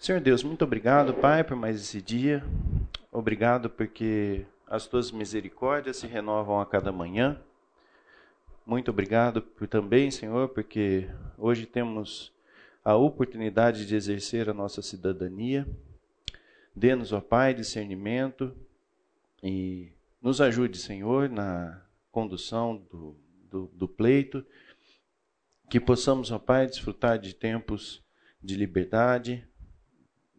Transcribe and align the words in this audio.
Senhor 0.00 0.18
Deus, 0.18 0.42
muito 0.42 0.64
obrigado, 0.64 1.12
Pai, 1.12 1.44
por 1.44 1.54
mais 1.54 1.76
esse 1.76 2.00
dia. 2.00 2.42
Obrigado 3.12 3.68
porque 3.68 4.46
as 4.66 4.86
tuas 4.86 5.12
misericórdias 5.12 5.98
se 5.98 6.06
renovam 6.06 6.58
a 6.58 6.64
cada 6.64 6.90
manhã. 6.90 7.38
Muito 8.64 8.90
obrigado 8.90 9.42
por 9.42 9.68
também, 9.68 10.10
Senhor, 10.10 10.48
porque 10.48 11.06
hoje 11.36 11.66
temos 11.66 12.32
a 12.82 12.96
oportunidade 12.96 13.84
de 13.84 13.94
exercer 13.94 14.48
a 14.48 14.54
nossa 14.54 14.80
cidadania. 14.80 15.68
Dê-nos, 16.74 17.12
ó 17.12 17.20
Pai, 17.20 17.52
discernimento 17.52 18.56
e 19.42 19.92
nos 20.22 20.40
ajude, 20.40 20.78
Senhor, 20.78 21.28
na 21.28 21.78
condução 22.10 22.82
do, 22.90 23.14
do, 23.50 23.70
do 23.74 23.86
pleito. 23.86 24.46
Que 25.68 25.78
possamos, 25.78 26.32
ó 26.32 26.38
Pai, 26.38 26.66
desfrutar 26.66 27.18
de 27.18 27.34
tempos 27.34 28.02
de 28.42 28.56
liberdade, 28.56 29.46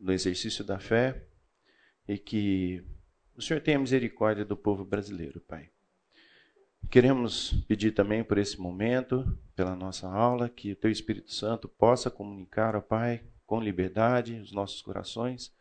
no 0.02 0.12
exercício 0.12 0.64
da 0.64 0.80
fé 0.80 1.24
e 2.08 2.18
que 2.18 2.84
o 3.36 3.42
Senhor 3.42 3.62
tenha 3.62 3.80
misericórdia 3.80 4.44
do 4.44 4.58
povo 4.58 4.84
brasileiro, 4.84 5.40
Pai. 5.42 5.70
Queremos 6.90 7.54
pedir 7.68 7.92
também 7.92 8.24
por 8.24 8.38
esse 8.38 8.60
momento, 8.60 9.38
pela 9.56 9.76
nossa 9.76 10.10
aula, 10.10 10.50
que 10.50 10.72
o 10.72 10.76
Teu 10.76 10.90
Espírito 10.90 11.32
Santo 11.32 11.70
possa 11.70 12.10
comunicar 12.10 12.76
ao 12.76 12.82
Pai 12.82 13.24
com 13.46 13.62
liberdade 13.62 14.40
os 14.40 14.52
nossos 14.52 14.82
corações, 14.82 15.56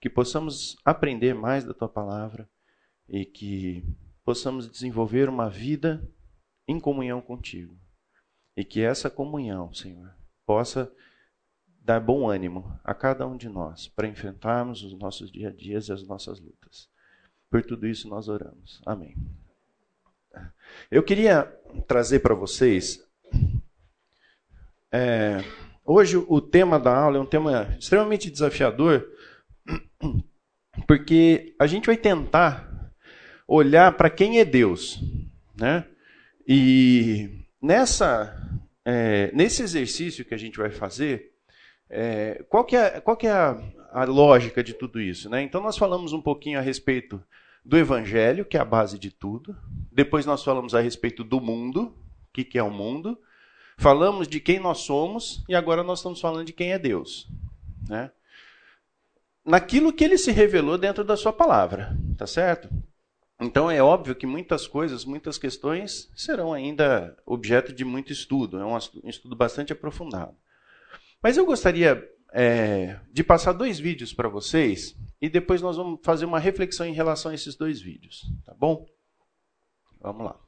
que 0.00 0.10
possamos 0.10 0.76
aprender 0.84 1.34
mais 1.34 1.64
da 1.64 1.72
Tua 1.72 1.88
palavra 1.88 2.50
e 3.08 3.24
que 3.24 3.84
possamos 4.24 4.68
desenvolver 4.70 5.28
uma 5.28 5.48
vida 5.48 6.06
em 6.66 6.80
comunhão 6.80 7.20
contigo. 7.20 7.78
E 8.56 8.64
que 8.64 8.80
essa 8.80 9.08
comunhão, 9.08 9.72
Senhor, 9.72 10.14
possa 10.44 10.92
dar 11.84 12.00
bom 12.00 12.28
ânimo 12.28 12.80
a 12.82 12.94
cada 12.94 13.26
um 13.26 13.36
de 13.36 13.48
nós 13.48 13.88
para 13.88 14.08
enfrentarmos 14.08 14.82
os 14.82 14.98
nossos 14.98 15.30
dia 15.30 15.48
a 15.48 15.52
dias 15.52 15.88
e 15.88 15.92
as 15.92 16.02
nossas 16.02 16.40
lutas. 16.40 16.88
Por 17.50 17.62
tudo 17.62 17.86
isso 17.86 18.08
nós 18.08 18.26
oramos. 18.26 18.80
Amém. 18.86 19.14
Eu 20.90 21.02
queria 21.02 21.44
trazer 21.86 22.20
para 22.20 22.34
vocês. 22.34 23.06
É, 24.90 25.44
hoje 25.84 26.16
o 26.16 26.40
tema 26.40 26.80
da 26.80 26.96
aula 26.96 27.18
é 27.18 27.20
um 27.20 27.26
tema 27.26 27.76
extremamente 27.78 28.30
desafiador, 28.30 29.06
porque 30.88 31.54
a 31.60 31.66
gente 31.66 31.86
vai 31.86 31.96
tentar 31.96 32.92
olhar 33.46 33.94
para 33.96 34.08
quem 34.08 34.40
é 34.40 34.44
Deus, 34.44 35.00
né? 35.54 35.86
E 36.48 37.46
nessa 37.60 38.40
é, 38.84 39.30
nesse 39.32 39.62
exercício 39.62 40.24
que 40.24 40.34
a 40.34 40.38
gente 40.38 40.58
vai 40.58 40.70
fazer, 40.70 41.33
é, 41.88 42.44
qual 42.48 42.64
que 42.64 42.76
é, 42.76 43.00
qual 43.00 43.16
que 43.16 43.26
é 43.26 43.32
a, 43.32 43.60
a, 43.92 44.04
lógica 44.04 44.62
de 44.62 44.74
tudo 44.74 45.00
isso? 45.00 45.28
Né? 45.28 45.42
Então, 45.42 45.62
nós 45.62 45.76
falamos 45.76 46.12
um 46.12 46.20
pouquinho 46.20 46.58
a 46.58 46.62
respeito 46.62 47.22
do 47.64 47.76
Evangelho, 47.76 48.44
que 48.44 48.56
é 48.56 48.60
a 48.60 48.64
base 48.64 48.98
de 48.98 49.10
tudo. 49.10 49.56
Depois, 49.90 50.26
nós 50.26 50.42
falamos 50.42 50.74
a 50.74 50.80
respeito 50.80 51.22
do 51.22 51.40
mundo, 51.40 51.94
o 52.28 52.32
que, 52.32 52.44
que 52.44 52.58
é 52.58 52.62
o 52.62 52.70
mundo. 52.70 53.18
Falamos 53.76 54.28
de 54.28 54.40
quem 54.40 54.60
nós 54.60 54.78
somos 54.78 55.44
e 55.48 55.54
agora 55.54 55.82
nós 55.82 55.98
estamos 55.98 56.20
falando 56.20 56.46
de 56.46 56.52
quem 56.52 56.72
é 56.72 56.78
Deus. 56.78 57.28
Né? 57.88 58.10
Naquilo 59.44 59.92
que 59.92 60.04
ele 60.04 60.16
se 60.16 60.30
revelou 60.30 60.78
dentro 60.78 61.04
da 61.04 61.16
sua 61.16 61.32
palavra, 61.32 61.96
tá 62.16 62.26
certo? 62.26 62.68
Então 63.40 63.70
é 63.70 63.82
óbvio 63.82 64.14
que 64.14 64.26
muitas 64.26 64.66
coisas, 64.66 65.04
muitas 65.04 65.36
questões 65.36 66.10
serão 66.14 66.52
ainda 66.52 67.16
objeto 67.26 67.72
de 67.72 67.84
muito 67.84 68.12
estudo, 68.12 68.58
é 68.58 68.64
um 68.64 68.78
estudo 69.08 69.34
bastante 69.34 69.72
aprofundado. 69.72 70.34
Mas 71.24 71.38
eu 71.38 71.46
gostaria 71.46 72.06
é, 72.34 73.00
de 73.10 73.24
passar 73.24 73.52
dois 73.52 73.78
vídeos 73.78 74.12
para 74.12 74.28
vocês 74.28 74.94
e 75.22 75.30
depois 75.30 75.62
nós 75.62 75.74
vamos 75.74 76.00
fazer 76.04 76.26
uma 76.26 76.38
reflexão 76.38 76.84
em 76.84 76.92
relação 76.92 77.30
a 77.30 77.34
esses 77.34 77.56
dois 77.56 77.80
vídeos, 77.80 78.30
tá 78.44 78.52
bom? 78.52 78.84
Vamos 80.02 80.26
lá. 80.26 80.43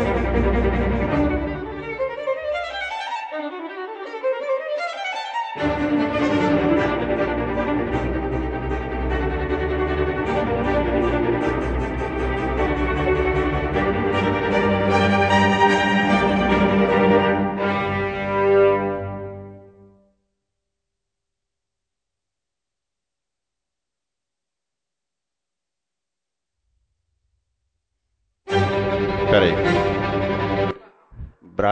Música 0.00 1.29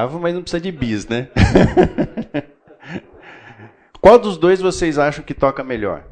Bravo, 0.08 0.20
mas 0.20 0.34
não 0.34 0.40
precisa 0.40 0.62
de 0.62 0.72
bis, 0.72 1.06
né? 1.06 1.28
Qual 4.00 4.18
dos 4.18 4.38
dois 4.38 4.58
vocês 4.58 4.98
acham 4.98 5.22
que 5.22 5.34
toca 5.34 5.62
melhor? 5.62 6.08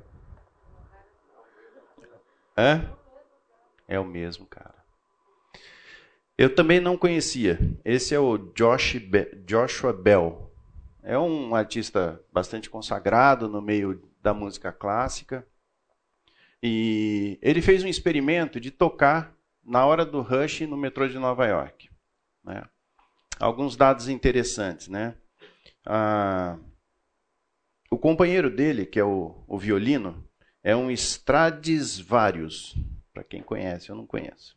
Hã? 2.54 2.94
É 3.88 3.98
o 3.98 4.04
mesmo, 4.04 4.44
cara. 4.44 4.74
Eu 6.36 6.54
também 6.54 6.78
não 6.78 6.98
conhecia. 6.98 7.58
Esse 7.82 8.14
é 8.14 8.20
o 8.20 8.36
Josh 8.36 8.98
Be 8.98 9.34
Joshua 9.46 9.94
Bell. 9.94 10.52
É 11.02 11.18
um 11.18 11.54
artista 11.54 12.20
bastante 12.30 12.68
consagrado 12.68 13.48
no 13.48 13.62
meio 13.62 14.06
da 14.20 14.34
música 14.34 14.70
clássica. 14.72 15.46
E 16.62 17.38
ele 17.40 17.62
fez 17.62 17.82
um 17.82 17.88
experimento 17.88 18.60
de 18.60 18.70
tocar 18.70 19.34
na 19.64 19.86
hora 19.86 20.04
do 20.04 20.20
rush 20.20 20.60
no 20.62 20.76
metrô 20.76 21.08
de 21.08 21.18
Nova 21.18 21.46
York. 21.46 21.88
Né? 22.44 22.62
Alguns 23.38 23.76
dados 23.76 24.08
interessantes. 24.08 24.88
Né? 24.88 25.14
Ah, 25.84 26.58
o 27.90 27.98
companheiro 27.98 28.50
dele, 28.50 28.86
que 28.86 28.98
é 28.98 29.04
o, 29.04 29.44
o 29.46 29.58
violino, 29.58 30.26
é 30.62 30.74
um 30.74 30.90
Stradivarius. 30.90 32.74
Para 33.12 33.24
quem 33.24 33.42
conhece, 33.42 33.88
eu 33.88 33.96
não 33.96 34.06
conheço. 34.06 34.56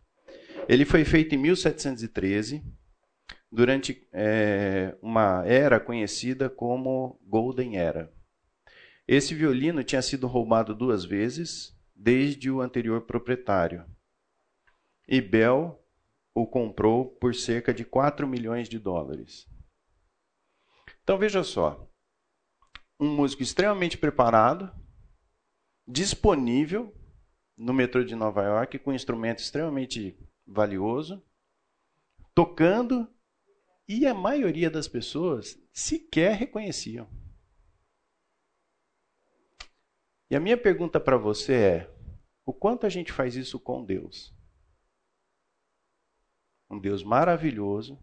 Ele 0.68 0.86
foi 0.86 1.06
feito 1.06 1.34
em 1.34 1.38
1713, 1.38 2.64
durante 3.52 4.08
é, 4.14 4.96
uma 5.02 5.44
era 5.46 5.80
conhecida 5.80 6.50
como 6.50 7.20
Golden 7.26 7.78
Era. 7.78 8.12
Esse 9.08 9.34
violino 9.34 9.84
tinha 9.84 10.02
sido 10.02 10.28
roubado 10.28 10.76
duas 10.76 11.04
vezes 11.04 11.76
desde 11.96 12.52
o 12.52 12.62
anterior 12.62 13.02
proprietário. 13.02 13.84
E 15.08 15.20
Bell 15.20 15.84
o 16.34 16.48
comprou 16.48 17.06
por 17.18 17.36
cerca 17.36 17.74
de 17.74 17.84
4 17.84 18.28
milhões 18.28 18.70
de 18.70 18.80
dólares. 18.80 19.48
Então 21.04 21.18
veja 21.18 21.44
só, 21.44 21.90
um 23.00 23.14
músico 23.16 23.42
extremamente 23.42 23.98
preparado, 23.98 24.72
disponível 25.88 26.96
no 27.58 27.74
metrô 27.74 28.04
de 28.04 28.16
Nova 28.16 28.44
York 28.44 28.80
com 28.80 28.92
um 28.92 28.96
instrumento 28.96 29.40
extremamente 29.40 30.18
valioso, 30.46 31.24
tocando 32.34 33.08
e 33.88 34.06
a 34.06 34.14
maioria 34.14 34.70
das 34.70 34.88
pessoas 34.88 35.60
sequer 35.74 36.36
reconheciam. 36.36 37.10
E 40.30 40.36
a 40.36 40.40
minha 40.40 40.58
pergunta 40.58 41.00
para 41.00 41.18
você 41.18 41.54
é: 41.54 41.96
o 42.46 42.54
quanto 42.54 42.86
a 42.86 42.90
gente 42.90 43.12
faz 43.12 43.36
isso 43.36 43.60
com 43.60 43.84
Deus? 43.84 44.38
Um 46.70 46.80
Deus 46.80 47.04
maravilhoso, 47.04 48.00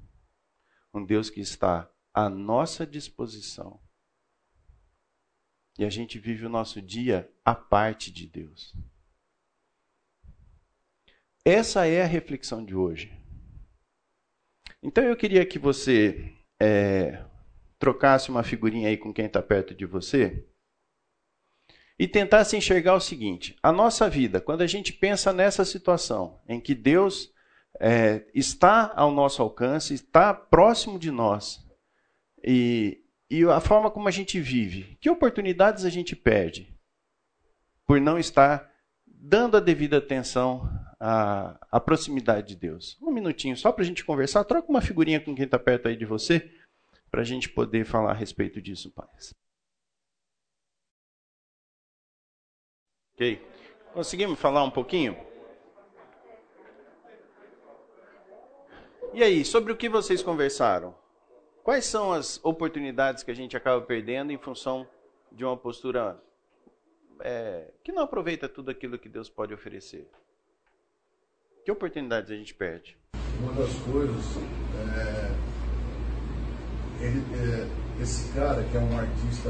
um 0.92 1.04
Deus 1.04 1.30
que 1.30 1.40
está 1.40 1.90
à 2.12 2.28
nossa 2.28 2.86
disposição. 2.86 3.80
E 5.78 5.84
a 5.84 5.90
gente 5.90 6.18
vive 6.18 6.46
o 6.46 6.50
nosso 6.50 6.80
dia 6.80 7.30
à 7.44 7.54
parte 7.54 8.10
de 8.10 8.26
Deus. 8.26 8.74
Essa 11.44 11.86
é 11.86 12.02
a 12.02 12.06
reflexão 12.06 12.64
de 12.64 12.74
hoje. 12.74 13.12
Então 14.82 15.04
eu 15.04 15.16
queria 15.16 15.44
que 15.46 15.58
você 15.58 16.34
é, 16.60 17.24
trocasse 17.78 18.30
uma 18.30 18.42
figurinha 18.42 18.88
aí 18.88 18.96
com 18.96 19.12
quem 19.12 19.26
está 19.26 19.42
perto 19.42 19.74
de 19.74 19.84
você 19.84 20.46
e 21.98 22.06
tentasse 22.08 22.56
enxergar 22.56 22.94
o 22.94 23.00
seguinte: 23.00 23.56
a 23.62 23.70
nossa 23.70 24.08
vida, 24.08 24.40
quando 24.40 24.62
a 24.62 24.66
gente 24.66 24.92
pensa 24.92 25.32
nessa 25.32 25.64
situação 25.64 26.40
em 26.48 26.60
que 26.60 26.74
Deus 26.74 27.32
é, 27.80 28.24
está 28.34 28.92
ao 28.94 29.10
nosso 29.10 29.42
alcance, 29.42 29.94
está 29.94 30.32
próximo 30.32 30.98
de 30.98 31.10
nós, 31.10 31.64
e, 32.42 33.02
e 33.30 33.44
a 33.44 33.60
forma 33.60 33.90
como 33.90 34.08
a 34.08 34.10
gente 34.10 34.40
vive, 34.40 34.96
que 35.00 35.10
oportunidades 35.10 35.84
a 35.84 35.90
gente 35.90 36.14
perde 36.14 36.74
por 37.86 38.00
não 38.00 38.18
estar 38.18 38.70
dando 39.06 39.56
a 39.56 39.60
devida 39.60 39.98
atenção 39.98 40.68
à, 40.98 41.58
à 41.70 41.80
proximidade 41.80 42.48
de 42.48 42.56
Deus? 42.56 42.96
Um 43.02 43.10
minutinho 43.10 43.56
só 43.56 43.72
para 43.72 43.82
a 43.82 43.86
gente 43.86 44.04
conversar, 44.04 44.44
troca 44.44 44.68
uma 44.68 44.80
figurinha 44.80 45.20
com 45.20 45.34
quem 45.34 45.44
está 45.44 45.58
perto 45.58 45.88
aí 45.88 45.96
de 45.96 46.04
você, 46.04 46.50
para 47.10 47.20
a 47.20 47.24
gente 47.24 47.48
poder 47.48 47.84
falar 47.84 48.10
a 48.12 48.14
respeito 48.14 48.60
disso, 48.60 48.90
Pai. 48.92 49.06
Ok. 53.14 53.42
Conseguimos 53.92 54.38
falar 54.38 54.62
um 54.62 54.70
pouquinho? 54.70 55.25
E 59.16 59.22
aí, 59.22 59.46
sobre 59.46 59.72
o 59.72 59.76
que 59.76 59.88
vocês 59.88 60.22
conversaram? 60.22 60.94
Quais 61.64 61.86
são 61.86 62.12
as 62.12 62.38
oportunidades 62.44 63.22
que 63.22 63.30
a 63.30 63.34
gente 63.34 63.56
acaba 63.56 63.80
perdendo 63.80 64.30
em 64.30 64.36
função 64.36 64.86
de 65.32 65.42
uma 65.42 65.56
postura 65.56 66.20
é, 67.20 67.70
que 67.82 67.92
não 67.92 68.02
aproveita 68.02 68.46
tudo 68.46 68.70
aquilo 68.70 68.98
que 68.98 69.08
Deus 69.08 69.30
pode 69.30 69.54
oferecer? 69.54 70.06
Que 71.64 71.72
oportunidades 71.72 72.30
a 72.30 72.34
gente 72.34 72.52
perde? 72.52 72.94
Uma 73.40 73.54
das 73.54 73.72
coisas, 73.90 74.22
é, 74.94 75.32
ele, 77.02 77.24
é, 77.36 78.02
esse 78.02 78.30
cara 78.34 78.62
que 78.64 78.76
é 78.76 78.80
um 78.80 78.98
artista 78.98 79.48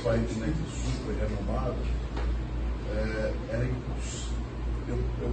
aparentemente 0.00 0.58
super 0.74 1.14
renomado, 1.14 1.76
é, 2.96 3.32
era. 3.54 3.64
Eu, 4.88 4.96
eu, 5.22 5.28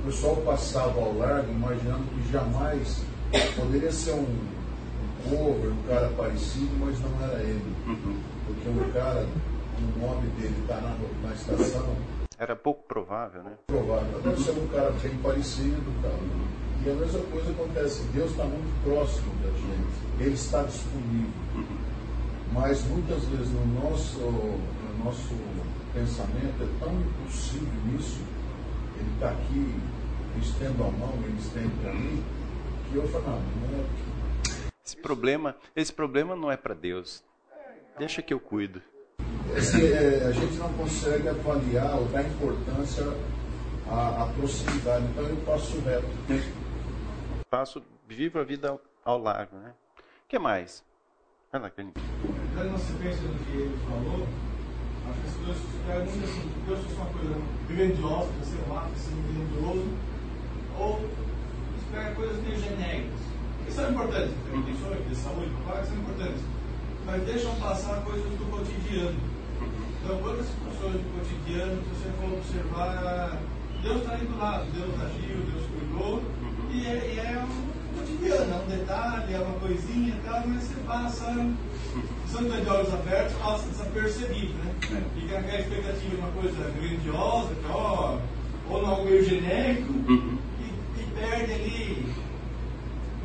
o 0.00 0.06
pessoal 0.06 0.36
passava 0.36 0.98
ao 0.98 1.12
largo 1.12 1.52
imaginando 1.52 2.04
que 2.06 2.32
jamais 2.32 3.04
poderia 3.56 3.92
ser 3.92 4.12
um, 4.12 4.22
um 4.22 5.30
cover, 5.30 5.72
um 5.72 5.82
cara 5.88 6.08
parecido, 6.16 6.70
mas 6.80 6.98
não 7.00 7.24
era 7.24 7.42
ele. 7.42 7.74
Uhum. 7.86 8.18
Porque 8.46 8.68
o 8.68 8.92
cara, 8.92 9.26
o 9.78 9.98
nome 10.00 10.28
dele 10.30 10.56
está 10.62 10.76
na, 10.80 10.96
na 11.22 11.34
estação. 11.34 11.96
Era 12.38 12.54
pouco 12.54 12.84
provável, 12.86 13.42
né? 13.42 13.52
Provável. 13.66 14.20
Deve 14.22 14.42
ser 14.42 14.52
um 14.52 14.68
cara 14.68 14.90
bem 15.02 15.16
parecido. 15.18 15.82
E 16.84 16.90
a 16.90 16.94
mesma 16.94 17.20
coisa 17.32 17.50
acontece. 17.50 18.02
Deus 18.14 18.30
está 18.30 18.44
muito 18.44 18.84
próximo 18.84 19.34
da 19.42 19.50
gente. 19.50 20.24
Ele 20.24 20.34
está 20.34 20.62
disponível. 20.62 21.30
Uhum. 21.56 21.78
Mas 22.52 22.82
muitas 22.84 23.24
vezes 23.24 23.50
no 23.52 23.66
nosso, 23.80 24.18
no 24.18 25.04
nosso 25.04 25.34
pensamento 25.92 26.62
é 26.62 26.84
tão 26.84 26.92
impossível 27.00 27.68
isso. 27.98 28.20
Ele 28.96 29.10
está 29.14 29.30
aqui, 29.30 29.74
estendo 30.40 30.84
a 30.84 30.90
mão, 30.90 31.12
ele 31.24 31.38
estende 31.38 31.72
para 31.82 31.92
mim, 31.92 32.22
que 32.90 32.96
eu 32.96 33.08
falo, 33.08 33.24
não, 33.24 33.32
não 33.32 33.78
é. 33.78 34.08
Esse 34.84 34.96
problema, 34.96 35.56
esse 35.76 35.92
problema 35.92 36.34
não 36.34 36.50
é 36.50 36.56
para 36.56 36.74
Deus. 36.74 37.22
Deixa 37.98 38.22
que 38.22 38.32
eu 38.32 38.40
cuido. 38.40 38.80
Esse, 39.54 39.92
é, 39.92 40.24
a 40.24 40.32
gente 40.32 40.54
não 40.54 40.72
consegue 40.74 41.28
avaliar 41.28 41.96
ou 41.96 42.06
dar 42.06 42.22
importância 42.22 43.04
à, 43.90 44.22
à 44.22 44.26
proximidade. 44.34 45.04
Então 45.06 45.24
eu 45.24 45.36
passo 45.44 45.78
reto. 45.80 46.06
Passo, 47.50 47.82
vivo 48.06 48.38
a 48.38 48.44
vida 48.44 48.70
ao, 48.70 48.80
ao 49.04 49.18
largo, 49.18 49.56
né? 49.56 49.74
O 49.98 50.28
que 50.28 50.38
mais? 50.38 50.84
Vai 51.50 51.62
lá, 51.62 51.72
Dando 51.76 52.68
uma 52.68 52.78
sequência 52.78 53.22
do 53.22 53.44
que 53.46 53.56
ele 53.56 53.78
falou, 53.88 54.26
acho 55.08 55.20
que 55.20 55.26
as 55.26 55.34
pessoas 55.34 55.56
ficaram 55.72 56.04
muito 56.04 56.24
assim, 56.24 56.64
Deus 56.66 56.80
fosse 56.80 56.94
uma 56.94 57.06
coisa 57.06 57.40
grandiosa, 57.68 58.32
sei 58.44 58.60
lá, 58.68 58.84
assim, 58.84 59.16
grandioso, 59.32 59.88
ou 60.78 61.27
espera 61.88 62.14
coisas 62.14 62.36
meio 62.42 62.60
genéricas. 62.60 63.20
Que 63.64 63.72
são 63.72 63.90
importantes, 63.90 64.34
tem 64.50 64.62
questões 64.62 65.08
de 65.08 65.16
saúde, 65.16 65.50
claro 65.64 65.80
que 65.80 65.88
são 65.88 65.96
importantes, 65.96 66.42
mas 67.04 67.22
deixam 67.24 67.54
passar 67.56 68.02
coisas 68.02 68.24
do 68.24 68.50
cotidiano. 68.50 69.16
Então, 70.02 70.18
quantas 70.18 70.46
situações 70.46 71.02
do 71.02 71.08
cotidiano, 71.18 71.82
se 71.82 71.88
você 71.88 72.08
for 72.20 72.32
observar, 72.32 73.38
Deus 73.82 73.96
está 73.98 74.12
aí 74.12 74.24
do 74.24 74.38
lado, 74.38 74.64
Deus 74.72 74.94
agiu, 75.00 75.36
Deus 75.52 75.66
cuidou, 75.66 76.22
e 76.70 76.86
é, 76.86 77.14
e 77.14 77.18
é 77.18 77.44
um 77.44 77.98
cotidiano, 77.98 78.52
é 78.52 78.56
um 78.56 78.78
detalhe, 78.78 79.34
é 79.34 79.38
uma 79.38 79.58
coisinha 79.58 80.14
e 80.14 80.20
tal, 80.24 80.46
mas 80.46 80.62
você 80.64 80.74
passa, 80.86 81.46
você 82.26 82.42
não 82.42 82.60
de 82.60 82.70
olhos 82.70 82.94
abertos, 82.94 83.36
passa 83.36 83.68
desapercebido, 83.68 84.54
né? 84.54 84.74
É. 84.84 85.20
Fica 85.20 85.38
aquela 85.38 85.60
expectativa 85.60 86.08
de 86.08 86.16
uma 86.16 86.30
coisa 86.30 86.70
grandiosa, 86.70 87.54
que, 87.54 87.70
ó, 87.70 88.18
ou 88.70 88.86
algo 88.86 89.04
meio 89.04 89.24
genérico, 89.24 89.92
uhum. 89.92 90.38
Perde 91.18 91.52
ali, 91.52 92.04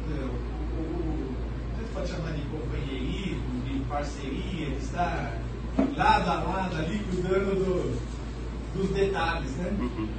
o, 0.07 0.79
o, 0.79 1.35
você 1.77 1.93
pode 1.93 2.07
chamar 2.07 2.33
de 2.33 2.41
companheirismo, 2.43 3.61
de 3.61 3.79
parceria, 3.85 4.69
de 4.69 4.77
estar 4.77 5.39
lado 5.95 6.29
a 6.29 6.43
lado 6.43 6.75
ali, 6.77 6.99
cuidando 6.99 7.55
do, 7.55 8.77
dos 8.77 8.89
detalhes, 8.91 9.55
né? 9.57 9.69
Uhum. 9.79 10.09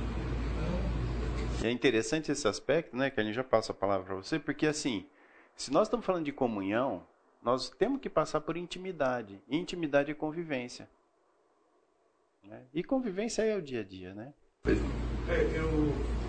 É 1.62 1.70
interessante 1.70 2.30
esse 2.30 2.46
aspecto, 2.46 2.96
né, 2.96 3.10
que 3.10 3.20
a 3.20 3.24
gente 3.24 3.34
já 3.34 3.44
passa 3.44 3.72
a 3.72 3.74
palavra 3.74 4.04
para 4.04 4.14
você, 4.16 4.38
porque 4.38 4.66
assim, 4.66 5.06
se 5.56 5.72
nós 5.72 5.86
estamos 5.86 6.04
falando 6.04 6.24
de 6.24 6.32
comunhão, 6.32 7.06
nós 7.42 7.70
temos 7.70 8.00
que 8.00 8.10
passar 8.10 8.40
por 8.40 8.56
intimidade. 8.56 9.40
Intimidade 9.48 10.10
é 10.10 10.14
convivência. 10.14 10.88
Né? 12.42 12.62
E 12.74 12.82
convivência 12.84 13.42
é 13.42 13.56
o 13.56 13.62
dia 13.62 13.80
a 13.80 13.84
dia, 13.84 14.14
né? 14.14 14.32
É, 14.66 14.70
eu 15.56 15.70
me 15.70 15.72
revoltei 15.72 16.23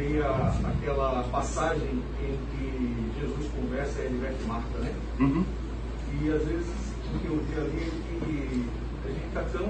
tem 0.00 0.22
a, 0.22 0.52
aquela 0.64 1.22
passagem 1.30 2.02
em 2.22 2.38
que 2.50 3.20
Jesus 3.20 3.50
conversa 3.52 4.00
e 4.00 4.16
vai 4.16 4.34
Marta, 4.46 4.78
né? 4.78 4.94
Uhum. 5.20 5.44
E 6.22 6.30
às 6.30 6.42
vezes 6.42 6.66
o 7.14 7.18
que 7.18 7.26
eu 7.26 7.36
vi 7.36 7.60
ali 7.60 7.82
é 7.84 8.24
que 8.24 8.66
a 9.04 9.12
gente 9.12 9.26
está 9.26 9.42
tão 9.52 9.68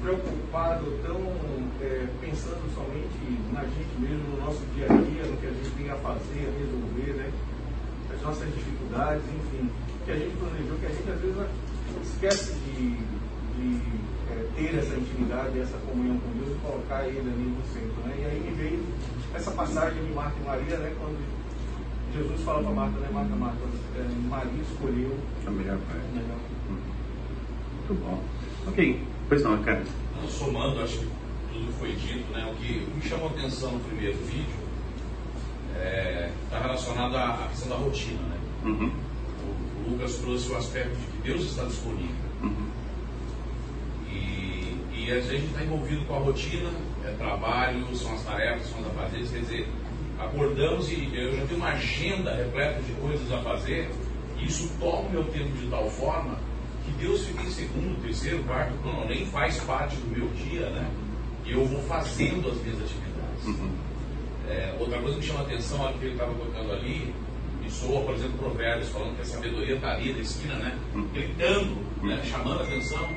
preocupado, 0.00 0.98
tão 1.02 1.20
é, 1.82 2.06
pensando 2.22 2.64
somente 2.74 3.52
na 3.52 3.62
gente 3.64 3.94
mesmo, 3.98 4.24
no 4.36 4.46
nosso 4.46 4.64
dia 4.74 4.86
a 4.86 4.88
dia, 4.88 5.24
no 5.24 5.36
que 5.36 5.46
a 5.46 5.50
gente 5.50 5.70
tem 5.76 5.90
a 5.90 5.96
fazer, 5.96 6.48
a 6.48 6.58
resolver, 6.58 7.12
né? 7.18 7.30
As 8.14 8.22
nossas 8.22 8.48
dificuldades, 8.54 9.22
enfim, 9.24 9.70
que 10.06 10.10
a 10.10 10.16
gente 10.16 10.34
planejou, 10.36 10.78
que 10.78 10.86
a 10.86 10.88
gente 10.88 11.10
às 11.10 11.20
vezes 11.20 11.36
esquece 12.02 12.52
de, 12.54 12.96
ter 14.60 14.78
essa 14.78 14.94
intimidade, 14.94 15.58
essa 15.58 15.78
comunhão 15.78 16.18
com 16.18 16.30
Deus 16.38 16.56
e 16.56 16.60
colocar 16.60 17.06
Ele 17.06 17.18
ali 17.18 17.56
no 17.56 17.64
centro, 17.72 18.02
né? 18.04 18.14
E 18.18 18.24
aí 18.24 18.40
me 18.40 18.50
veio 18.62 18.84
essa 19.34 19.50
passagem 19.52 20.04
de 20.04 20.12
Marta 20.12 20.36
e 20.38 20.46
Maria, 20.46 20.76
né? 20.76 20.94
Quando 20.98 21.18
Jesus 22.14 22.42
fala 22.42 22.62
para 22.62 22.72
Marta, 22.72 22.98
né? 22.98 23.08
Marta, 23.10 23.36
Marta, 23.36 23.58
é, 23.96 24.28
Maria 24.28 24.62
escolheu 24.62 25.16
a 25.46 25.50
melhor 25.50 25.78
parte. 25.78 26.06
Melhor. 26.12 26.38
Muito 26.68 28.04
bom. 28.04 28.22
Ok, 28.66 29.02
pois 29.28 29.42
não, 29.42 29.62
cara. 29.62 29.82
Somando, 30.28 30.80
acho 30.82 30.98
que 30.98 31.08
tudo 31.52 31.72
foi 31.78 31.92
dito, 31.92 32.30
né? 32.32 32.46
O 32.52 32.54
que 32.56 32.86
me 32.94 33.02
chamou 33.02 33.28
a 33.28 33.30
atenção 33.30 33.72
no 33.72 33.80
primeiro 33.80 34.18
vídeo 34.18 34.60
está 35.72 35.80
é, 35.80 36.32
tá 36.50 36.60
relacionado 36.60 37.16
à 37.16 37.48
questão 37.48 37.68
da 37.70 37.76
rotina, 37.76 38.20
né? 38.22 38.36
Uhum. 38.64 38.92
O, 39.42 39.88
o, 39.88 39.92
Lucas 39.92 40.16
trouxe 40.16 40.52
o 40.52 40.56
aspecto 40.56 40.94
de 40.94 41.06
que 41.06 41.28
Deus 41.28 41.42
está 41.44 41.64
disponível. 41.64 42.14
Uhum. 42.42 42.69
E, 45.10 45.12
a 45.12 45.20
gente 45.20 45.46
está 45.46 45.64
envolvido 45.64 46.04
com 46.04 46.14
a 46.14 46.18
rotina, 46.20 46.70
é 47.04 47.10
trabalho, 47.18 47.84
são 47.96 48.14
as 48.14 48.22
tarefas, 48.22 48.68
são 48.68 48.80
os 48.80 48.86
afazeres, 48.86 49.28
quer 49.32 49.40
dizer, 49.40 49.68
acordamos 50.20 50.88
e 50.88 51.10
eu 51.12 51.36
já 51.36 51.46
tenho 51.46 51.58
uma 51.58 51.70
agenda 51.70 52.32
repleta 52.32 52.80
de 52.80 52.92
coisas 52.92 53.32
a 53.32 53.38
fazer, 53.38 53.90
e 54.38 54.46
isso 54.46 54.70
toma 54.78 55.00
o 55.00 55.10
meu 55.10 55.24
tempo 55.24 55.50
de 55.56 55.66
tal 55.66 55.90
forma 55.90 56.38
que 56.84 56.92
Deus 56.92 57.26
fica 57.26 57.42
em 57.42 57.50
segundo, 57.50 58.00
terceiro, 58.00 58.44
quarto 58.44 58.72
plano, 58.84 59.04
nem 59.06 59.26
faz 59.26 59.58
parte 59.64 59.96
do 59.96 60.16
meu 60.16 60.28
dia, 60.28 60.70
né? 60.70 60.88
E 61.44 61.50
eu 61.50 61.66
vou 61.66 61.82
fazendo 61.82 62.48
as 62.48 62.62
minhas 62.62 62.80
atividades. 62.80 63.46
Uhum. 63.46 63.72
É, 64.48 64.76
outra 64.78 65.00
coisa 65.00 65.14
que 65.14 65.22
me 65.22 65.26
chama 65.26 65.40
a 65.40 65.42
atenção 65.42 65.88
é 65.88 65.92
que 65.92 66.04
ele 66.04 66.12
estava 66.12 66.32
colocando 66.34 66.72
ali, 66.72 67.12
e 67.66 67.70
soa, 67.70 68.04
por 68.04 68.14
exemplo, 68.14 68.38
provérbios, 68.38 68.88
falando 68.90 69.16
que 69.16 69.22
a 69.22 69.24
sabedoria 69.24 69.74
está 69.74 69.90
ali 69.90 70.12
na 70.12 70.20
esquina, 70.20 70.54
né? 70.54 70.78
Uhum. 70.94 71.08
Gritando, 71.12 71.76
né? 72.00 72.22
chamando 72.24 72.60
a 72.60 72.62
atenção, 72.62 73.08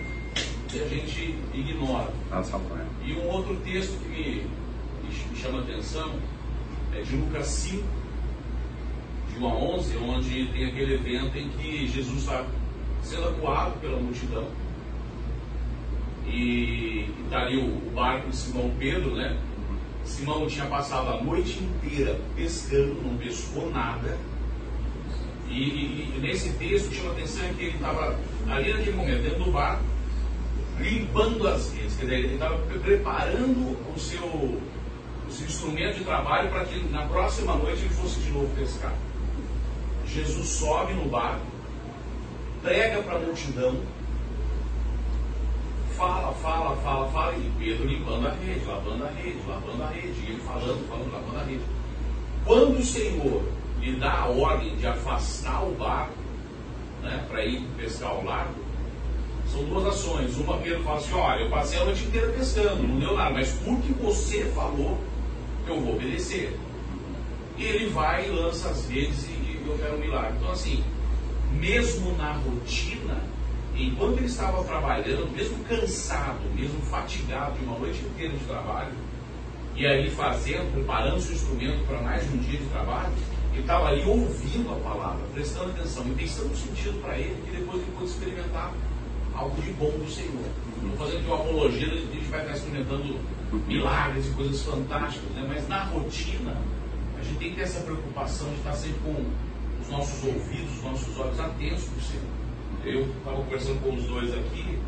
e 0.75 0.81
a 0.81 0.87
gente 0.87 1.35
ignora. 1.53 2.11
E 3.05 3.13
um 3.13 3.27
outro 3.29 3.55
texto 3.57 3.99
que 4.01 4.09
me, 4.09 4.45
me 5.31 5.35
chama 5.35 5.59
a 5.59 5.61
atenção 5.61 6.15
é 6.95 7.01
de 7.01 7.15
Lucas 7.15 7.47
5, 7.47 7.83
de 9.33 9.39
1 9.39 9.47
a 9.47 9.55
11, 9.55 9.97
onde 9.97 10.45
tem 10.47 10.65
aquele 10.65 10.93
evento 10.95 11.37
em 11.37 11.49
que 11.49 11.87
Jesus 11.87 12.19
está 12.19 12.45
sendo 13.03 13.29
acuado 13.29 13.79
pela 13.79 13.99
multidão. 13.99 14.47
E 16.25 17.09
está 17.25 17.41
ali 17.41 17.57
o, 17.57 17.65
o, 17.65 17.91
barco 17.93 18.29
de 18.29 18.35
Simão 18.35 18.71
Pedro, 18.79 19.15
né? 19.15 19.37
Simão 20.05 20.47
tinha 20.47 20.65
passado 20.65 21.09
a 21.09 21.23
noite 21.23 21.59
inteira 21.61 22.19
pescando, 22.35 23.01
não 23.03 23.17
pescou 23.17 23.69
nada. 23.71 24.17
E, 25.49 25.53
e, 25.53 26.13
e 26.15 26.19
nesse 26.19 26.53
texto 26.53 26.93
chama 26.93 27.09
a 27.09 27.11
atenção 27.13 27.53
que 27.53 27.63
ele 27.63 27.75
estava 27.75 28.17
ali 28.49 28.73
naquele 28.73 28.95
momento, 28.95 29.21
dentro 29.21 29.43
do 29.43 29.51
barco, 29.51 29.83
limpando 30.79 31.47
as 31.47 31.71
redes, 31.73 31.95
quer 31.95 32.03
dizer, 32.03 32.19
ele 32.19 32.33
estava 32.33 32.57
preparando 32.57 33.77
o 33.95 33.99
seu, 33.99 34.25
o 34.25 35.31
seu 35.31 35.45
instrumento 35.45 35.97
de 35.99 36.03
trabalho 36.03 36.49
para 36.49 36.65
que 36.65 36.79
na 36.89 37.05
próxima 37.05 37.55
noite 37.55 37.81
ele 37.81 37.93
fosse 37.93 38.19
de 38.19 38.31
novo 38.31 38.53
pescar. 38.55 38.93
Jesus 40.05 40.47
sobe 40.47 40.93
no 40.93 41.05
barco, 41.05 41.45
prega 42.61 43.01
para 43.01 43.15
a 43.15 43.19
multidão, 43.19 43.81
fala, 45.95 46.33
fala, 46.33 46.75
fala, 46.77 47.07
fala, 47.09 47.33
e 47.33 47.51
Pedro 47.57 47.87
limpando 47.87 48.27
a 48.27 48.31
rede, 48.31 48.65
lavando 48.65 49.03
a 49.05 49.09
rede, 49.09 49.39
lavando 49.47 49.83
a 49.83 49.87
rede, 49.87 50.19
e 50.21 50.31
ele 50.31 50.41
falando, 50.41 50.87
falando, 50.87 51.11
lavando 51.11 51.37
a 51.37 51.43
rede. 51.43 51.63
Quando 52.45 52.79
o 52.79 52.83
Senhor 52.83 53.43
lhe 53.79 53.95
dá 53.95 54.11
a 54.11 54.27
ordem 54.27 54.75
de 54.75 54.87
afastar 54.87 55.63
o 55.63 55.73
barco, 55.75 56.13
né, 57.01 57.25
para 57.29 57.45
ir 57.45 57.61
pescar 57.77 58.09
ao 58.09 58.23
largo, 58.23 58.62
são 59.53 59.63
duas 59.65 59.85
ações. 59.85 60.35
Uma, 60.37 60.57
Pedro 60.57 60.83
fala 60.83 60.97
assim: 60.97 61.13
olha, 61.13 61.41
eu 61.43 61.49
passei 61.49 61.79
a 61.79 61.85
noite 61.85 62.03
inteira 62.05 62.27
pescando, 62.29 62.83
não 62.83 62.99
deu 62.99 63.15
nada, 63.15 63.29
mas 63.29 63.51
porque 63.63 63.93
você 63.93 64.45
falou, 64.45 64.97
eu 65.67 65.79
vou 65.79 65.95
obedecer. 65.95 66.57
E 67.57 67.63
ele 67.63 67.89
vai 67.89 68.27
e 68.27 68.31
lança 68.31 68.69
as 68.69 68.89
redes 68.89 69.25
e 69.25 69.61
eu 69.65 69.77
quero 69.77 69.95
um 69.95 69.99
milagre. 69.99 70.33
Então, 70.37 70.51
assim, 70.51 70.83
mesmo 71.51 72.17
na 72.17 72.33
rotina, 72.33 73.21
enquanto 73.77 74.17
ele 74.17 74.25
estava 74.25 74.63
trabalhando, 74.63 75.31
mesmo 75.31 75.63
cansado, 75.65 76.41
mesmo 76.55 76.81
fatigado 76.81 77.57
de 77.57 77.63
uma 77.63 77.77
noite 77.77 78.03
inteira 78.03 78.33
de 78.33 78.43
trabalho, 78.45 78.91
e 79.75 79.85
aí 79.85 80.09
fazendo, 80.09 80.71
preparando 80.73 81.21
seu 81.21 81.35
instrumento 81.35 81.85
para 81.87 82.01
mais 82.01 82.23
um 82.31 82.37
dia 82.37 82.59
de 82.59 82.65
trabalho, 82.65 83.13
ele 83.51 83.61
estava 83.61 83.87
ali 83.87 84.03
ouvindo 84.03 84.71
a 84.71 84.75
palavra, 84.77 85.21
prestando 85.31 85.69
atenção 85.69 86.05
e 86.07 86.15
pensando 86.15 86.55
sentido 86.55 86.99
para 87.01 87.17
ele, 87.17 87.35
que 87.45 87.55
depois 87.55 87.81
ele 87.81 87.91
pôde 87.95 88.09
experimentar 88.09 88.73
algo 89.35 89.61
de 89.61 89.71
bom 89.73 89.91
do 89.91 90.09
Senhor. 90.09 90.45
Estou 90.75 90.97
fazendo 90.97 91.25
uma 91.27 91.35
apologia, 91.35 91.87
a 91.87 91.95
gente 91.95 92.25
vai 92.29 92.41
estar 92.41 92.53
experimentando 92.53 93.19
milagres 93.67 94.27
e 94.27 94.31
coisas 94.31 94.61
fantásticas, 94.61 95.29
né? 95.31 95.45
mas 95.47 95.67
na 95.67 95.83
rotina, 95.83 96.57
a 97.19 97.23
gente 97.23 97.37
tem 97.37 97.49
que 97.51 97.55
ter 97.55 97.61
essa 97.63 97.81
preocupação 97.81 98.49
de 98.49 98.55
estar 98.55 98.73
sempre 98.73 98.99
com 98.99 99.25
os 99.81 99.89
nossos 99.89 100.23
ouvidos, 100.23 100.77
os 100.77 100.83
nossos 100.83 101.19
olhos 101.19 101.39
atentos 101.39 101.83
para 101.85 101.97
o 101.97 102.01
Senhor. 102.01 102.43
Eu 102.83 103.07
estava 103.17 103.37
conversando 103.37 103.81
com 103.81 103.95
os 103.95 104.03
dois 104.03 104.33
aqui 104.33 104.79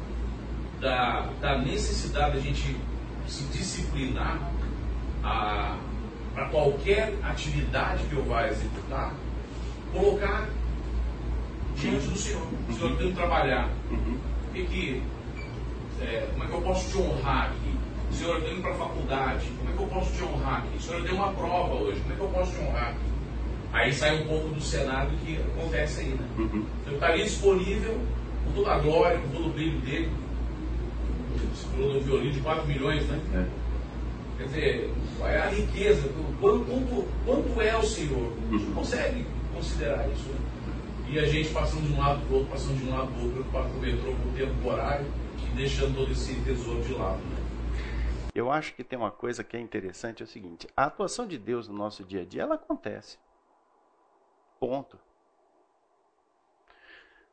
da, 0.82 1.30
da 1.40 1.58
necessidade 1.60 2.36
da 2.36 2.42
gente 2.42 2.76
se 3.28 3.44
disciplinar 3.46 4.52
para 5.22 6.46
qualquer 6.52 7.16
atividade 7.24 8.04
que 8.04 8.14
eu 8.16 8.24
vá 8.26 8.48
executar, 8.48 9.14
colocar 9.94 10.48
diante 11.76 12.08
do 12.08 12.18
Senhor. 12.18 12.46
Senhor, 12.72 12.98
tenho 12.98 13.10
que 13.10 13.16
trabalhar. 13.16 13.70
Uhum. 13.90 14.18
Que, 14.56 14.64
que, 14.68 15.04
é, 16.02 16.30
como 16.32 16.46
é 16.46 16.48
que 16.48 16.54
eu 16.54 16.62
posso 16.62 16.90
te 16.90 16.98
honrar 16.98 17.48
aqui? 17.48 18.16
Senhor, 18.16 18.36
eu 18.36 18.42
tenho 18.42 18.54
que 18.54 18.60
ir 18.60 18.62
para 18.62 18.72
a 18.72 18.76
faculdade. 18.76 19.48
Como 19.58 19.70
é 19.70 19.76
que 19.76 19.84
eu 19.84 19.88
posso 19.88 20.14
te 20.14 20.24
honrar 20.24 20.64
aqui? 20.64 20.82
Senhor, 20.82 21.00
eu 21.00 21.04
tenho 21.04 21.16
uma 21.18 21.34
prova 21.34 21.74
hoje. 21.74 22.00
Como 22.00 22.14
é 22.14 22.16
que 22.16 22.22
eu 22.22 22.28
posso 22.30 22.52
te 22.54 22.62
honrar 22.62 22.90
aqui? 22.92 23.16
Aí 23.74 23.94
sai 23.94 24.22
um 24.22 24.28
pouco 24.28 24.48
do 24.48 24.62
cenário 24.62 25.12
que 25.18 25.38
acontece 25.38 26.00
aí, 26.00 26.08
né? 26.08 26.26
Uhum. 26.38 26.66
Então 26.82 26.94
estaria 26.94 27.26
disponível 27.26 28.00
com 28.46 28.54
toda 28.54 28.72
a 28.72 28.80
glória, 28.80 29.20
com 29.20 29.28
todo 29.28 29.48
o 29.48 29.50
brilho 29.50 29.78
dele. 29.82 30.10
Você 31.54 31.68
falou 31.68 31.92
do 31.92 32.00
violino 32.00 32.32
de 32.32 32.40
4 32.40 32.66
milhões, 32.66 33.04
né? 33.08 33.20
É. 33.34 33.46
Quer 34.38 34.44
dizer, 34.46 34.94
qual 35.18 35.30
é 35.30 35.38
a 35.38 35.50
riqueza? 35.50 36.10
Quanto, 36.40 36.64
quanto, 36.64 37.08
quanto 37.26 37.62
é 37.62 37.76
o 37.76 37.84
Senhor? 37.84 38.32
Gente 38.50 38.64
não 38.64 38.74
consegue 38.74 39.26
considerar 39.54 40.08
isso. 40.08 40.30
Né? 40.30 40.45
E 41.08 41.20
a 41.20 41.26
gente 41.26 41.54
passando 41.54 41.88
de 41.88 41.94
um 41.94 42.00
lado 42.00 42.20
para 42.22 42.34
o 42.34 42.38
outro, 42.38 42.52
passando 42.52 42.78
de 42.78 42.86
um 42.86 42.96
lado 42.96 43.08
para 43.12 43.18
o 43.18 43.26
outro, 43.26 43.34
preocupado 43.34 43.70
com 43.70 43.78
o 43.78 43.82
metrô, 43.82 44.12
com 44.16 44.30
o 44.30 44.34
tempo 44.36 44.68
horário 44.68 45.06
e 45.38 45.56
deixando 45.56 45.96
todo 45.96 46.12
esse 46.12 46.42
tesouro 46.44 46.82
de 46.84 46.94
lado. 46.94 47.20
Né? 47.20 47.46
Eu 48.34 48.52
acho 48.52 48.74
que 48.74 48.84
tem 48.84 48.98
uma 48.98 49.12
coisa 49.12 49.44
que 49.44 49.56
é 49.56 49.60
interessante, 49.60 50.22
é 50.22 50.26
o 50.26 50.28
seguinte, 50.28 50.68
a 50.76 50.86
atuação 50.86 51.26
de 51.28 51.38
Deus 51.38 51.68
no 51.68 51.76
nosso 51.76 52.04
dia 52.04 52.24
a 52.24 52.26
dia, 52.26 52.42
ela 52.42 52.56
acontece. 52.56 53.18
Ponto. 54.60 55.00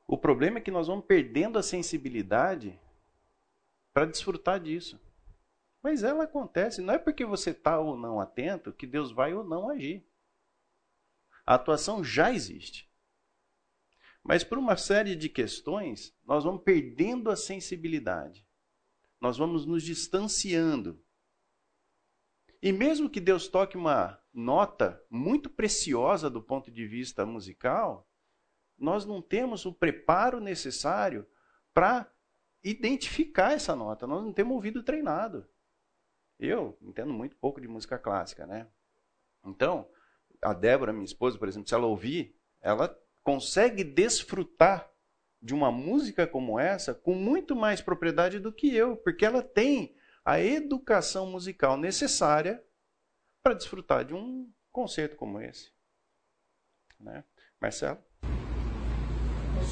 O 0.06 0.18
problema 0.18 0.58
é 0.58 0.60
que 0.60 0.70
nós 0.70 0.86
vamos 0.86 1.06
perdendo 1.06 1.58
a 1.58 1.62
sensibilidade 1.62 2.78
para 3.92 4.04
desfrutar 4.04 4.60
disso. 4.60 5.00
Mas 5.82 6.04
ela 6.04 6.24
acontece, 6.24 6.80
não 6.80 6.94
é 6.94 6.98
porque 6.98 7.24
você 7.24 7.50
está 7.50 7.78
ou 7.80 7.96
não 7.96 8.20
atento 8.20 8.72
que 8.72 8.86
Deus 8.86 9.10
vai 9.10 9.34
ou 9.34 9.42
não 9.42 9.68
agir. 9.68 10.06
A 11.44 11.54
atuação 11.54 12.04
já 12.04 12.32
existe. 12.32 12.91
Mas 14.22 14.44
por 14.44 14.56
uma 14.56 14.76
série 14.76 15.16
de 15.16 15.28
questões, 15.28 16.14
nós 16.24 16.44
vamos 16.44 16.62
perdendo 16.62 17.30
a 17.30 17.36
sensibilidade. 17.36 18.46
Nós 19.20 19.36
vamos 19.36 19.66
nos 19.66 19.82
distanciando. 19.82 21.02
E 22.60 22.70
mesmo 22.72 23.10
que 23.10 23.20
Deus 23.20 23.48
toque 23.48 23.76
uma 23.76 24.20
nota 24.32 25.04
muito 25.10 25.50
preciosa 25.50 26.30
do 26.30 26.40
ponto 26.40 26.70
de 26.70 26.86
vista 26.86 27.26
musical, 27.26 28.08
nós 28.78 29.04
não 29.04 29.20
temos 29.20 29.66
o 29.66 29.72
preparo 29.72 30.40
necessário 30.40 31.26
para 31.74 32.10
identificar 32.62 33.52
essa 33.52 33.74
nota. 33.74 34.06
Nós 34.06 34.22
não 34.22 34.32
temos 34.32 34.54
ouvido 34.54 34.82
treinado. 34.82 35.48
Eu 36.38 36.78
entendo 36.80 37.12
muito 37.12 37.36
pouco 37.36 37.60
de 37.60 37.68
música 37.68 37.98
clássica, 37.98 38.46
né? 38.46 38.68
Então, 39.44 39.88
a 40.40 40.52
Débora, 40.52 40.92
minha 40.92 41.04
esposa, 41.04 41.38
por 41.38 41.48
exemplo, 41.48 41.68
se 41.68 41.74
ela 41.74 41.86
ouvir, 41.86 42.36
ela 42.60 42.88
consegue 43.22 43.84
desfrutar 43.84 44.90
de 45.40 45.54
uma 45.54 45.72
música 45.72 46.26
como 46.26 46.58
essa 46.58 46.94
com 46.94 47.14
muito 47.14 47.56
mais 47.56 47.80
propriedade 47.80 48.38
do 48.38 48.52
que 48.52 48.74
eu, 48.74 48.96
porque 48.96 49.24
ela 49.24 49.42
tem 49.42 49.94
a 50.24 50.40
educação 50.40 51.26
musical 51.26 51.76
necessária 51.76 52.62
para 53.42 53.54
desfrutar 53.54 54.04
de 54.04 54.14
um 54.14 54.48
concerto 54.70 55.16
como 55.16 55.40
esse. 55.40 55.72
Né? 56.98 57.24
Marcelo? 57.60 57.98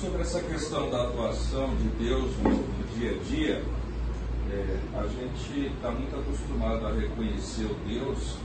Sobre 0.00 0.22
essa 0.22 0.42
questão 0.42 0.90
da 0.90 1.08
atuação 1.08 1.76
de 1.76 1.88
Deus 2.04 2.36
no, 2.38 2.50
no 2.50 2.98
dia 2.98 3.12
a 3.12 3.22
dia, 3.24 3.62
é, 4.50 4.98
a 4.98 5.06
gente 5.06 5.74
está 5.74 5.90
muito 5.90 6.16
acostumado 6.16 6.86
a 6.86 6.92
reconhecer 6.92 7.64
o 7.64 7.74
Deus 7.86 8.36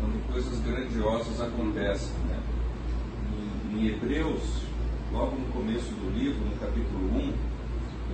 quando 0.00 0.32
coisas 0.32 0.58
grandiosas 0.60 1.40
acontecem. 1.40 2.12
Né? 2.26 2.41
Em, 3.72 3.88
Hebreus, 3.88 4.62
logo 5.12 5.36
no 5.36 5.46
começo 5.52 5.90
do 5.94 6.18
livro, 6.18 6.44
no 6.44 6.56
capítulo 6.56 7.16
1, 7.16 7.18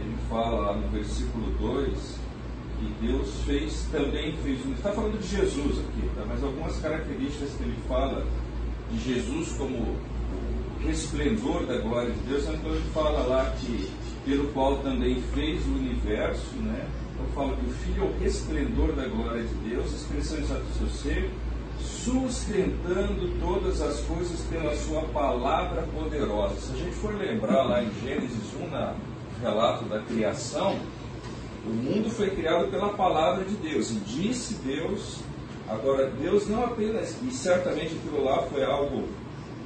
ele 0.00 0.16
fala 0.30 0.60
lá 0.60 0.76
no 0.76 0.88
versículo 0.88 1.50
2 1.58 2.28
que 2.78 3.06
Deus 3.06 3.42
fez, 3.44 3.88
também 3.90 4.36
fez, 4.36 4.64
está 4.66 4.92
falando 4.92 5.20
de 5.20 5.26
Jesus 5.26 5.80
aqui, 5.80 6.08
tá? 6.14 6.24
mas 6.28 6.44
algumas 6.44 6.78
características 6.80 7.50
que 7.54 7.64
ele 7.64 7.76
fala 7.88 8.24
de 8.92 8.98
Jesus 9.00 9.52
como 9.58 9.96
resplendor 10.80 11.66
da 11.66 11.78
glória 11.78 12.12
de 12.12 12.20
Deus, 12.20 12.44
então 12.48 12.70
ele 12.70 12.90
fala 12.94 13.26
lá 13.26 13.50
que 13.60 13.90
pelo 14.24 14.46
qual 14.52 14.78
também 14.78 15.20
fez 15.34 15.66
o 15.66 15.70
universo, 15.70 16.54
né? 16.56 16.86
Então 17.14 17.26
fala 17.34 17.56
que 17.56 17.66
o 17.66 17.72
Filho 17.72 18.04
é 18.04 18.06
o 18.06 18.18
resplendor 18.22 18.92
da 18.92 19.06
glória 19.08 19.42
de 19.42 19.54
Deus, 19.68 19.92
expressão 19.92 20.38
exata 20.38 20.60
do 20.60 20.78
seu 20.78 20.88
ser, 20.88 21.30
sustentando 22.08 23.38
todas 23.38 23.82
as 23.82 24.00
coisas 24.00 24.40
pela 24.50 24.74
sua 24.74 25.02
palavra 25.02 25.82
poderosa. 25.94 26.56
Se 26.56 26.72
a 26.72 26.76
gente 26.76 26.94
for 26.96 27.14
lembrar 27.14 27.64
lá 27.64 27.82
em 27.82 27.90
Gênesis 28.02 28.54
1, 28.58 28.66
no 28.66 28.96
relato 29.42 29.84
da 29.84 30.00
criação, 30.00 30.78
o 31.66 31.70
mundo 31.70 32.08
foi 32.08 32.30
criado 32.30 32.70
pela 32.70 32.90
palavra 32.90 33.44
de 33.44 33.54
Deus. 33.56 33.90
E 33.90 33.94
disse 33.96 34.54
Deus, 34.54 35.18
agora 35.68 36.10
Deus 36.18 36.48
não 36.48 36.64
apenas, 36.64 37.14
e 37.22 37.30
certamente 37.30 37.94
aquilo 37.94 38.24
lá 38.24 38.42
foi 38.44 38.64
algo 38.64 39.04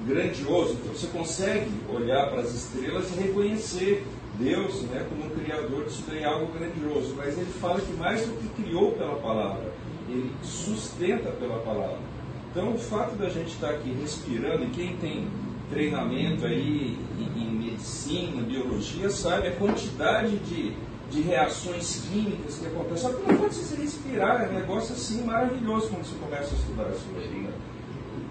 grandioso, 0.05 0.72
então 0.72 0.92
você 0.92 1.07
consegue 1.07 1.70
olhar 1.88 2.28
para 2.28 2.40
as 2.40 2.52
estrelas 2.52 3.09
e 3.12 3.20
reconhecer 3.20 4.05
Deus 4.37 4.83
né, 4.83 5.07
como 5.09 5.26
um 5.26 5.31
criador 5.31 5.85
disso 5.85 6.02
daí 6.09 6.24
é 6.24 6.24
algo 6.24 6.52
grandioso, 6.52 7.14
mas 7.16 7.38
ele 7.38 7.52
fala 7.61 7.81
que 7.81 7.92
mais 7.92 8.26
do 8.26 8.33
que 8.33 8.62
criou 8.62 8.90
pela 8.92 9.14
palavra, 9.16 9.72
ele 10.09 10.33
sustenta 10.42 11.31
pela 11.31 11.59
palavra. 11.61 12.12
Então 12.52 12.74
o 12.74 12.78
fato 12.78 13.16
da 13.16 13.28
gente 13.28 13.48
estar 13.48 13.70
aqui 13.70 13.90
respirando, 14.00 14.64
e 14.64 14.70
quem 14.70 14.96
tem 14.98 15.26
treinamento 15.70 16.44
aí 16.44 16.96
em, 17.18 17.42
em 17.42 17.50
medicina, 17.50 18.42
biologia, 18.42 19.10
sabe 19.10 19.48
a 19.48 19.56
quantidade 19.56 20.36
de 20.36 20.76
de 21.12 21.20
reações 21.20 22.06
químicas 22.10 22.56
que 22.56 22.66
acontecem. 22.66 23.10
Só 23.10 23.16
que 23.16 23.30
não 23.30 23.38
pode 23.38 23.54
se 23.54 23.76
respirar, 23.76 24.44
é 24.44 24.48
um 24.48 24.54
negócio 24.54 24.94
assim 24.94 25.22
maravilhoso 25.22 25.88
quando 25.88 26.04
você 26.04 26.16
começa 26.18 26.54
a 26.54 26.58
estudar 26.58 26.86
aí. 27.18 27.42
Né? 27.42 27.52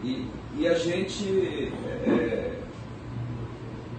E, 0.03 0.27
e 0.57 0.67
a 0.67 0.73
gente 0.73 1.71
é, 2.07 2.55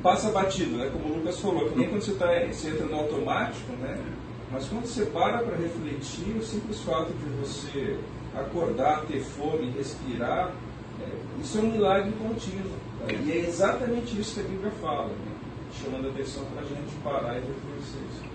passa 0.03 0.31
batido, 0.31 0.77
né? 0.77 0.91
como 0.93 1.15
o 1.15 1.19
Lucas 1.19 1.39
falou, 1.39 1.71
que 1.71 1.79
nem 1.79 1.89
quando 1.89 2.03
você, 2.03 2.15
tá, 2.15 2.27
você 2.51 2.71
entra 2.71 2.87
no 2.87 2.97
automático, 2.97 3.73
né? 3.81 4.03
mas 4.51 4.67
quando 4.67 4.85
você 4.85 5.07
para 5.07 5.39
para 5.39 5.57
refletir, 5.57 6.37
o 6.37 6.43
simples 6.43 6.81
fato 6.81 7.13
de 7.13 7.25
você 7.41 7.99
acordar, 8.35 9.05
ter 9.07 9.21
fome, 9.21 9.71
respirar, 9.71 10.55
é, 11.01 11.41
isso 11.41 11.59
é 11.59 11.61
um 11.61 11.71
milagre 11.73 12.13
contínuo. 12.13 12.73
Tá? 12.99 13.13
E 13.13 13.33
é 13.33 13.37
exatamente 13.37 14.19
isso 14.19 14.35
que 14.35 14.41
a 14.41 14.49
Bíblia 14.49 14.71
fala, 14.73 15.09
né? 15.09 15.33
chamando 15.73 16.09
a 16.09 16.11
atenção 16.11 16.45
para 16.47 16.61
a 16.61 16.65
gente 16.65 16.95
parar 17.03 17.37
e 17.37 17.41
reconhecer 17.41 18.01
isso. 18.11 18.33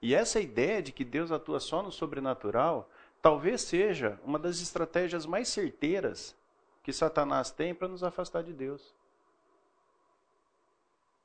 E 0.00 0.14
essa 0.14 0.40
ideia 0.40 0.82
de 0.82 0.90
que 0.90 1.04
Deus 1.04 1.30
atua 1.30 1.60
só 1.60 1.80
no 1.80 1.92
sobrenatural, 1.92 2.90
talvez 3.20 3.60
seja 3.60 4.18
uma 4.24 4.38
das 4.38 4.60
estratégias 4.60 5.24
mais 5.24 5.48
certeiras 5.48 6.34
que 6.82 6.92
Satanás 6.92 7.52
tem 7.52 7.72
para 7.72 7.86
nos 7.86 8.02
afastar 8.02 8.42
de 8.42 8.52
Deus. 8.52 8.92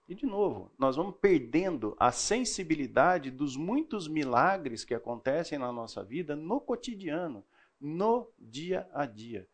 E 0.08 0.15
de 0.15 0.26
novo, 0.26 0.72
nós 0.78 0.96
vamos 0.96 1.17
perdendo 1.20 1.96
a 2.00 2.12
sensibilidade 2.13 3.30
dos 3.30 3.58
muitos 3.58 4.08
milagres 4.08 4.86
que 4.86 4.93
acontecem 4.93 5.60
na 5.60 5.72
nossa 5.72 6.02
vida 6.04 6.36
no 6.36 6.62
cotidiano, 6.62 7.46
no 7.80 8.32
dia 8.39 8.89
a 8.93 9.06
dia. 9.06 9.48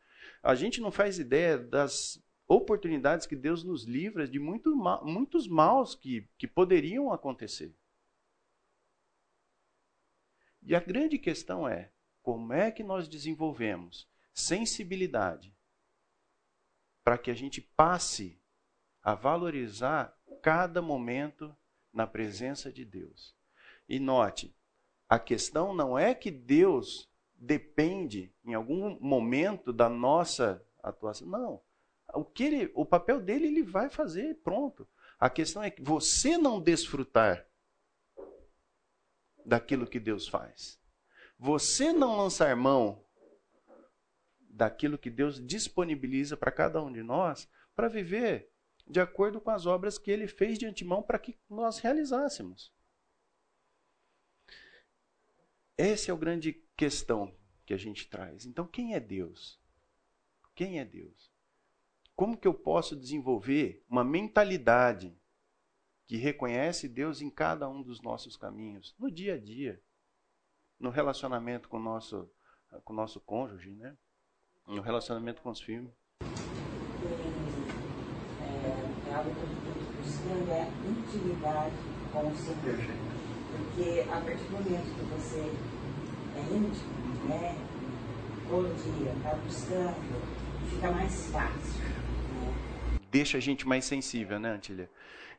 A 0.44 0.54
gente 0.54 0.80
não 0.80 0.92
faz 0.92 1.18
ideia 1.18 1.58
das 1.58 2.24
oportunidades 2.48 3.26
que 3.26 3.36
Deus 3.36 3.64
nos 3.64 3.84
livra 3.84 4.28
de 4.28 4.38
muito, 4.38 4.76
muitos 5.04 5.48
maus 5.48 5.96
que, 5.96 6.30
que 6.38 6.48
poderiam 6.48 7.12
acontecer. 7.12 7.76
E 10.62 10.76
a 10.76 10.80
grande 10.80 11.18
questão 11.18 11.68
é: 11.68 11.92
como 12.22 12.54
é 12.54 12.72
que 12.72 12.84
nós 12.84 13.08
desenvolvemos 13.08 14.08
sensibilidade 14.34 15.56
para 17.04 17.18
que 17.18 17.32
a 17.32 17.34
gente 17.34 17.60
passe 17.60 18.40
a 19.04 19.14
valorizar 19.14 20.18
cada 20.44 20.82
momento 20.82 21.56
na 21.92 22.06
presença 22.06 22.72
de 22.72 22.84
Deus? 22.84 23.34
E 23.88 23.98
note, 23.98 24.54
a 25.08 25.18
questão 25.18 25.74
não 25.74 25.98
é 25.98 26.14
que 26.14 26.30
Deus 26.30 27.10
depende 27.34 28.34
em 28.44 28.54
algum 28.54 29.00
momento 29.00 29.72
da 29.72 29.88
nossa 29.88 30.64
atuação. 30.82 31.28
Não. 31.28 31.62
O 32.14 32.26
que 32.26 32.44
ele, 32.44 32.72
o 32.76 32.86
papel 32.86 33.22
dele 33.22 33.48
ele 33.48 33.64
vai 33.64 33.90
fazer, 33.90 34.36
pronto. 34.44 34.88
A 35.18 35.30
questão 35.30 35.64
é 35.64 35.72
que 35.72 35.82
você 35.82 36.38
não 36.38 36.62
desfrutar 36.62 37.48
daquilo 39.46 39.88
que 39.88 40.00
Deus 40.00 40.28
faz. 40.28 40.80
Você 41.40 41.94
não 41.94 42.18
lançar 42.18 42.56
mão 42.56 43.04
daquilo 44.40 44.98
que 44.98 45.10
Deus 45.10 45.46
disponibiliza 45.46 46.36
para 46.38 46.52
cada 46.52 46.82
um 46.84 46.92
de 46.92 47.02
nós 47.02 47.50
para 47.76 47.88
viver 47.88 48.53
de 48.86 49.00
acordo 49.00 49.40
com 49.40 49.50
as 49.50 49.66
obras 49.66 49.98
que 49.98 50.12
ele 50.12 50.28
fez 50.28 50.60
de 50.60 50.66
antemão 50.66 51.02
para 51.02 51.20
que 51.20 51.38
nós 51.50 51.80
realizássemos. 51.80 52.72
Essa 55.78 56.12
é 56.12 56.14
a 56.14 56.18
grande 56.18 56.54
questão 56.76 57.34
que 57.66 57.74
a 57.74 57.78
gente 57.78 58.08
traz. 58.08 58.46
Então, 58.46 58.68
quem 58.68 58.94
é 58.94 59.00
Deus? 59.00 59.60
Quem 60.54 60.80
é 60.80 60.86
Deus? 60.86 61.32
Como 62.16 62.38
que 62.38 62.48
eu 62.48 62.54
posso 62.54 62.96
desenvolver 62.96 63.84
uma 63.90 64.04
mentalidade 64.04 65.18
que 66.06 66.18
reconhece 66.18 66.88
Deus 66.88 67.22
em 67.22 67.30
cada 67.30 67.68
um 67.68 67.82
dos 67.82 68.02
nossos 68.02 68.38
caminhos, 68.38 68.94
no 69.00 69.10
dia 69.10 69.34
a 69.34 69.38
dia, 69.38 69.82
no 70.80 70.90
relacionamento 70.90 71.68
com 71.68 71.78
o 71.78 71.82
nosso, 71.82 72.30
com 72.84 72.94
o 72.94 72.96
nosso 72.96 73.20
cônjuge, 73.22 73.72
né? 73.72 73.98
no 74.68 74.82
relacionamento 74.82 75.42
com 75.42 75.50
os 75.50 75.62
filhos. 75.62 75.92
Estou 79.30 79.48
buscando 80.02 80.52
é 80.52 80.68
intimidade 80.88 81.76
com 82.12 82.28
o 82.28 82.36
Senhor. 82.36 83.14
Porque 83.52 84.02
a 84.10 84.20
partir 84.22 84.44
do 84.44 84.52
momento 84.52 84.96
que 84.96 85.06
você 85.16 85.52
é 86.36 86.42
íntimo, 86.54 87.28
né, 87.28 87.56
todo 88.50 88.68
dia, 88.84 89.12
está 89.12 89.36
buscando, 89.36 90.70
fica 90.70 90.92
mais 90.92 91.28
fácil. 91.32 91.84
Né? 91.84 92.54
Deixa 93.12 93.38
a 93.38 93.42
gente 93.42 93.68
mais 93.68 93.86
sensível, 93.86 94.40
né, 94.40 94.52
Antília? 94.52 94.90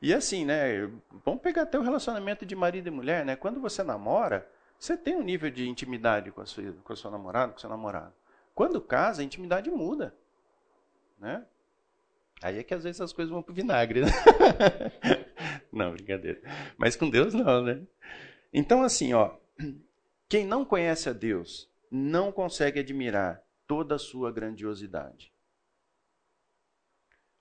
E 0.00 0.12
assim, 0.12 0.44
né? 0.44 0.90
Vamos 1.24 1.40
pegar 1.40 1.62
até 1.62 1.78
o 1.78 1.82
relacionamento 1.82 2.44
de 2.44 2.54
marido 2.54 2.86
e 2.88 2.90
mulher, 2.90 3.24
né? 3.24 3.36
Quando 3.36 3.60
você 3.60 3.82
namora, 3.82 4.48
você 4.78 4.96
tem 4.96 5.16
um 5.16 5.22
nível 5.22 5.50
de 5.50 5.68
intimidade 5.68 6.30
com 6.30 6.40
a 6.40 6.46
sua, 6.46 6.72
com 6.84 6.92
a 6.92 6.96
sua 6.96 7.10
namorada, 7.10 7.52
com 7.52 7.58
o 7.58 7.60
seu 7.60 7.70
namorado. 7.70 8.12
Quando 8.54 8.80
casa, 8.80 9.22
a 9.22 9.24
intimidade 9.24 9.70
muda, 9.70 10.14
né? 11.18 11.44
Aí 12.44 12.59
é 12.59 12.62
que 12.62 12.74
às 12.74 12.85
vezes 12.85 13.00
as 13.00 13.11
coisas 13.11 13.33
vão 13.33 13.42
pro 13.42 13.54
vinagre, 13.54 14.02
né? 14.02 14.09
não, 15.72 15.92
brincadeira. 15.92 16.42
Mas 16.76 16.94
com 16.94 17.09
Deus 17.09 17.33
não, 17.33 17.62
né? 17.62 17.80
Então 18.52 18.83
assim, 18.83 19.14
ó, 19.14 19.35
quem 20.28 20.44
não 20.44 20.62
conhece 20.62 21.09
a 21.09 21.14
Deus 21.14 21.70
não 21.90 22.30
consegue 22.30 22.80
admirar 22.80 23.42
toda 23.66 23.94
a 23.94 23.98
sua 23.98 24.30
grandiosidade. 24.30 25.33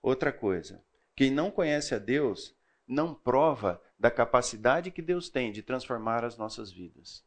Outra 0.02 0.32
coisa, 0.32 0.82
quem 1.18 1.30
não 1.30 1.52
conhece 1.52 1.94
a 1.94 2.00
Deus 2.00 2.56
não 2.88 3.14
prova 3.14 3.82
da 4.00 4.10
capacidade 4.10 4.90
que 4.90 5.02
Deus 5.02 5.28
tem 5.28 5.52
de 5.52 5.62
transformar 5.62 6.24
as 6.24 6.38
nossas 6.38 6.72
vidas. 6.72 7.26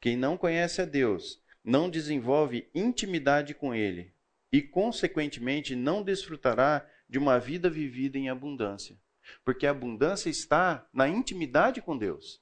Quem 0.00 0.16
não 0.16 0.36
conhece 0.36 0.82
a 0.82 0.84
Deus 0.84 1.40
não 1.62 1.88
desenvolve 1.88 2.68
intimidade 2.74 3.54
com 3.54 3.72
Ele 3.72 4.12
e, 4.52 4.60
consequentemente, 4.62 5.76
não 5.76 6.02
desfrutará 6.02 6.86
de 7.08 7.18
uma 7.18 7.38
vida 7.38 7.68
vivida 7.68 8.18
em 8.18 8.28
abundância. 8.28 8.96
Porque 9.44 9.66
a 9.66 9.70
abundância 9.70 10.28
está 10.28 10.86
na 10.92 11.08
intimidade 11.08 11.80
com 11.80 11.96
Deus. 11.96 12.40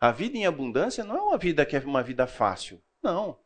A 0.00 0.10
vida 0.10 0.36
em 0.36 0.46
abundância 0.46 1.04
não 1.04 1.16
é 1.16 1.22
uma 1.22 1.38
vida 1.38 1.64
que 1.64 1.76
é 1.76 1.80
uma 1.80 2.02
vida 2.02 2.26
fácil. 2.26 2.82
Não. 3.02 3.38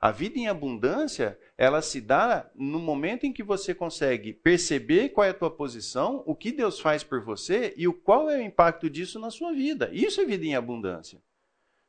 A 0.00 0.10
vida 0.10 0.38
em 0.38 0.48
abundância, 0.48 1.38
ela 1.56 1.80
se 1.80 1.98
dá 1.98 2.50
no 2.54 2.78
momento 2.78 3.24
em 3.24 3.32
que 3.32 3.42
você 3.42 3.74
consegue 3.74 4.34
perceber 4.34 5.08
qual 5.08 5.24
é 5.24 5.30
a 5.30 5.34
tua 5.34 5.50
posição, 5.50 6.22
o 6.26 6.34
que 6.34 6.52
Deus 6.52 6.78
faz 6.78 7.02
por 7.02 7.22
você 7.22 7.72
e 7.74 7.88
o 7.88 7.94
qual 7.94 8.28
é 8.28 8.36
o 8.36 8.42
impacto 8.42 8.90
disso 8.90 9.18
na 9.18 9.30
sua 9.30 9.54
vida. 9.54 9.88
Isso 9.92 10.20
é 10.20 10.26
vida 10.26 10.44
em 10.44 10.54
abundância. 10.54 11.22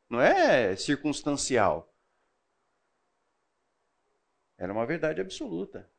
Não 0.09 0.21
é 0.21 0.77
circunstancial. 0.77 1.93
Ela 4.57 4.71
é 4.71 4.75
uma 4.75 4.85
verdade 4.85 5.21
absoluta. 5.21 5.89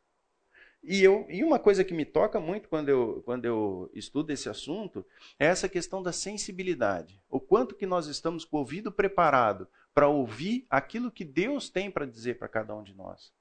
E, 0.83 1.03
eu, 1.03 1.27
e 1.29 1.43
uma 1.43 1.59
coisa 1.59 1.83
que 1.83 1.93
me 1.93 2.05
toca 2.05 2.39
muito 2.39 2.69
quando 2.69 2.89
eu, 2.89 3.23
quando 3.25 3.45
eu 3.45 3.91
estudo 3.93 4.31
esse 4.31 4.49
assunto 4.49 5.05
é 5.39 5.47
essa 5.47 5.69
questão 5.69 6.03
da 6.03 6.13
sensibilidade. 6.13 7.21
O 7.29 7.41
quanto 7.41 7.75
que 7.75 7.87
nós 7.87 8.07
estamos 8.07 8.45
com 8.45 8.57
o 8.57 8.61
ouvido 8.61 8.93
preparado 8.93 9.67
para 9.93 10.09
ouvir 10.09 10.65
aquilo 10.71 11.11
que 11.11 11.25
Deus 11.25 11.69
tem 11.69 11.91
para 11.91 12.07
dizer 12.07 12.39
para 12.39 12.49
cada 12.49 12.75
um 12.75 12.85
de 12.85 12.95
nós. 12.95 13.33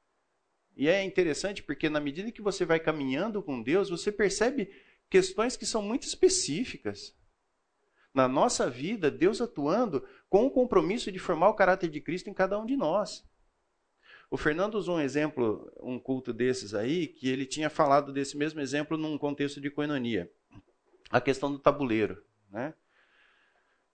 E 0.76 0.90
é 0.90 1.04
interessante 1.04 1.62
porque 1.62 1.90
na 1.90 2.00
medida 2.00 2.32
que 2.32 2.42
você 2.42 2.66
vai 2.66 2.80
caminhando 2.80 3.44
com 3.44 3.62
Deus, 3.62 3.90
você 3.90 4.12
percebe 4.12 4.72
questões 5.10 5.56
que 5.56 5.66
são 5.66 5.82
muito 5.82 6.04
específicas. 6.04 7.16
Na 8.14 8.28
nossa 8.28 8.70
vida, 8.70 9.12
Deus 9.12 9.40
atuando 9.40 10.04
com 10.30 10.46
o 10.46 10.52
compromisso 10.52 11.12
de 11.12 11.20
formar 11.20 11.50
o 11.50 11.54
caráter 11.54 11.90
de 11.90 12.02
Cristo 12.02 12.30
em 12.30 12.34
cada 12.34 12.60
um 12.60 12.66
de 12.66 12.76
nós. 12.76 13.24
O 14.36 14.38
Fernando 14.38 14.76
usou 14.76 14.98
um 14.98 15.00
exemplo, 15.00 15.72
um 15.80 15.98
culto 15.98 16.34
desses 16.34 16.74
aí, 16.74 17.08
que 17.08 17.30
ele 17.30 17.46
tinha 17.46 17.70
falado 17.70 18.12
desse 18.12 18.36
mesmo 18.36 18.60
exemplo 18.60 18.98
num 18.98 19.18
contexto 19.18 19.62
de 19.62 19.72
coinonia. 19.72 20.30
A 21.10 21.22
questão 21.22 21.50
do 21.50 21.58
tabuleiro, 21.58 22.22
né? 22.52 22.74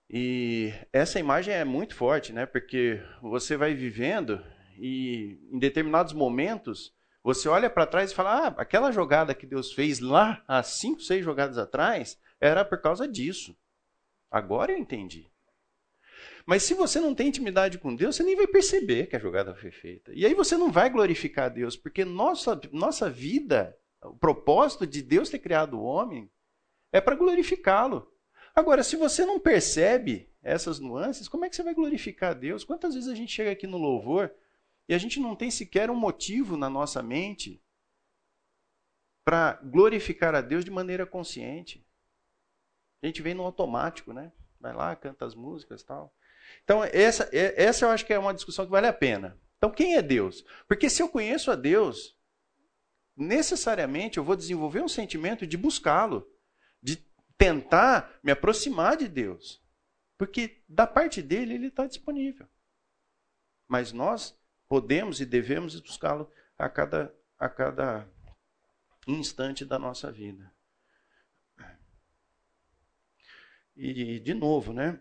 E 0.10 0.74
essa 0.92 1.20
imagem 1.20 1.54
é 1.54 1.64
muito 1.64 1.94
forte, 1.94 2.34
né? 2.34 2.48
Porque 2.48 3.00
você 3.22 3.56
vai 3.56 3.76
vivendo 3.76 4.44
e 4.80 5.40
em 5.52 5.60
determinados 5.60 6.12
momentos 6.12 6.92
você 7.24 7.48
olha 7.48 7.70
para 7.70 7.86
trás 7.86 8.12
e 8.12 8.16
fala: 8.16 8.48
ah, 8.48 8.56
aquela 8.58 8.92
jogada 8.92 9.36
que 9.36 9.46
Deus 9.46 9.72
fez 9.72 10.00
lá 10.00 10.44
há 10.48 10.64
cinco, 10.64 11.02
seis 11.02 11.24
jogadas 11.24 11.60
atrás 11.60 12.20
era 12.40 12.66
por 12.66 12.82
causa 12.82 13.08
disso. 13.08 13.56
Agora 14.32 14.72
eu 14.72 14.80
entendi. 14.80 15.31
Mas 16.46 16.64
se 16.64 16.74
você 16.74 17.00
não 17.00 17.14
tem 17.14 17.28
intimidade 17.28 17.78
com 17.78 17.96
Deus, 17.96 18.16
você 18.16 18.24
nem 18.24 18.36
vai 18.36 18.48
perceber 18.48 19.08
que 19.08 19.16
a 19.16 19.20
jogada 19.20 19.56
foi 19.56 19.72
feita. 19.72 20.12
E 20.14 20.26
aí 20.26 20.34
você 20.34 20.58
não 20.58 20.72
vai 20.72 20.90
glorificar 20.90 21.54
Deus, 21.54 21.76
porque 21.76 22.04
nossa, 22.04 22.60
nossa 22.72 23.10
vida, 23.10 23.78
o 24.04 24.16
propósito 24.16 24.88
de 24.88 25.02
Deus 25.02 25.30
ter 25.30 25.40
criado 25.40 25.80
o 25.80 25.84
homem 25.84 26.32
é 26.92 27.00
para 27.00 27.16
glorificá-lo. 27.16 28.12
Agora, 28.54 28.84
se 28.84 28.96
você 28.96 29.26
não 29.26 29.40
percebe 29.40 30.30
essas 30.42 30.80
nuances, 30.80 31.28
como 31.28 31.46
é 31.46 31.50
que 31.50 31.56
você 31.56 31.64
vai 31.64 31.74
glorificar 31.74 32.38
Deus? 32.38 32.64
Quantas 32.64 32.94
vezes 32.96 33.10
a 33.10 33.16
gente 33.16 33.32
chega 33.32 33.52
aqui 33.52 33.68
no 33.68 33.78
louvor 33.78 34.34
e 34.90 34.94
a 34.94 34.98
gente 34.98 35.20
não 35.20 35.36
tem 35.36 35.50
sequer 35.50 35.90
um 35.90 35.96
motivo 35.96 36.58
na 36.58 36.70
nossa 36.70 37.02
mente 37.02 37.64
para 39.24 39.54
glorificar 39.64 40.36
a 40.36 40.42
Deus 40.42 40.66
de 40.66 40.72
maneira 40.72 41.06
consciente? 41.06 41.86
A 43.02 43.08
gente 43.08 43.22
vem 43.22 43.34
no 43.34 43.44
automático, 43.44 44.12
né? 44.12 44.32
Vai 44.60 44.74
lá, 44.74 44.96
canta 44.96 45.26
as 45.26 45.34
músicas 45.34 45.82
tal. 45.84 46.14
Então, 46.64 46.84
essa, 46.84 47.30
essa 47.32 47.86
eu 47.86 47.90
acho 47.90 48.06
que 48.06 48.14
é 48.14 48.20
uma 48.20 48.34
discussão 48.34 48.66
que 48.66 48.72
vale 48.72 48.88
a 48.88 48.94
pena. 48.94 49.40
Então, 49.58 49.72
quem 49.72 49.96
é 49.96 50.02
Deus? 50.02 50.44
Porque 50.68 50.90
se 50.90 51.02
eu 51.02 51.10
conheço 51.10 51.52
a 51.52 51.56
Deus, 51.56 52.18
necessariamente 53.16 54.18
eu 54.18 54.24
vou 54.24 54.36
desenvolver 54.36 54.82
um 54.82 54.88
sentimento 54.88 55.46
de 55.46 55.58
buscá-lo, 55.58 56.28
de 56.82 56.98
tentar 57.38 58.20
me 58.24 58.32
aproximar 58.32 58.98
de 58.98 59.08
Deus. 59.08 59.62
Porque 60.18 60.64
da 60.68 60.86
parte 60.86 61.22
dele, 61.22 61.54
ele 61.54 61.68
está 61.68 61.88
disponível. 61.88 62.48
Mas 63.68 63.92
nós 63.92 64.38
podemos 64.68 65.20
e 65.20 65.26
devemos 65.26 65.80
buscá-lo 65.80 66.32
a 66.58 66.70
cada, 66.70 67.14
a 67.38 67.50
cada 67.50 68.08
instante 69.08 69.66
da 69.66 69.80
nossa 69.80 70.12
vida. 70.12 70.54
E, 73.76 74.20
de 74.20 74.34
novo, 74.34 74.74
né? 74.74 75.00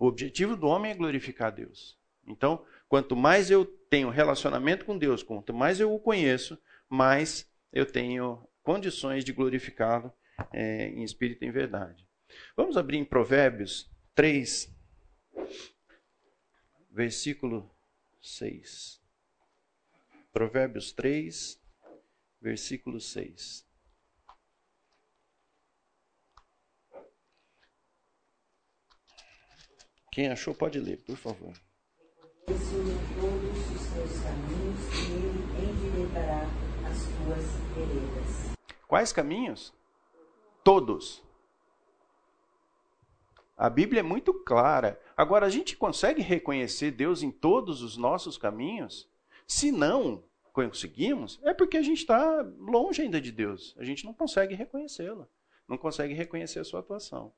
O 0.00 0.06
objetivo 0.06 0.56
do 0.56 0.66
homem 0.66 0.92
é 0.92 0.94
glorificar 0.94 1.48
a 1.48 1.50
Deus. 1.50 1.94
Então, 2.26 2.64
quanto 2.88 3.14
mais 3.14 3.50
eu 3.50 3.66
tenho 3.66 4.08
relacionamento 4.08 4.86
com 4.86 4.96
Deus, 4.96 5.22
quanto 5.22 5.52
mais 5.52 5.78
eu 5.78 5.92
o 5.92 6.00
conheço, 6.00 6.58
mais 6.88 7.46
eu 7.70 7.84
tenho 7.84 8.42
condições 8.62 9.26
de 9.26 9.32
glorificá-lo 9.34 10.10
é, 10.54 10.88
em 10.88 11.04
espírito 11.04 11.44
e 11.44 11.48
em 11.48 11.50
verdade. 11.50 12.08
Vamos 12.56 12.78
abrir 12.78 12.96
em 12.96 13.04
Provérbios 13.04 13.90
3, 14.14 14.74
versículo 16.90 17.70
6. 18.22 19.02
Provérbios 20.32 20.92
3, 20.92 21.60
versículo 22.40 22.98
6. 22.98 23.69
Quem 30.20 30.28
achou 30.28 30.54
pode 30.54 30.78
ler, 30.78 30.98
por 30.98 31.16
favor. 31.16 31.54
Ensina 32.46 32.92
todos 33.18 33.70
os 33.70 33.86
teus 33.94 34.22
caminhos 34.22 34.80
e 34.92 35.12
ele 35.14 35.70
endireitará 35.70 36.42
as 36.84 36.98
tuas 37.06 37.44
veredas. 37.74 38.54
Quais 38.86 39.14
caminhos? 39.14 39.72
Todos. 40.62 41.22
A 43.56 43.70
Bíblia 43.70 44.00
é 44.00 44.02
muito 44.02 44.34
clara. 44.34 45.00
Agora, 45.16 45.46
a 45.46 45.48
gente 45.48 45.74
consegue 45.74 46.20
reconhecer 46.20 46.90
Deus 46.90 47.22
em 47.22 47.30
todos 47.30 47.80
os 47.80 47.96
nossos 47.96 48.36
caminhos? 48.36 49.08
Se 49.46 49.72
não 49.72 50.22
conseguimos, 50.52 51.40
é 51.44 51.54
porque 51.54 51.78
a 51.78 51.82
gente 51.82 52.00
está 52.00 52.42
longe 52.58 53.00
ainda 53.00 53.22
de 53.22 53.32
Deus. 53.32 53.74
A 53.78 53.84
gente 53.84 54.04
não 54.04 54.12
consegue 54.12 54.54
reconhecê-lo. 54.54 55.26
Não 55.66 55.78
consegue 55.78 56.12
reconhecer 56.12 56.58
a 56.58 56.64
sua 56.64 56.80
atuação. 56.80 57.32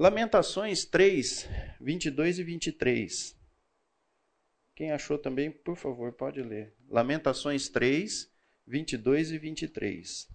Lamentações 0.00 0.84
3, 0.84 1.48
22 1.80 2.38
e 2.38 2.44
23. 2.44 3.36
Quem 4.76 4.92
achou 4.92 5.18
também, 5.18 5.50
por 5.50 5.76
favor, 5.76 6.12
pode 6.12 6.40
ler. 6.40 6.72
Lamentações 6.88 7.68
3, 7.68 8.30
22 8.64 9.32
e 9.32 9.38
23. 9.38 10.28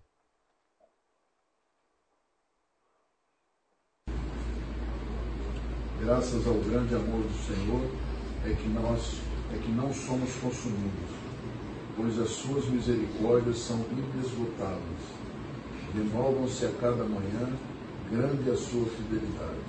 Graças 6.01 6.45
ao 6.45 6.55
grande 6.55 6.95
amor 6.95 7.23
do 7.23 7.47
Senhor 7.47 7.89
é 8.43 8.53
que 8.61 8.67
nós 8.67 9.21
é 9.53 9.63
que 9.63 9.71
não 9.71 9.93
somos 9.93 10.35
consumidos, 10.41 11.09
pois 11.95 12.19
as 12.19 12.31
suas 12.31 12.65
misericórdias 12.65 13.59
são 13.59 13.79
inesgotáveis. 13.91 15.03
Renovam-se 15.93 16.65
a 16.65 16.71
cada 16.73 17.05
manhã 17.05 17.57
grande 18.13 18.51
a 18.51 18.55
sua 18.55 18.85
fidelidade. 18.85 19.59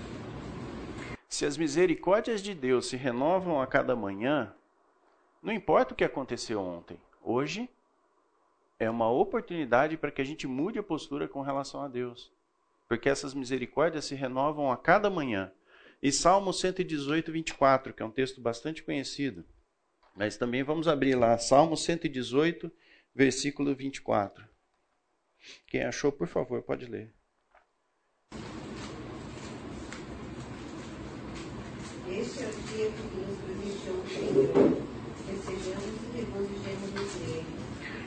Se 1.31 1.47
as 1.47 1.57
misericórdias 1.57 2.43
de 2.43 2.55
Deus 2.55 2.87
se 2.87 2.97
renovam 2.97 3.61
a 3.61 3.67
cada 3.67 3.97
manhã, 3.97 4.55
não 5.43 5.53
importa 5.53 5.95
o 5.95 5.97
que 5.97 6.05
aconteceu 6.05 6.61
ontem, 6.61 6.99
hoje 7.23 7.69
é 8.79 8.89
uma 8.91 9.11
oportunidade 9.11 9.97
para 9.97 10.11
que 10.11 10.21
a 10.21 10.25
gente 10.25 10.47
mude 10.47 10.79
a 10.79 10.83
postura 10.83 11.27
com 11.27 11.41
relação 11.41 11.81
a 11.81 11.89
Deus. 11.89 12.31
Porque 12.87 13.09
essas 13.09 13.33
misericórdias 13.33 14.05
se 14.05 14.15
renovam 14.15 14.71
a 14.71 14.77
cada 14.77 15.09
manhã. 15.09 15.51
E 16.03 16.13
Salmo 16.13 16.53
118, 16.53 17.33
24, 17.33 17.95
que 17.95 18.03
é 18.03 18.07
um 18.07 18.11
texto 18.11 18.43
bastante 18.43 18.83
conhecido. 18.83 19.43
Mas 20.15 20.37
também 20.37 20.63
vamos 20.63 20.87
abrir 20.87 21.15
lá, 21.15 21.39
Salmo 21.39 21.79
118, 21.79 22.71
versículo 23.15 23.75
24. 23.75 24.47
Quem 25.67 25.83
achou, 25.83 26.13
por 26.13 26.27
favor, 26.27 26.63
pode 26.63 26.85
ler. 26.85 27.11
Este 32.17 32.45
é 32.45 32.47
o 32.47 32.53
dia 32.53 32.91
que 32.93 33.03
Deus 33.17 33.39
prometeu 33.41 33.95
o 33.95 34.07
Senhor. 34.07 34.85
Recebemos 35.27 36.15
e 36.15 36.17
regozijemos 36.17 37.15
nele. 37.17 37.47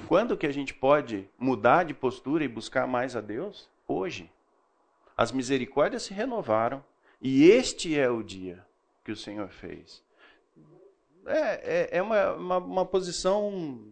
Quando 0.08 0.38
que 0.38 0.48
a 0.48 0.52
gente 0.52 0.74
pode 0.74 1.30
mudar 1.38 1.84
de 1.84 1.94
postura 1.94 2.46
e 2.46 2.48
buscar 2.48 2.88
mais 2.88 3.18
a 3.18 3.22
Deus? 3.22 3.70
Hoje. 3.86 4.32
As 5.18 5.34
misericórdias 5.34 6.04
se 6.04 6.14
renovaram 6.14 6.82
e 7.22 7.50
este 7.50 8.00
é 8.00 8.10
o 8.10 8.24
dia 8.24 8.66
que 9.04 9.12
o 9.12 9.16
Senhor 9.16 9.50
fez. 9.50 10.02
É, 11.26 11.90
é, 11.92 11.98
é 11.98 12.02
uma, 12.02 12.32
uma, 12.32 12.58
uma 12.60 12.86
posição 12.86 13.84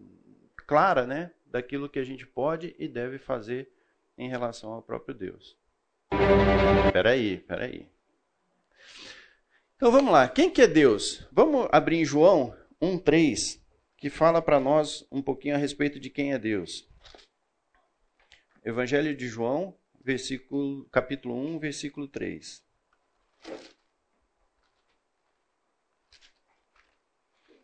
clara, 0.66 1.06
né? 1.06 1.32
Daquilo 1.46 1.90
que 1.90 2.00
a 2.00 2.06
gente 2.06 2.26
pode 2.26 2.74
e 2.80 2.88
deve 2.88 3.18
fazer 3.18 3.70
em 4.18 4.30
relação 4.30 4.72
ao 4.72 4.82
próprio 4.82 5.14
Deus. 5.14 5.58
Peraí, 6.94 7.40
peraí. 7.40 7.95
Então 9.76 9.92
vamos 9.92 10.12
lá. 10.12 10.30
Quem 10.30 10.50
que 10.50 10.62
é 10.62 10.68
Deus? 10.68 11.28
Vamos 11.34 11.68
abrir 11.70 11.98
em 11.98 12.06
João 12.06 12.56
1:3, 12.82 13.62
que 13.98 14.10
fala 14.10 14.42
para 14.42 14.58
nós 14.58 15.06
um 15.12 15.22
pouquinho 15.22 15.56
a 15.56 15.58
respeito 15.58 16.00
de 16.00 16.10
quem 16.10 16.32
é 16.32 16.40
Deus. 16.40 16.88
Evangelho 18.64 19.16
de 19.16 19.28
João, 19.28 19.78
versículo, 20.02 20.86
capítulo 20.86 21.36
1, 21.36 21.60
versículo 21.60 22.08
3. 22.08 22.64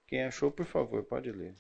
Quem 0.06 0.26
achou, 0.26 0.52
por 0.52 0.66
favor, 0.66 1.06
pode 1.06 1.32
ler. 1.32 1.56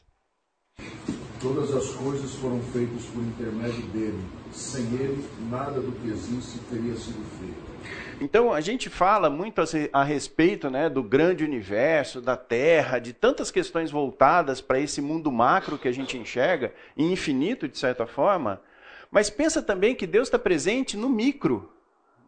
Todas 1.42 1.74
as 1.74 1.96
coisas 1.96 2.36
foram 2.36 2.62
feitas 2.74 3.06
por 3.06 3.24
intermédio 3.24 3.88
dele. 3.94 4.22
Sem 4.52 4.84
ele, 4.96 5.26
nada 5.50 5.80
do 5.80 5.94
que 5.94 6.10
existe 6.10 6.60
teria 6.70 6.96
sido 6.98 7.24
feito. 7.40 7.71
Então, 8.20 8.54
a 8.54 8.62
gente 8.62 8.90
fala 8.90 9.30
muito 9.30 9.62
a 9.92 10.04
respeito 10.04 10.70
né, 10.70 10.90
do 10.90 11.02
grande 11.02 11.44
universo, 11.44 12.22
da 12.22 12.38
Terra, 12.38 13.00
de 13.00 13.14
tantas 13.14 13.50
questões 13.50 13.90
voltadas 13.90 14.62
para 14.62 14.80
esse 14.80 15.02
mundo 15.02 15.32
macro 15.32 15.78
que 15.78 15.88
a 15.88 15.92
gente 15.92 16.18
enxerga, 16.18 16.74
e 16.96 17.04
infinito 17.04 17.68
de 17.68 17.78
certa 17.78 18.06
forma, 18.06 18.62
mas 19.10 19.30
pensa 19.30 19.62
também 19.62 19.96
que 19.96 20.08
Deus 20.08 20.28
está 20.28 20.38
presente 20.38 20.96
no 20.96 21.10
micro, 21.10 21.72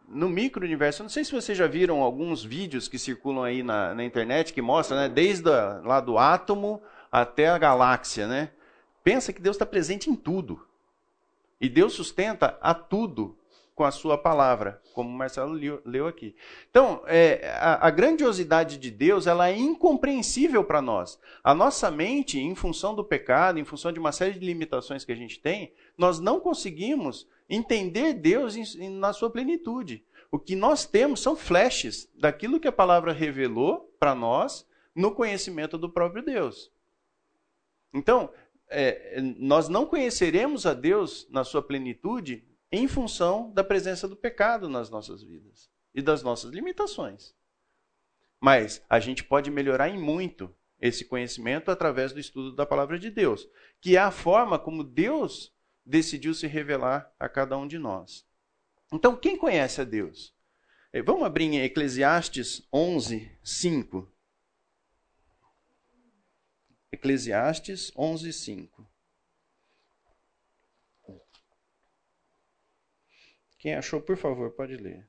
no 0.08 0.28
micro-universo. 0.28 1.02
Não 1.02 1.10
sei 1.10 1.24
se 1.24 1.32
vocês 1.32 1.56
já 1.56 1.66
viram 1.66 2.02
alguns 2.02 2.44
vídeos 2.44 2.88
que 2.88 2.98
circulam 2.98 3.44
aí 3.44 3.62
na, 3.62 3.94
na 3.94 4.04
internet 4.04 4.52
que 4.52 4.60
mostram, 4.60 4.98
né, 4.98 5.08
desde 5.08 5.48
a, 5.48 5.80
lá 5.84 6.00
do 6.00 6.18
átomo 6.18 6.82
até 7.10 7.48
a 7.48 7.56
galáxia, 7.56 8.26
né? 8.26 8.50
Pensa 9.02 9.32
que 9.32 9.40
Deus 9.40 9.56
está 9.56 9.64
presente 9.64 10.10
em 10.10 10.16
tudo. 10.16 10.66
E 11.60 11.68
Deus 11.68 11.92
sustenta 11.92 12.58
a 12.60 12.74
tudo 12.74 13.36
com 13.74 13.82
a 13.84 13.90
sua 13.90 14.16
palavra, 14.16 14.80
como 14.94 15.10
o 15.10 15.12
Marcelo 15.12 15.52
leu 15.84 16.06
aqui. 16.06 16.36
Então, 16.70 17.02
é, 17.06 17.48
a, 17.58 17.88
a, 17.88 17.90
grandiosidade 17.90 18.78
de 18.78 18.90
Deus 18.90 19.26
ela 19.26 19.48
é 19.48 19.56
incompreensível 19.56 20.62
para 20.62 20.80
nós. 20.80 21.18
A 21.42 21.52
nossa 21.52 21.90
mente, 21.90 22.38
em 22.38 22.54
função 22.54 22.94
do 22.94 23.04
pecado, 23.04 23.58
em 23.58 23.64
função 23.64 23.92
de 23.92 23.98
uma 23.98 24.12
série 24.12 24.38
de 24.38 24.46
limitações 24.46 25.04
que 25.04 25.10
a 25.10 25.16
gente 25.16 25.40
tem, 25.40 25.72
nós 25.98 26.20
não 26.20 26.38
conseguimos 26.38 27.28
entender 27.50 28.14
Deus 28.14 28.56
em, 28.56 28.90
na 28.90 29.12
sua 29.12 29.28
plenitude. 29.28 30.04
O 30.30 30.38
que 30.38 30.54
nós 30.54 30.86
temos 30.86 31.20
são 31.20 31.34
flashes 31.34 32.08
daquilo 32.14 32.60
que 32.60 32.68
a 32.68 32.72
palavra 32.72 33.12
revelou 33.12 33.92
para 33.98 34.14
nós 34.14 34.66
no 34.94 35.10
conhecimento 35.10 35.76
do 35.76 35.90
próprio 35.90 36.24
Deus. 36.24 36.70
Então, 37.92 38.30
é, 38.68 39.20
nós 39.38 39.68
não 39.68 39.84
conheceremos 39.84 40.64
a 40.64 40.74
Deus 40.74 41.28
na 41.28 41.42
sua 41.42 41.62
plenitude 41.62 42.44
em 42.74 42.88
função 42.88 43.52
da 43.52 43.62
presença 43.62 44.08
do 44.08 44.16
pecado 44.16 44.68
nas 44.68 44.90
nossas 44.90 45.22
vidas 45.22 45.70
e 45.94 46.02
das 46.02 46.22
nossas 46.22 46.50
limitações. 46.50 47.34
Mas 48.40 48.84
a 48.90 48.98
gente 48.98 49.22
pode 49.22 49.50
melhorar 49.50 49.88
em 49.88 49.98
muito 49.98 50.54
esse 50.80 51.04
conhecimento 51.04 51.70
através 51.70 52.12
do 52.12 52.18
estudo 52.18 52.54
da 52.54 52.66
palavra 52.66 52.98
de 52.98 53.10
Deus, 53.10 53.48
que 53.80 53.96
é 53.96 54.00
a 54.00 54.10
forma 54.10 54.58
como 54.58 54.82
Deus 54.82 55.54
decidiu 55.86 56.34
se 56.34 56.46
revelar 56.46 57.14
a 57.18 57.28
cada 57.28 57.56
um 57.56 57.66
de 57.66 57.78
nós. 57.78 58.26
Então, 58.92 59.16
quem 59.16 59.36
conhece 59.36 59.80
a 59.80 59.84
Deus? 59.84 60.34
Eh, 60.92 61.02
vamos 61.02 61.24
abrir 61.24 61.44
em 61.44 61.60
Eclesiastes 61.60 62.66
11, 62.72 63.30
5. 63.42 64.12
Eclesiastes 66.92 67.92
11, 67.96 68.32
5. 68.32 68.93
Quem 73.64 73.74
achou, 73.74 73.98
por 73.98 74.14
favor, 74.18 74.50
pode 74.50 74.76
ler. 74.76 75.08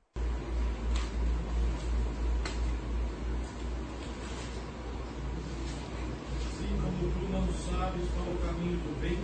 Como 6.81 7.11
tu 7.11 7.31
não 7.33 7.45
sabes 7.51 8.09
qual 8.11 8.27
o 8.27 8.37
caminho 8.47 8.77
do 8.77 9.01
bem 9.01 9.19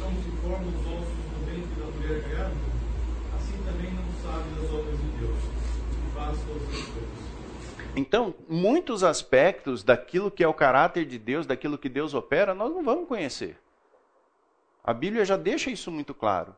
como 0.00 0.20
se 0.24 0.30
formam 0.42 0.68
os 0.70 0.86
ossos 0.88 1.24
no 1.30 1.46
ventre 1.46 1.80
da 1.80 1.86
mulher 1.86 2.20
grávida, 2.28 2.66
assim 3.36 3.62
também 3.64 3.92
não 3.94 4.12
sabe 4.20 4.50
das 4.56 4.72
obras 4.72 4.98
de 4.98 5.06
Deus, 5.20 5.38
que 5.38 6.12
faz 6.12 6.36
todas 6.46 6.68
as 6.68 6.86
coisas. 6.88 7.94
Então, 7.94 8.34
muitos 8.48 9.04
aspectos 9.04 9.84
daquilo 9.84 10.32
que 10.32 10.42
é 10.42 10.48
o 10.48 10.52
caráter 10.52 11.04
de 11.04 11.16
Deus, 11.16 11.46
daquilo 11.46 11.78
que 11.78 11.88
Deus 11.88 12.12
opera, 12.12 12.56
nós 12.56 12.72
não 12.72 12.82
vamos 12.82 13.06
conhecer. 13.06 13.56
A 14.82 14.92
Bíblia 14.92 15.24
já 15.24 15.36
deixa 15.36 15.70
isso 15.70 15.92
muito 15.92 16.12
claro. 16.12 16.56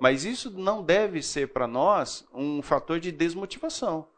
Mas 0.00 0.24
isso 0.24 0.50
não 0.50 0.82
deve 0.82 1.22
ser 1.22 1.48
para 1.48 1.66
nós 1.66 2.26
um 2.32 2.62
fator 2.62 2.98
de 2.98 3.12
desmotivação. 3.12 4.08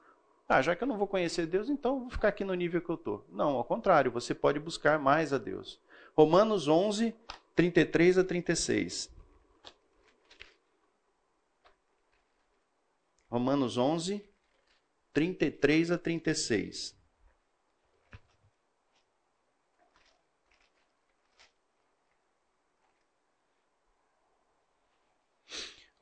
Ah, 0.49 0.63
já 0.63 0.77
que 0.77 0.85
eu 0.85 0.87
não 0.87 0.97
vou 0.97 1.09
conhecer 1.09 1.45
Deus, 1.45 1.69
então 1.69 2.01
vou 2.01 2.11
ficar 2.11 2.29
aqui 2.29 2.45
no 2.45 2.55
nível 2.55 2.81
que 2.81 2.89
eu 2.89 2.95
estou. 2.95 3.27
Não, 3.29 3.57
ao 3.57 3.65
contrário, 3.65 4.13
você 4.13 4.33
pode 4.33 4.61
buscar 4.61 4.99
mais 5.01 5.33
a 5.33 5.39
Deus. 5.39 5.81
Romanos 6.17 6.69
11, 6.69 7.13
33 7.57 8.19
a 8.19 8.25
36. 8.25 9.11
Romanos 13.29 13.77
11, 13.77 14.25
33 15.13 15.91
a 15.91 15.99
36. 15.99 16.95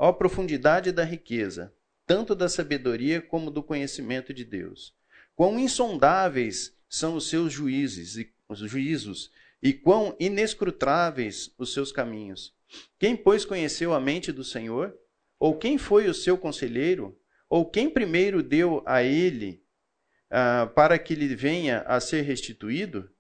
Ó 0.03 0.15
profundidade 0.15 0.93
da 0.93 1.05
riqueza, 1.05 1.75
tanto 2.07 2.35
da 2.35 2.49
sabedoria 2.49 3.21
como 3.21 3.51
do 3.51 3.63
conhecimento 3.63 4.33
de 4.33 4.47
Deus. 4.47 4.95
Quão 5.37 5.59
insondáveis 5.59 6.75
são 6.89 7.17
os 7.17 7.29
seus 7.29 7.53
juízes 7.53 8.17
e 8.17 8.33
os 8.49 8.61
juízos 8.61 9.31
e 9.63 9.75
quão 9.75 10.17
inescrutáveis 10.19 11.55
os 11.59 11.75
seus 11.75 11.93
caminhos. 11.93 12.57
Quem, 12.99 13.15
pois, 13.15 13.45
conheceu 13.45 13.93
a 13.93 14.01
mente 14.01 14.33
do 14.33 14.43
Senhor? 14.43 14.97
Ou 15.39 15.59
quem 15.59 15.77
foi 15.77 16.09
o 16.09 16.15
seu 16.15 16.39
conselheiro? 16.39 17.15
Ou 17.47 17.67
quem 17.67 17.91
primeiro 17.91 18.43
deu 18.43 18.83
a 18.87 19.03
ele 19.03 19.63
uh, 20.31 20.67
para 20.71 20.99
que 20.99 21.15
lhe 21.15 21.35
venha 21.35 21.81
a 21.81 22.01
ser 22.01 22.23
restituído? 22.23 23.11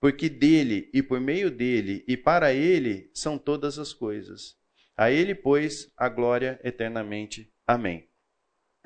Porque 0.00 0.30
dele 0.30 0.88
e 0.94 1.02
por 1.02 1.20
meio 1.20 1.50
dele 1.50 2.02
e 2.08 2.16
para 2.16 2.54
ele 2.54 3.10
são 3.12 3.36
todas 3.36 3.78
as 3.78 3.92
coisas. 3.92 4.61
A 4.96 5.10
ele, 5.10 5.34
pois, 5.34 5.92
a 5.96 6.08
glória 6.08 6.60
eternamente. 6.62 7.52
Amém. 7.66 8.08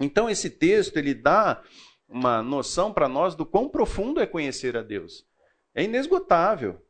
Então 0.01 0.29
esse 0.29 0.51
texto 0.51 0.97
ele 0.97 1.15
dá 1.15 1.63
uma 2.09 2.43
noção 2.43 2.93
para 2.93 3.09
nós 3.09 3.35
do 3.35 3.45
quão 3.45 3.69
profundo 3.69 4.21
é 4.21 4.27
conhecer 4.27 4.77
a 4.77 4.83
Deus. 4.83 5.27
É 5.75 5.83
inesgotável. 5.83 6.81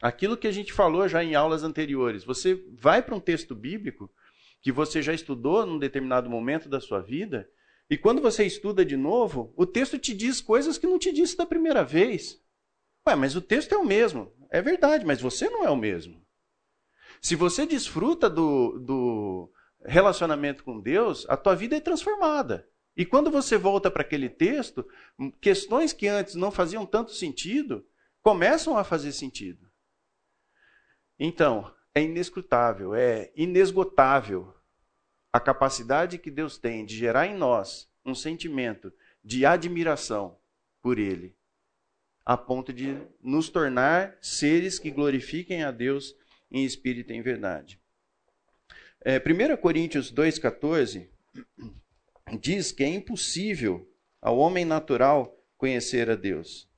Aquilo 0.00 0.36
que 0.36 0.46
a 0.46 0.52
gente 0.52 0.72
falou 0.72 1.08
já 1.08 1.22
em 1.22 1.34
aulas 1.34 1.62
anteriores, 1.62 2.24
você 2.24 2.54
vai 2.72 3.02
para 3.02 3.14
um 3.14 3.20
texto 3.20 3.54
bíblico 3.54 4.10
que 4.60 4.72
você 4.72 5.02
já 5.02 5.12
estudou 5.12 5.66
num 5.66 5.78
determinado 5.78 6.28
momento 6.28 6.68
da 6.68 6.80
sua 6.80 7.00
vida, 7.00 7.48
e 7.88 7.98
quando 7.98 8.22
você 8.22 8.44
estuda 8.44 8.84
de 8.84 8.96
novo, 8.96 9.52
o 9.56 9.66
texto 9.66 9.98
te 9.98 10.14
diz 10.14 10.40
coisas 10.40 10.78
que 10.78 10.86
não 10.86 10.98
te 10.98 11.12
disse 11.12 11.36
da 11.36 11.44
primeira 11.44 11.84
vez. 11.84 12.42
Ué, 13.06 13.14
mas 13.14 13.36
o 13.36 13.42
texto 13.42 13.74
é 13.74 13.76
o 13.76 13.84
mesmo. 13.84 14.32
É 14.50 14.62
verdade, 14.62 15.04
mas 15.04 15.20
você 15.20 15.50
não 15.50 15.64
é 15.64 15.70
o 15.70 15.76
mesmo. 15.76 16.23
Se 17.24 17.34
você 17.34 17.64
desfruta 17.64 18.28
do, 18.28 18.78
do 18.78 19.50
relacionamento 19.82 20.62
com 20.62 20.78
Deus, 20.78 21.24
a 21.26 21.38
tua 21.38 21.56
vida 21.56 21.74
é 21.74 21.80
transformada. 21.80 22.68
E 22.94 23.06
quando 23.06 23.30
você 23.30 23.56
volta 23.56 23.90
para 23.90 24.02
aquele 24.02 24.28
texto, 24.28 24.86
questões 25.40 25.94
que 25.94 26.06
antes 26.06 26.34
não 26.34 26.50
faziam 26.50 26.84
tanto 26.84 27.12
sentido 27.12 27.82
começam 28.20 28.76
a 28.76 28.84
fazer 28.84 29.10
sentido. 29.10 29.66
Então, 31.18 31.74
é 31.94 32.02
inescrutável, 32.02 32.94
é 32.94 33.32
inesgotável 33.34 34.54
a 35.32 35.40
capacidade 35.40 36.18
que 36.18 36.30
Deus 36.30 36.58
tem 36.58 36.84
de 36.84 36.94
gerar 36.94 37.26
em 37.26 37.34
nós 37.34 37.90
um 38.04 38.14
sentimento 38.14 38.92
de 39.24 39.46
admiração 39.46 40.36
por 40.82 40.98
Ele, 40.98 41.34
a 42.22 42.36
ponto 42.36 42.70
de 42.70 42.98
nos 43.22 43.48
tornar 43.48 44.14
seres 44.20 44.78
que 44.78 44.90
glorifiquem 44.90 45.64
a 45.64 45.70
Deus 45.70 46.14
em 46.54 46.64
espírito 46.64 47.12
e 47.12 47.16
em 47.16 47.20
verdade. 47.20 47.80
É, 49.04 49.18
1 49.18 49.56
Coríntios 49.56 50.14
2,14 50.14 51.08
diz 52.40 52.70
que 52.70 52.84
é 52.84 52.88
impossível 52.88 53.92
ao 54.22 54.38
homem 54.38 54.64
natural 54.64 55.36
conhecer 55.58 56.08
a 56.08 56.14
Deus. 56.14 56.68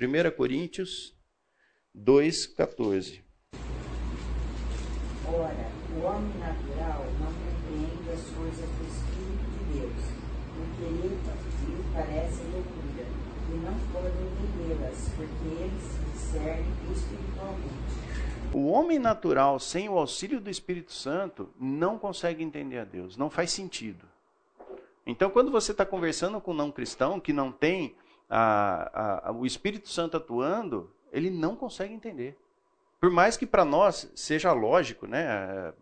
1 0.00 0.34
Coríntios 0.36 1.14
2,14. 1.94 3.22
Ora, 5.28 5.70
o 5.94 6.04
homem 6.04 6.38
natural 6.38 7.06
não 7.20 7.32
compreende 7.32 8.10
as 8.10 8.22
coisas 8.30 8.68
do 8.70 8.84
Espírito 8.88 9.44
de 9.52 9.80
Deus, 9.80 10.02
porque 10.56 10.84
lhe, 10.90 11.10
parece 11.92 12.42
loucura, 12.44 13.21
e 13.50 13.54
não 13.56 13.74
pode 13.92 14.08
entendê-las, 14.08 15.10
porque 15.16 15.62
eles 15.62 15.82
se 15.82 16.04
discernem 16.12 16.92
espiritualmente. 16.92 17.92
O 18.52 18.66
homem 18.66 18.98
natural, 18.98 19.58
sem 19.58 19.88
o 19.88 19.98
auxílio 19.98 20.40
do 20.40 20.50
Espírito 20.50 20.92
Santo, 20.92 21.48
não 21.58 21.98
consegue 21.98 22.44
entender 22.44 22.78
a 22.78 22.84
Deus, 22.84 23.16
não 23.16 23.30
faz 23.30 23.50
sentido. 23.50 24.06
Então, 25.06 25.30
quando 25.30 25.50
você 25.50 25.72
está 25.72 25.86
conversando 25.86 26.40
com 26.40 26.52
um 26.52 26.54
não 26.54 26.70
cristão 26.70 27.18
que 27.18 27.32
não 27.32 27.50
tem 27.50 27.94
a, 28.28 29.28
a, 29.28 29.32
o 29.32 29.44
Espírito 29.44 29.88
Santo 29.88 30.16
atuando, 30.16 30.90
ele 31.12 31.30
não 31.30 31.56
consegue 31.56 31.92
entender. 31.92 32.36
Por 33.00 33.10
mais 33.10 33.36
que 33.36 33.44
para 33.44 33.64
nós 33.64 34.10
seja 34.14 34.52
lógico, 34.52 35.06
né? 35.06 35.72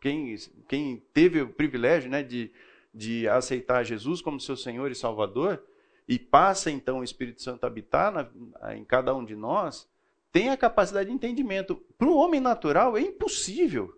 Quem, 0.00 0.36
quem 0.68 1.02
teve 1.12 1.42
o 1.42 1.48
privilégio 1.48 2.08
né, 2.08 2.22
de, 2.22 2.52
de 2.94 3.28
aceitar 3.28 3.84
Jesus 3.84 4.22
como 4.22 4.38
seu 4.38 4.56
Senhor 4.56 4.90
e 4.90 4.94
Salvador, 4.94 5.60
e 6.08 6.18
passa 6.18 6.70
então 6.70 7.00
o 7.00 7.04
Espírito 7.04 7.42
Santo 7.42 7.64
a 7.64 7.66
habitar 7.66 8.10
na, 8.10 8.74
em 8.74 8.84
cada 8.84 9.14
um 9.14 9.24
de 9.24 9.36
nós, 9.36 9.86
tem 10.32 10.48
a 10.48 10.56
capacidade 10.56 11.10
de 11.10 11.14
entendimento. 11.14 11.76
Para 11.98 12.08
o 12.08 12.16
homem 12.16 12.40
natural 12.40 12.96
é 12.96 13.00
impossível. 13.02 13.94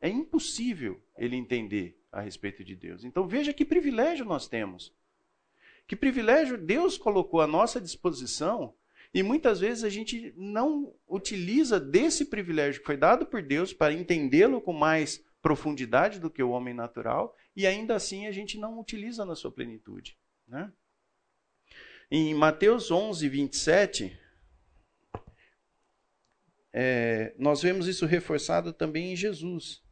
É 0.00 0.08
impossível 0.08 1.02
ele 1.18 1.34
entender 1.34 1.98
a 2.12 2.20
respeito 2.20 2.62
de 2.62 2.76
Deus. 2.76 3.04
Então 3.04 3.26
veja 3.26 3.52
que 3.52 3.64
privilégio 3.64 4.24
nós 4.24 4.46
temos. 4.46 4.92
Que 5.88 5.96
privilégio 5.96 6.56
Deus 6.56 6.96
colocou 6.96 7.40
à 7.40 7.46
nossa 7.46 7.80
disposição 7.80 8.74
e 9.12 9.22
muitas 9.22 9.60
vezes 9.60 9.84
a 9.84 9.88
gente 9.88 10.32
não 10.36 10.94
utiliza 11.08 11.80
desse 11.80 12.26
privilégio 12.26 12.80
que 12.80 12.86
foi 12.86 12.96
dado 12.96 13.26
por 13.26 13.42
Deus 13.42 13.72
para 13.72 13.92
entendê-lo 13.92 14.60
com 14.60 14.72
mais 14.72 15.24
profundidade 15.42 16.20
do 16.20 16.30
que 16.30 16.42
o 16.42 16.50
homem 16.50 16.72
natural 16.72 17.36
e 17.54 17.66
ainda 17.66 17.94
assim 17.94 18.26
a 18.26 18.32
gente 18.32 18.58
não 18.58 18.78
utiliza 18.78 19.24
na 19.24 19.34
sua 19.34 19.50
plenitude. 19.50 20.16
Né? 20.46 20.72
Em 22.16 22.32
Mateus 22.32 22.92
11, 22.92 23.28
27, 23.28 24.16
é, 26.72 27.34
nós 27.36 27.60
vemos 27.60 27.88
isso 27.88 28.06
reforçado 28.06 28.72
também 28.72 29.12
em 29.12 29.16
Jesus. 29.16 29.82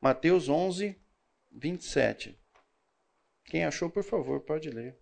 Mateus 0.00 0.48
11, 0.48 0.96
27. 1.50 2.38
Quem 3.46 3.64
achou, 3.64 3.90
por 3.90 4.04
favor, 4.04 4.42
pode 4.42 4.70
ler. 4.70 4.96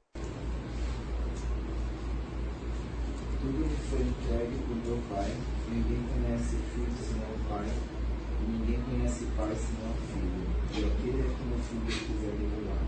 Tudo 3.43 3.59
me 3.59 3.77
foi 3.91 4.01
entregue 4.01 4.57
por 4.67 4.77
meu 4.87 5.03
Pai. 5.11 5.29
Ninguém 5.69 6.03
conhece 6.15 6.57
Filho 6.73 6.97
senão 6.97 7.31
o 7.31 7.45
Pai. 7.51 7.67
E 8.41 8.45
ninguém 8.53 8.83
conhece 8.85 9.27
Pai 9.37 9.55
senão 9.55 9.91
o 9.91 9.97
Filho. 10.09 10.49
E 10.73 10.79
aquele 10.79 11.21
é 11.21 11.29
que 11.29 11.43
o 11.43 11.59
Filho 11.63 11.93
quiser 12.07 12.33
revelar. 12.41 12.84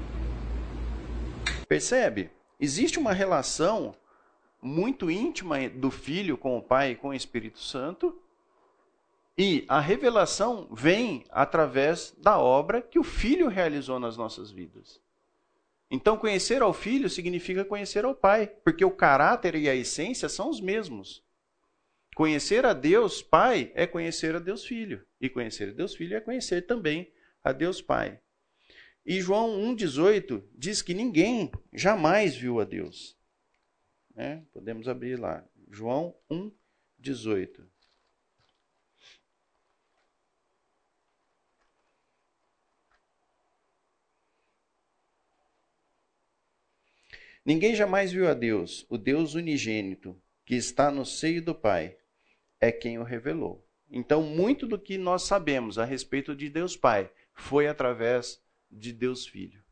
Percebe? 1.69 2.31
Existe 2.59 2.99
uma 2.99 3.13
relação 3.13 3.95
muito 4.63 5.11
íntima 5.11 5.69
do 5.69 5.91
Filho 5.91 6.37
com 6.37 6.57
o 6.57 6.63
Pai 6.63 6.93
e 6.93 6.97
com 6.97 7.09
o 7.09 7.15
Espírito 7.15 7.59
Santo. 7.59 8.21
E 9.39 9.65
a 9.69 9.81
revelação 9.81 10.67
vem 10.73 11.25
através 11.31 12.15
da 12.19 12.39
obra 12.39 12.81
que 12.81 12.99
o 12.99 13.05
Filho 13.05 13.49
realizou 13.49 14.01
nas 14.01 14.17
nossas 14.17 14.51
vidas. 14.51 15.01
Então, 15.91 16.17
conhecer 16.17 16.63
ao 16.63 16.73
Filho 16.73 17.09
significa 17.09 17.65
conhecer 17.65 18.05
ao 18.05 18.15
Pai, 18.15 18.47
porque 18.65 18.85
o 18.85 18.91
caráter 18.91 19.55
e 19.55 19.69
a 19.69 19.75
essência 19.75 20.29
são 20.29 20.51
os 20.51 20.61
mesmos. 20.61 21.23
Conhecer 22.15 22.65
a 22.65 22.73
Deus 22.73 23.23
Pai 23.23 23.71
é 23.75 23.87
conhecer 23.87 24.35
a 24.35 24.39
Deus 24.39 24.65
Filho, 24.65 25.07
e 25.21 25.29
conhecer 25.29 25.69
a 25.69 25.73
Deus 25.73 25.95
Filho 25.95 26.17
é 26.17 26.21
conhecer 26.21 26.63
também 26.63 27.13
a 27.45 27.53
Deus 27.53 27.81
Pai. 27.83 28.19
E 29.07 29.21
João 29.21 29.57
1,18 29.73 30.43
diz 30.53 30.83
que 30.83 30.93
ninguém 30.93 31.53
jamais 31.73 32.35
viu 32.35 32.59
a 32.59 32.65
Deus. 32.65 33.17
É, 34.17 34.43
podemos 34.53 34.89
abrir 34.89 35.17
lá. 35.17 35.47
João 35.71 36.13
1,18. 36.29 37.65
Ninguém 47.45 47.77
jamais 47.77 48.11
viu 48.11 48.29
a 48.29 48.35
Deus, 48.35 48.85
o 48.89 48.99
Deus 48.99 49.35
unigênito, 49.35 50.21
que 50.45 50.57
está 50.57 50.91
no 50.91 51.07
seio 51.07 51.41
do 51.41 51.55
Pai, 51.55 51.97
é 52.61 52.73
quem 52.73 52.99
o 52.99 53.05
revelou. 53.05 53.65
Então, 53.89 54.21
muito 54.21 54.67
do 54.67 54.77
que 54.77 54.99
nós 54.99 55.23
sabemos 55.23 55.79
a 55.79 55.85
respeito 55.85 56.35
de 56.35 56.51
Deus 56.51 56.77
Pai 56.77 57.09
foi 57.33 57.69
através 57.69 58.45
de 58.71 58.93
Deus 58.93 59.27
Filho. 59.27 59.63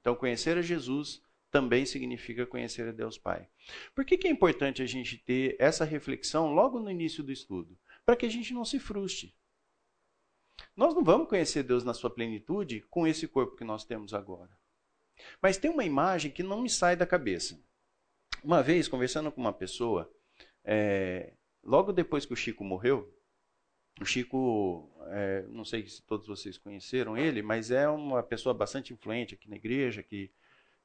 Então, 0.00 0.14
conhecer 0.14 0.56
a 0.56 0.62
Jesus 0.62 1.22
também 1.50 1.84
significa 1.84 2.46
conhecer 2.46 2.88
a 2.88 2.92
Deus 2.92 3.18
Pai. 3.18 3.48
Por 3.94 4.04
que, 4.04 4.16
que 4.16 4.28
é 4.28 4.30
importante 4.30 4.82
a 4.82 4.86
gente 4.86 5.18
ter 5.18 5.56
essa 5.58 5.84
reflexão 5.84 6.54
logo 6.54 6.78
no 6.78 6.90
início 6.90 7.22
do 7.22 7.32
estudo? 7.32 7.76
Para 8.04 8.16
que 8.16 8.24
a 8.24 8.30
gente 8.30 8.54
não 8.54 8.64
se 8.64 8.78
frustre. 8.78 9.34
Nós 10.76 10.94
não 10.94 11.02
vamos 11.02 11.28
conhecer 11.28 11.62
Deus 11.62 11.84
na 11.84 11.92
sua 11.92 12.10
plenitude 12.10 12.80
com 12.88 13.06
esse 13.06 13.26
corpo 13.26 13.56
que 13.56 13.64
nós 13.64 13.84
temos 13.84 14.14
agora. 14.14 14.50
Mas 15.42 15.58
tem 15.58 15.70
uma 15.70 15.84
imagem 15.84 16.30
que 16.30 16.42
não 16.42 16.62
me 16.62 16.70
sai 16.70 16.96
da 16.96 17.06
cabeça. 17.06 17.62
Uma 18.42 18.62
vez, 18.62 18.88
conversando 18.88 19.30
com 19.30 19.40
uma 19.40 19.52
pessoa, 19.52 20.10
é, 20.64 21.34
logo 21.62 21.92
depois 21.92 22.24
que 22.24 22.32
o 22.32 22.36
Chico 22.36 22.64
morreu, 22.64 23.12
o 24.00 24.04
Chico, 24.04 24.88
é, 25.08 25.44
não 25.48 25.64
sei 25.64 25.86
se 25.86 26.02
todos 26.02 26.26
vocês 26.26 26.56
conheceram 26.56 27.18
ele, 27.18 27.42
mas 27.42 27.70
é 27.70 27.86
uma 27.88 28.22
pessoa 28.22 28.54
bastante 28.54 28.94
influente 28.94 29.34
aqui 29.34 29.48
na 29.48 29.56
igreja, 29.56 30.02
que 30.02 30.30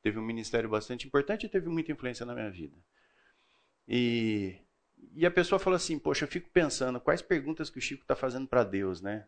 teve 0.02 0.20
um 0.20 0.26
ministério 0.26 0.70
bastante 0.70 1.08
importante 1.08 1.46
e 1.46 1.50
teve 1.50 1.70
muita 1.70 1.94
influência 1.94 2.26
na 2.26 2.36
minha 2.36 2.52
vida. 2.52 2.76
E, 3.88 4.58
e 5.16 5.26
a 5.26 5.32
pessoa 5.32 5.60
falou 5.60 5.78
assim: 5.78 5.98
Poxa, 5.98 6.26
eu 6.26 6.30
fico 6.30 6.50
pensando 6.50 7.00
quais 7.00 7.22
perguntas 7.22 7.70
que 7.70 7.78
o 7.78 7.82
Chico 7.82 8.02
está 8.02 8.16
fazendo 8.16 8.48
para 8.48 8.66
Deus, 8.66 9.02
né? 9.02 9.26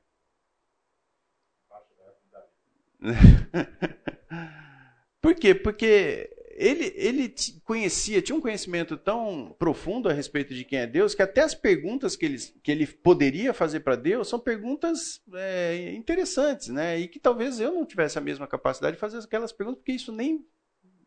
Por 5.22 5.34
quê? 5.36 5.56
Porque 5.56 6.37
ele, 6.58 6.92
ele 6.96 7.36
conhecia, 7.64 8.20
tinha 8.20 8.36
um 8.36 8.42
conhecimento 8.42 8.98
tão 8.98 9.56
profundo 9.60 10.10
a 10.10 10.14
respeito 10.14 10.56
de 10.56 10.66
quem 10.66 10.80
é 10.80 10.88
Deus, 10.88 11.14
que 11.14 11.22
até 11.22 11.42
as 11.42 11.54
perguntas 11.54 12.16
que 12.16 12.26
ele, 12.26 12.38
que 12.64 12.72
ele 12.72 12.88
poderia 12.88 13.54
fazer 13.54 13.82
para 13.82 13.96
Deus 13.96 14.28
são 14.28 14.40
perguntas 14.40 15.22
é, 15.36 15.94
interessantes, 15.94 16.70
né? 16.70 16.98
E 17.00 17.08
que 17.08 17.20
talvez 17.20 17.60
eu 17.60 17.72
não 17.72 17.86
tivesse 17.86 18.18
a 18.18 18.22
mesma 18.22 18.48
capacidade 18.48 18.96
de 18.96 19.00
fazer 19.00 19.20
aquelas 19.20 19.52
perguntas, 19.52 19.80
porque 19.80 19.92
isso 19.92 20.12
nem, 20.12 20.44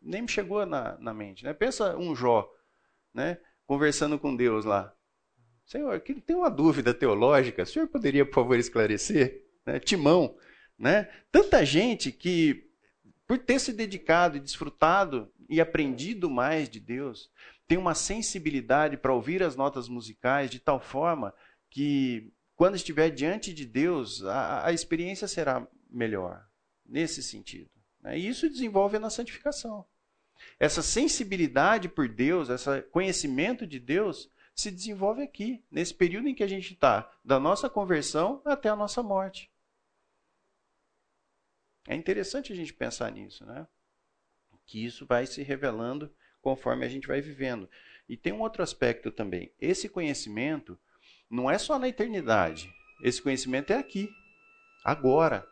nem 0.01 0.21
me 0.21 0.27
chegou 0.29 0.65
na, 0.65 0.97
na 0.99 1.13
mente. 1.13 1.43
Né? 1.43 1.53
Pensa 1.53 1.97
um 1.97 2.15
Jó, 2.15 2.49
né? 3.13 3.37
conversando 3.65 4.17
com 4.17 4.33
Deus 4.33 4.63
lá. 4.63 4.95
Senhor, 5.65 5.99
que 5.99 6.15
tem 6.21 6.35
uma 6.35 6.49
dúvida 6.49 6.93
teológica, 6.93 7.63
o 7.63 7.65
senhor 7.65 7.89
poderia, 7.89 8.25
por 8.25 8.35
favor, 8.35 8.57
esclarecer? 8.57 9.43
Né? 9.65 9.79
Timão, 9.79 10.35
né? 10.79 11.09
Tanta 11.29 11.65
gente 11.65 12.09
que 12.09 12.71
por 13.31 13.37
ter 13.37 13.59
se 13.59 13.71
dedicado 13.71 14.35
e 14.35 14.41
desfrutado 14.41 15.31
e 15.51 15.59
aprendido 15.59 16.29
mais 16.29 16.69
de 16.69 16.79
Deus, 16.79 17.29
tem 17.67 17.77
uma 17.77 17.93
sensibilidade 17.93 18.95
para 18.95 19.13
ouvir 19.13 19.43
as 19.43 19.53
notas 19.53 19.89
musicais 19.89 20.49
de 20.49 20.61
tal 20.61 20.79
forma 20.79 21.33
que, 21.69 22.31
quando 22.55 22.75
estiver 22.75 23.09
diante 23.09 23.53
de 23.53 23.65
Deus, 23.65 24.23
a, 24.23 24.67
a 24.67 24.71
experiência 24.71 25.27
será 25.27 25.67
melhor, 25.89 26.47
nesse 26.85 27.21
sentido. 27.21 27.69
Né? 28.01 28.17
E 28.17 28.29
isso 28.29 28.49
desenvolve 28.49 28.97
na 28.97 29.09
santificação. 29.09 29.85
Essa 30.57 30.81
sensibilidade 30.81 31.89
por 31.89 32.07
Deus, 32.07 32.47
esse 32.47 32.81
conhecimento 32.83 33.67
de 33.67 33.77
Deus, 33.77 34.31
se 34.55 34.71
desenvolve 34.71 35.21
aqui, 35.21 35.61
nesse 35.69 35.93
período 35.93 36.29
em 36.29 36.33
que 36.33 36.43
a 36.43 36.47
gente 36.47 36.73
está, 36.73 37.11
da 37.25 37.41
nossa 37.41 37.69
conversão 37.69 38.41
até 38.45 38.69
a 38.69 38.75
nossa 38.75 39.03
morte. 39.03 39.51
É 41.89 41.95
interessante 41.95 42.53
a 42.53 42.55
gente 42.55 42.73
pensar 42.73 43.11
nisso, 43.11 43.45
né? 43.45 43.67
Que 44.71 44.85
isso 44.85 45.05
vai 45.05 45.25
se 45.25 45.43
revelando 45.43 46.09
conforme 46.41 46.85
a 46.85 46.87
gente 46.87 47.05
vai 47.05 47.19
vivendo. 47.19 47.69
E 48.07 48.15
tem 48.15 48.31
um 48.31 48.39
outro 48.39 48.63
aspecto 48.63 49.11
também. 49.11 49.51
Esse 49.59 49.89
conhecimento 49.89 50.79
não 51.29 51.51
é 51.51 51.57
só 51.57 51.77
na 51.77 51.89
eternidade. 51.89 52.73
Esse 53.03 53.21
conhecimento 53.21 53.73
é 53.73 53.77
aqui, 53.77 54.09
agora. 54.81 55.45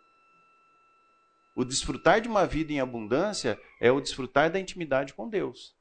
O 1.53 1.65
desfrutar 1.65 2.21
de 2.21 2.29
uma 2.29 2.47
vida 2.47 2.71
em 2.71 2.79
abundância 2.79 3.59
é 3.81 3.91
o 3.91 3.99
desfrutar 3.99 4.49
da 4.49 4.57
intimidade 4.57 5.13
com 5.13 5.27
Deus. 5.27 5.75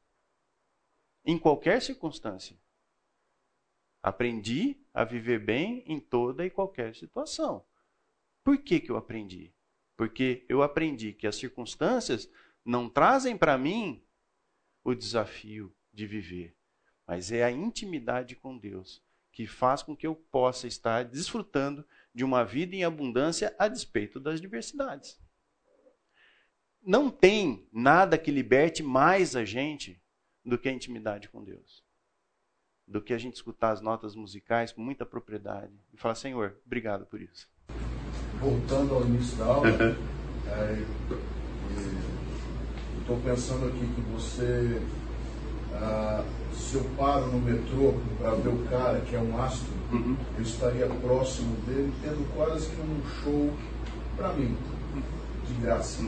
Em 1.24 1.39
qualquer 1.39 1.80
circunstância. 1.80 2.59
Aprendi 4.03 4.84
a 4.93 5.05
viver 5.05 5.39
bem 5.39 5.84
em 5.86 6.01
toda 6.01 6.45
e 6.45 6.51
qualquer 6.51 6.93
situação. 6.97 7.64
Por 8.43 8.59
que, 8.59 8.80
que 8.80 8.91
eu 8.91 8.97
aprendi? 8.97 9.55
Porque 9.97 10.45
eu 10.49 10.61
aprendi 10.61 11.12
que 11.12 11.26
as 11.28 11.36
circunstâncias 11.36 12.28
não 12.64 12.88
trazem 12.88 13.36
para 13.36 13.56
mim 13.56 14.02
o 14.84 14.94
desafio 14.94 15.74
de 15.92 16.06
viver, 16.06 16.56
mas 17.06 17.32
é 17.32 17.44
a 17.44 17.50
intimidade 17.50 18.36
com 18.36 18.56
Deus 18.56 19.02
que 19.32 19.46
faz 19.46 19.82
com 19.82 19.96
que 19.96 20.06
eu 20.06 20.14
possa 20.14 20.66
estar 20.66 21.04
desfrutando 21.04 21.86
de 22.14 22.24
uma 22.24 22.44
vida 22.44 22.74
em 22.74 22.82
abundância 22.82 23.54
a 23.59 23.68
despeito 23.68 24.18
das 24.18 24.40
diversidades. 24.40 25.20
Não 26.82 27.11
tem 27.11 27.68
nada 27.72 28.18
que 28.18 28.30
liberte 28.30 28.82
mais 28.82 29.36
a 29.36 29.44
gente 29.44 30.02
do 30.44 30.59
que 30.59 30.68
a 30.68 30.72
intimidade 30.72 31.28
com 31.28 31.44
Deus. 31.44 31.84
Do 32.86 33.02
que 33.02 33.12
a 33.12 33.18
gente 33.18 33.34
escutar 33.34 33.70
as 33.70 33.80
notas 33.80 34.16
musicais 34.16 34.72
com 34.72 34.80
muita 34.80 35.04
propriedade 35.04 35.78
e 35.92 35.96
falar: 35.96 36.14
Senhor, 36.14 36.61
obrigado 36.64 37.06
por 37.06 37.20
isso 37.20 37.48
voltando 38.40 38.94
ao 38.94 39.04
início 39.04 39.36
da 39.36 39.44
aula, 39.46 39.68
é, 40.46 40.84
estou 43.09 43.16
pensando 43.24 43.68
aqui 43.68 43.86
que 43.94 44.02
você, 44.12 44.82
ah, 45.76 46.22
se 46.52 46.74
eu 46.74 46.84
paro 46.94 47.28
no 47.28 47.40
metrô 47.40 47.94
para 48.18 48.32
ver 48.32 48.50
o 48.50 48.59
cara 48.68 49.00
que 49.00 49.16
é 49.16 49.18
um 49.18 49.42
astro, 49.42 49.72
uhum. 49.90 50.14
eu 50.36 50.42
estaria 50.42 50.86
próximo 50.86 51.56
dele, 51.66 51.90
tendo 52.02 52.34
quase 52.36 52.66
que 52.66 52.80
um 52.82 53.00
show 53.22 53.50
para 54.14 54.34
mim, 54.34 54.54
de 55.46 55.54
graça. 55.62 56.04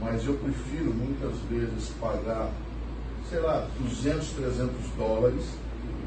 Mas 0.00 0.24
eu 0.24 0.34
prefiro 0.34 0.90
muitas 0.94 1.38
vezes 1.50 1.90
pagar, 2.00 2.50
sei 3.28 3.40
lá, 3.40 3.68
200, 3.78 4.30
300 4.30 4.70
dólares 4.96 5.44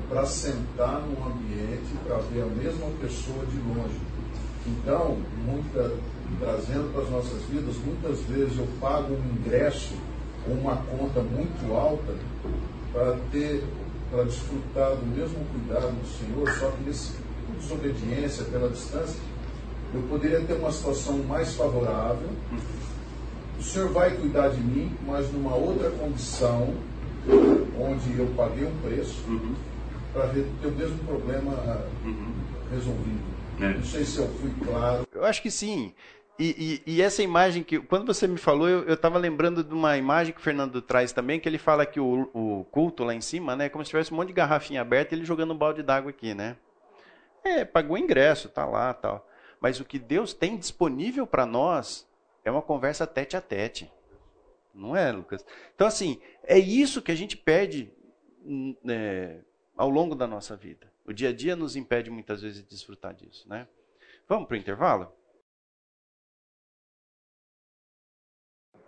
para 0.09 0.25
sentar 0.25 1.01
num 1.01 1.23
ambiente 1.27 1.93
para 2.03 2.17
ver 2.17 2.41
a 2.41 2.47
mesma 2.47 2.87
pessoa 2.99 3.45
de 3.45 3.57
longe 3.57 3.99
Então, 4.65 5.17
muita, 5.45 5.95
trazendo 6.39 6.91
para 6.93 7.03
as 7.03 7.09
nossas 7.09 7.43
vidas, 7.43 7.75
muitas 7.85 8.19
vezes 8.21 8.57
eu 8.57 8.67
pago 8.79 9.13
um 9.13 9.39
ingresso 9.39 9.93
ou 10.47 10.55
uma 10.55 10.75
conta 10.77 11.21
muito 11.21 11.73
alta 11.73 12.13
para 12.91 13.17
ter, 13.31 13.63
para 14.11 14.23
desfrutar 14.25 14.95
do 14.95 15.05
mesmo 15.05 15.39
cuidado 15.45 15.91
do 15.91 16.07
Senhor, 16.07 16.49
só 16.59 16.69
que 16.71 16.83
nesse 16.83 17.13
desobediência 17.59 18.43
pela 18.45 18.69
distância, 18.69 19.19
eu 19.93 20.01
poderia 20.03 20.41
ter 20.41 20.53
uma 20.53 20.71
situação 20.71 21.17
mais 21.19 21.53
favorável. 21.55 22.29
O 23.57 23.63
Senhor 23.63 23.89
vai 23.89 24.11
cuidar 24.11 24.49
de 24.49 24.59
mim, 24.59 24.91
mas 25.05 25.31
numa 25.31 25.55
outra 25.55 25.89
condição, 25.91 26.73
onde 27.79 28.17
eu 28.17 28.27
paguei 28.35 28.65
um 28.65 28.75
preço 28.81 29.23
Uhum. 29.27 29.55
para 30.13 30.27
ter 30.27 30.67
o 30.67 30.71
mesmo 30.71 30.97
problema 30.99 31.53
ah, 31.53 31.87
resolvido. 32.71 33.23
É. 33.59 33.73
Não 33.75 33.83
sei 33.83 34.03
se 34.03 34.17
eu 34.17 34.27
fui 34.41 34.51
claro. 34.65 35.07
Eu 35.13 35.23
acho 35.25 35.41
que 35.41 35.51
sim. 35.51 35.93
E, 36.39 36.81
e- 36.85 36.93
e 36.95 37.01
essa 37.01 37.21
imagem 37.21 37.63
que, 37.63 37.79
quando 37.79 38.05
você 38.07 38.27
me 38.27 38.37
falou, 38.37 38.67
eu 38.67 38.93
estava 38.93 39.19
lembrando 39.19 39.63
de 39.63 39.73
uma 39.73 39.97
imagem 39.97 40.33
que 40.33 40.39
o 40.39 40.43
Fernando 40.43 40.81
traz 40.81 41.11
também, 41.11 41.39
que 41.39 41.47
ele 41.47 41.59
fala 41.59 41.85
que 41.85 41.99
o, 41.99 42.29
o 42.33 42.65
culto 42.71 43.03
lá 43.03 43.13
em 43.13 43.21
cima, 43.21 43.55
né, 43.55 43.65
é 43.65 43.69
como 43.69 43.83
se 43.83 43.89
tivesse 43.91 44.11
um 44.11 44.17
monte 44.17 44.29
de 44.29 44.33
garrafinha 44.33 44.81
aberta 44.81 45.13
e 45.13 45.17
ele 45.17 45.25
jogando 45.25 45.53
um 45.53 45.57
balde 45.57 45.83
d'água 45.83 46.09
aqui, 46.09 46.33
né? 46.33 46.57
É, 47.43 47.63
pagou 47.63 47.97
ingresso, 47.97 48.49
tá 48.49 48.65
lá, 48.65 48.93
tal. 48.93 49.27
Mas 49.59 49.79
o 49.79 49.85
que 49.85 49.99
Deus 49.99 50.33
tem 50.33 50.57
disponível 50.57 51.27
para 51.27 51.45
nós 51.45 52.07
é 52.43 52.49
uma 52.49 52.61
conversa 52.61 53.05
tete 53.05 53.37
a 53.37 53.41
tete. 53.41 53.91
Não 54.73 54.95
é, 54.95 55.11
Lucas? 55.11 55.45
Então, 55.75 55.85
assim, 55.85 56.19
é 56.43 56.57
isso 56.57 57.01
que 57.01 57.11
a 57.11 57.15
gente 57.15 57.37
perde 57.37 57.91
hum, 58.43 58.75
é, 58.89 59.37
ao 59.77 59.89
longo 59.89 60.15
da 60.15 60.25
nossa 60.25 60.55
vida. 60.55 60.91
O 61.05 61.13
dia 61.13 61.29
a 61.29 61.33
dia 61.33 61.55
nos 61.55 61.75
impede 61.75 62.09
muitas 62.09 62.41
vezes 62.41 62.63
de 62.63 62.69
desfrutar 62.69 63.13
disso, 63.13 63.47
né? 63.47 63.67
Vamos 64.27 64.47
para 64.47 64.55
o 64.55 64.57
intervalo? 64.57 65.11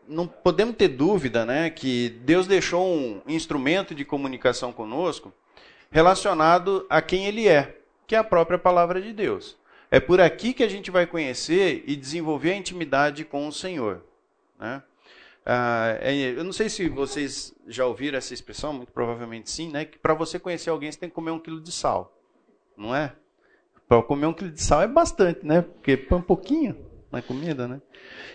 Não 0.08 0.28
podemos 0.28 0.76
ter 0.76 0.90
dúvida, 0.90 1.46
né, 1.46 1.70
que 1.70 2.10
Deus 2.24 2.46
deixou 2.48 2.86
um 2.86 3.22
instrumento 3.28 3.96
de 3.96 4.06
comunicação 4.06 4.72
conosco 4.72 5.34
relacionado 5.90 6.86
a 6.90 7.02
quem 7.02 7.26
Ele 7.26 7.48
é, 7.48 7.80
que 8.06 8.16
é 8.16 8.18
a 8.18 8.24
própria 8.24 8.58
palavra 8.58 9.02
de 9.02 9.14
Deus. 9.14 9.58
É 9.90 10.00
por 10.00 10.20
aqui 10.20 10.54
que 10.54 10.64
a 10.64 10.70
gente 10.70 10.92
vai 10.92 11.06
conhecer 11.06 11.84
e 11.88 11.96
desenvolver 11.96 12.52
a 12.52 12.58
intimidade 12.58 13.24
com 13.24 13.48
o 13.48 13.52
Senhor. 13.52 14.04
Né? 14.60 14.84
Ah, 15.46 15.98
é, 16.02 16.32
eu 16.32 16.44
não 16.44 16.52
sei 16.52 16.70
se 16.70 16.90
vocês 16.90 17.56
já 17.68 17.86
ouviram 17.86 18.18
essa 18.18 18.34
expressão, 18.34 18.74
muito 18.74 18.92
provavelmente 18.92 19.50
sim, 19.52 19.70
né? 19.70 19.86
Que 19.86 20.00
para 20.00 20.16
você 20.16 20.40
conhecer 20.40 20.72
alguém 20.72 20.92
você 20.92 21.00
tem 21.00 21.10
que 21.10 21.16
comer 21.16 21.32
um 21.32 21.40
quilo 21.40 21.62
de 21.62 21.72
sal, 21.72 22.18
não 22.76 22.96
é? 22.96 23.14
Para 23.88 24.02
comer 24.02 24.26
um 24.26 24.34
quilo 24.34 24.52
de 24.52 24.62
sal 24.62 24.82
é 24.82 24.88
bastante, 24.88 25.46
né? 25.46 25.62
Porque 25.62 25.96
põe 25.96 26.18
um 26.18 26.24
pouquinho 26.24 26.76
na 27.12 27.22
comida, 27.22 27.68
né? 27.68 27.82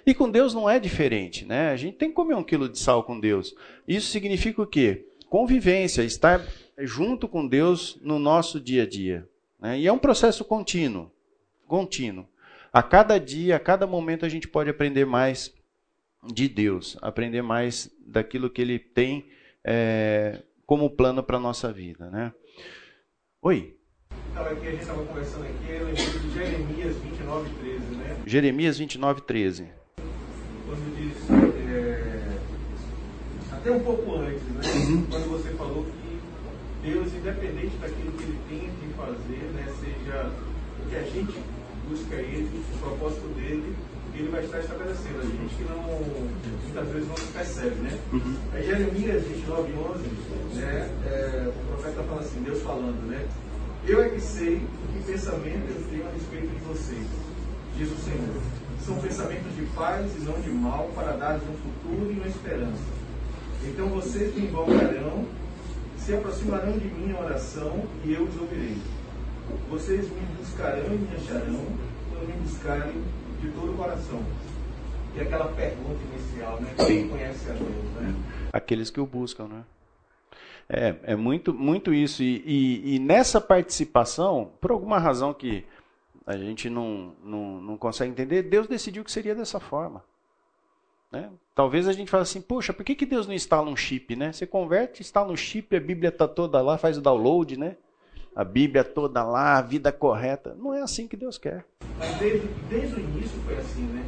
E 0.07 0.15
com 0.15 0.31
Deus 0.31 0.55
não 0.55 0.69
é 0.69 0.79
diferente, 0.79 1.45
né? 1.45 1.71
A 1.71 1.77
gente 1.77 1.97
tem 1.97 2.09
que 2.09 2.15
comer 2.15 2.35
um 2.35 2.43
quilo 2.43 2.69
de 2.69 2.79
sal 2.79 3.05
com 3.05 3.19
Deus. 3.19 3.55
Isso 3.87 4.09
significa 4.09 4.63
o 4.63 4.67
quê? 4.67 5.07
Convivência, 5.29 6.03
estar 6.03 6.45
junto 6.79 7.29
com 7.29 7.47
Deus 7.47 7.99
no 8.03 8.19
nosso 8.19 8.59
dia 8.59 8.85
a 8.85 8.87
dia. 8.87 9.29
Né? 9.61 9.81
E 9.81 9.87
é 9.87 9.93
um 9.93 9.99
processo 9.99 10.45
contínuo, 10.45 11.11
contínuo. 11.67 12.27
A 12.73 12.83
cada 12.83 13.19
dia, 13.19 13.57
a 13.57 13.61
cada 13.61 13.87
momento 13.87 14.25
a 14.25 14.29
gente 14.29 14.49
pode 14.49 14.71
aprender 14.71 15.05
mais 15.05 15.53
de 16.33 16.49
Deus, 16.49 16.97
aprender 17.01 17.43
mais 17.43 17.91
daquilo 18.07 18.51
que 18.51 18.63
Ele 18.63 18.79
tem 18.79 19.27
é, 19.65 20.43
como 20.67 20.91
plano 20.91 21.23
para 21.23 21.37
a 21.37 21.41
nossa 21.41 21.73
vida, 21.73 22.11
né? 22.11 22.33
Oi, 23.43 23.77
Então, 24.41 24.53
aqui 24.53 24.69
a 24.69 24.71
gente 24.71 24.81
estava 24.81 25.05
conversando 25.05 25.45
aqui, 25.45 25.71
eu 25.71 25.87
lembrei 25.87 26.07
de 26.07 26.33
Jeremias 26.33 26.97
29, 26.97 27.51
13, 27.61 27.79
né? 27.97 28.17
Jeremias 28.27 28.79
29, 28.79 29.21
13. 29.21 29.69
Quando 30.67 30.97
diz, 30.97 31.31
é, 31.71 32.39
até 33.53 33.71
um 33.71 33.81
pouco 33.81 34.17
antes, 34.17 34.43
né? 34.43 34.63
Quando 35.11 35.31
você 35.31 35.51
falou 35.51 35.85
que 35.85 36.89
Deus, 36.89 37.13
independente 37.13 37.77
daquilo 37.77 38.13
que 38.13 38.23
Ele 38.23 38.39
tem 38.49 38.59
que 38.61 38.95
fazer, 38.97 39.51
né? 39.55 39.67
Seja 39.79 40.31
o 40.85 40.89
que 40.89 40.97
a 40.97 41.03
gente 41.03 41.39
busca 41.89 42.15
Ele, 42.15 42.65
o 42.75 42.79
propósito 42.79 43.29
dele, 43.35 43.75
Ele 44.15 44.29
vai 44.31 44.43
estar 44.43 44.61
estabelecendo. 44.61 45.21
A 45.21 45.27
gente 45.27 45.55
que 45.55 45.65
não, 45.65 45.83
muitas 46.63 46.89
vezes 46.89 47.09
não 47.09 47.17
se 47.17 47.27
percebe, 47.27 47.75
né? 47.83 47.99
Aí 48.55 48.65
Jeremias 48.65 49.23
29, 49.25 49.73
11, 49.75 50.03
né? 50.55 50.91
É, 51.05 51.49
o 51.49 51.67
profeta 51.67 52.03
fala 52.05 52.21
assim, 52.21 52.43
Deus 52.43 52.63
falando, 52.63 53.07
né? 53.07 53.27
Eu 53.87 54.03
é 54.03 54.09
que 54.11 54.21
sei 54.21 54.61
que 54.93 55.05
pensamento 55.05 55.69
eu 55.69 55.83
tenho 55.91 56.07
a 56.07 56.11
respeito 56.11 56.49
de 56.49 56.61
vocês, 56.67 57.07
diz 57.77 57.91
o 57.91 57.97
Senhor. 57.97 58.43
São 58.85 58.97
pensamentos 59.01 59.55
de 59.57 59.63
paz 59.75 60.11
e 60.17 60.21
não 60.21 60.41
de 60.41 60.51
mal, 60.51 60.91
para 60.95 61.13
dar 61.17 61.37
um 61.37 61.39
futuro 61.39 62.13
e 62.13 62.19
uma 62.19 62.27
esperança. 62.27 62.83
Então 63.65 63.89
vocês 63.89 64.35
me 64.35 64.47
invocarão, 64.47 65.25
se 65.99 66.15
aproximarão 66.15 66.73
de 66.79 66.87
mim 66.87 67.11
em 67.11 67.15
oração 67.15 67.85
e 68.05 68.13
eu 68.13 68.25
os 68.25 68.41
ouvirei. 68.41 68.79
Vocês 69.71 70.09
me 70.11 70.21
buscarão 70.39 70.95
e 70.95 70.99
me 70.99 71.17
acharão 71.17 71.65
quando 72.11 72.27
me 72.27 72.33
buscarem 72.43 73.03
de 73.41 73.49
todo 73.49 73.73
o 73.73 73.77
coração. 73.77 74.23
E 75.17 75.21
aquela 75.21 75.47
pergunta 75.49 75.99
inicial, 76.13 76.61
né? 76.61 76.73
Quem 76.87 77.09
conhece 77.09 77.51
a 77.51 77.55
Deus, 77.55 77.95
né? 78.01 78.15
Aqueles 78.53 78.91
que 78.91 79.01
o 79.01 79.07
buscam, 79.07 79.49
né? 79.49 79.65
É, 80.73 80.95
é 81.03 81.17
muito, 81.17 81.53
muito 81.53 81.93
isso. 81.93 82.23
E, 82.23 82.43
e- 82.47 82.95
e 82.95 82.99
nessa 83.01 83.41
participação, 83.41 84.53
por 84.61 84.71
alguma 84.71 84.99
razão 84.99 85.35
que 85.35 85.65
a 86.25 86.37
gente 86.37 86.71
não, 86.71 87.13
não, 87.25 87.61
não 87.61 87.77
consegue 87.77 88.13
entender, 88.13 88.43
Deus 88.45 88.69
decidiu 88.69 89.03
que 89.03 89.11
seria 89.11 89.35
dessa 89.35 89.59
forma. 89.59 90.05
né? 91.11 91.29
Talvez 91.57 91.89
a 91.89 91.93
gente 91.93 92.09
fale 92.09 92.23
assim, 92.23 92.41
poxa, 92.41 92.73
por 92.73 92.85
que, 92.85 92.95
que 92.95 93.05
Deus 93.05 93.27
não 93.27 93.35
instala 93.35 93.69
um 93.69 93.75
chip, 93.75 94.15
né? 94.15 94.33
Você 94.33 94.47
converte, 94.47 95.03
instala 95.03 95.33
um 95.33 95.37
chip, 95.37 95.75
a 95.75 95.81
Bíblia 95.81 96.11
está 96.11 96.29
toda 96.29 96.63
lá, 96.63 96.79
faz 96.79 96.97
o 96.97 97.01
download, 97.03 97.57
né? 97.59 97.77
A 98.35 98.45
Bíblia 98.45 98.85
toda 98.85 99.25
lá, 99.25 99.59
a 99.59 99.63
vida 99.63 99.91
correta. 99.91 100.55
Não 100.57 100.73
é 100.73 100.83
assim 100.83 101.09
que 101.09 101.17
Deus 101.17 101.37
quer. 101.37 101.65
Mas 101.99 102.17
desde, 102.19 102.47
desde 102.69 102.95
o 102.95 103.01
início 103.01 103.41
foi 103.41 103.57
assim, 103.59 103.83
né? 103.83 104.05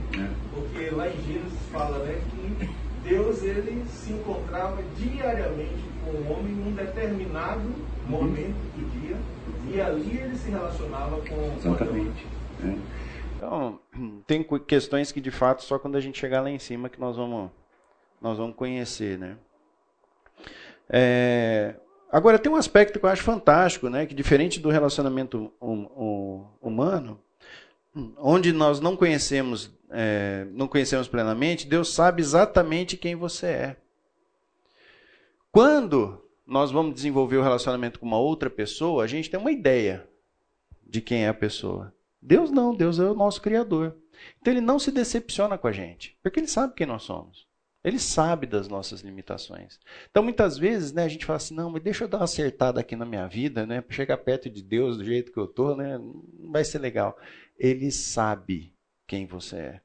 Porque 0.54 0.90
lá 0.90 1.08
em 1.08 1.20
Gênesis 1.22 1.58
fala 1.72 1.98
né, 2.04 2.22
que 2.30 2.68
Deus 3.03 3.42
ele 3.42 3.84
se 3.88 4.12
encontrava 4.12 4.82
diariamente 4.96 5.82
com 6.05 6.11
o 6.11 6.32
homem 6.32 6.53
num 6.53 6.72
determinado 6.74 7.62
momento 8.07 8.57
do 8.76 9.00
dia 9.00 9.16
e 9.72 9.80
ali 9.80 10.18
ele 10.18 10.36
se 10.36 10.50
relacionava 10.50 11.20
com. 11.20 11.57
Exatamente. 11.57 12.26
É. 12.64 12.76
Então, 13.36 13.80
tem 14.26 14.46
questões 14.66 15.11
que 15.11 15.20
de 15.20 15.30
fato 15.30 15.62
só 15.64 15.78
quando 15.78 15.96
a 15.96 16.00
gente 16.00 16.18
chegar 16.18 16.40
lá 16.40 16.50
em 16.50 16.59
cima 16.59 16.88
que 16.88 17.00
nós 17.00 17.16
vamos, 17.16 17.50
nós 18.20 18.38
vamos 18.38 18.55
conhecer, 18.55 19.18
né? 19.18 19.36
É, 20.88 21.74
agora 22.11 22.38
tem 22.38 22.53
um 22.53 22.57
aspecto 22.57 22.98
que 22.98 23.05
eu 23.05 23.11
acho 23.11 23.22
fantástico, 23.22 23.88
né? 23.88 24.07
Que 24.07 24.14
diferente 24.14 24.61
do 24.61 24.70
relacionamento 24.70 25.53
hum- 25.61 25.88
hum- 25.96 26.44
humano, 26.61 27.18
onde 28.18 28.53
nós 28.53 28.80
não 28.80 28.96
conhecemos, 28.96 29.70
é, 29.93 30.47
não 30.51 30.66
conhecemos 30.66 31.07
plenamente, 31.07 31.66
Deus 31.66 31.93
sabe 31.93 32.22
exatamente 32.22 32.97
quem 32.97 33.14
você 33.14 33.47
é. 33.47 33.76
Quando 35.51 36.22
nós 36.47 36.70
vamos 36.70 36.95
desenvolver 36.95 37.36
o 37.36 37.43
relacionamento 37.43 38.01
com 38.01 38.07
uma 38.07 38.18
outra 38.18 38.49
pessoa, 38.49 39.05
a 39.05 39.07
gente 39.07 39.30
tem 39.30 39.38
uma 39.38 39.53
ideia 39.53 40.09
de 40.86 41.01
quem 41.01 41.24
é 41.24 41.28
a 41.28 41.34
pessoa. 41.34 41.95
Deus 42.20 42.51
não, 42.51 42.74
Deus 42.74 42.99
é 42.99 43.05
o 43.05 43.14
nosso 43.14 43.40
Criador. 43.40 43.97
Então 44.40 44.53
ele 44.53 44.61
não 44.61 44.78
se 44.78 44.90
decepciona 44.90 45.59
com 45.59 45.66
a 45.66 45.72
gente, 45.72 46.16
porque 46.22 46.40
ele 46.40 46.47
sabe 46.47 46.74
quem 46.74 46.86
nós 46.86 47.03
somos. 47.03 47.47
Ele 47.84 47.99
sabe 47.99 48.47
das 48.47 48.68
nossas 48.68 49.01
limitações. 49.01 49.80
Então 50.11 50.22
muitas 50.22 50.57
vezes 50.57 50.93
né, 50.93 51.05
a 51.05 51.09
gente 51.09 51.26
fala 51.26 51.36
assim, 51.36 51.55
não, 51.55 51.70
mas 51.70 51.82
deixa 51.82 52.05
eu 52.05 52.09
dar 52.09 52.18
uma 52.18 52.24
acertada 52.24 52.80
aqui 52.80 52.95
na 52.95 53.05
minha 53.05 53.26
vida, 53.26 53.66
né, 53.66 53.82
chegar 53.90 54.18
perto 54.18 54.49
de 54.49 54.62
Deus 54.62 54.97
do 54.97 55.05
jeito 55.05 55.32
que 55.32 55.38
eu 55.38 55.47
estou, 55.47 55.76
né, 55.76 55.99
não 55.99 56.53
vai 56.53 56.64
ser 56.64 56.78
legal. 56.78 57.18
Ele 57.59 57.90
sabe 57.90 58.72
quem 59.12 59.26
você 59.26 59.56
é. 59.56 59.80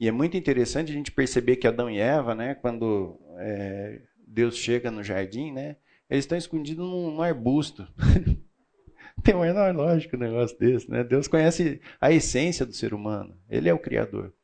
E 0.00 0.08
é 0.08 0.10
muito 0.10 0.36
interessante 0.36 0.90
a 0.90 0.94
gente 0.94 1.12
perceber 1.12 1.54
que 1.54 1.68
Adão 1.68 1.88
e 1.88 2.00
Eva, 2.00 2.34
né, 2.34 2.56
quando 2.56 3.20
é, 3.38 4.00
Deus 4.26 4.56
chega 4.56 4.90
no 4.90 5.00
jardim, 5.00 5.52
né, 5.52 5.76
eles 6.10 6.24
estão 6.24 6.36
escondidos 6.36 6.84
num, 6.84 7.12
num 7.12 7.22
arbusto. 7.22 7.86
Tem 9.22 9.32
uma 9.32 9.44
menor 9.44 9.72
lógica 9.72 10.16
um 10.16 10.20
negócio 10.20 10.58
desse, 10.58 10.90
né? 10.90 11.04
Deus 11.04 11.28
conhece 11.28 11.80
a 12.00 12.10
essência 12.10 12.66
do 12.66 12.72
ser 12.72 12.92
humano. 12.92 13.38
Ele 13.48 13.68
é 13.68 13.72
o 13.72 13.78
Criador. 13.78 14.34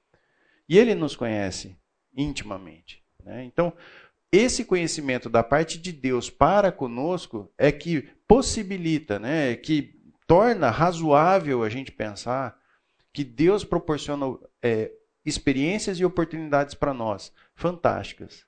E 0.68 0.78
ele 0.78 0.94
nos 0.94 1.16
conhece 1.16 1.76
intimamente. 2.16 3.02
né? 3.24 3.44
Então, 3.44 3.72
esse 4.30 4.64
conhecimento 4.64 5.28
da 5.28 5.42
parte 5.42 5.76
de 5.76 5.92
Deus 5.92 6.30
para 6.30 6.70
conosco 6.70 7.52
é 7.58 7.72
que 7.72 8.08
possibilita, 8.28 9.18
né? 9.18 9.56
que 9.56 10.00
torna 10.24 10.70
razoável 10.70 11.64
a 11.64 11.68
gente 11.68 11.90
pensar 11.90 12.59
que 13.12 13.24
Deus 13.24 13.64
proporciona 13.64 14.26
é, 14.62 14.92
experiências 15.24 15.98
e 15.98 16.04
oportunidades 16.04 16.74
para 16.74 16.94
nós 16.94 17.32
fantásticas, 17.54 18.46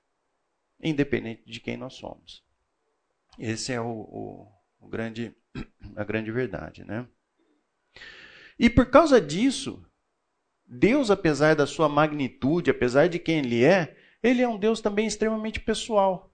independente 0.81 1.43
de 1.45 1.59
quem 1.59 1.77
nós 1.77 1.93
somos. 1.95 2.43
Esse 3.37 3.73
é 3.73 3.81
o, 3.81 3.87
o, 3.87 4.51
o 4.79 4.87
grande, 4.87 5.35
a 5.95 6.03
grande 6.03 6.31
verdade, 6.31 6.83
né? 6.83 7.07
E 8.57 8.69
por 8.69 8.89
causa 8.89 9.19
disso, 9.19 9.85
Deus, 10.65 11.11
apesar 11.11 11.55
da 11.55 11.67
sua 11.67 11.89
magnitude, 11.89 12.69
apesar 12.71 13.07
de 13.07 13.19
quem 13.19 13.39
ele 13.39 13.63
é, 13.63 13.97
ele 14.21 14.41
é 14.41 14.47
um 14.47 14.57
Deus 14.57 14.79
também 14.79 15.05
extremamente 15.05 15.59
pessoal. 15.59 16.32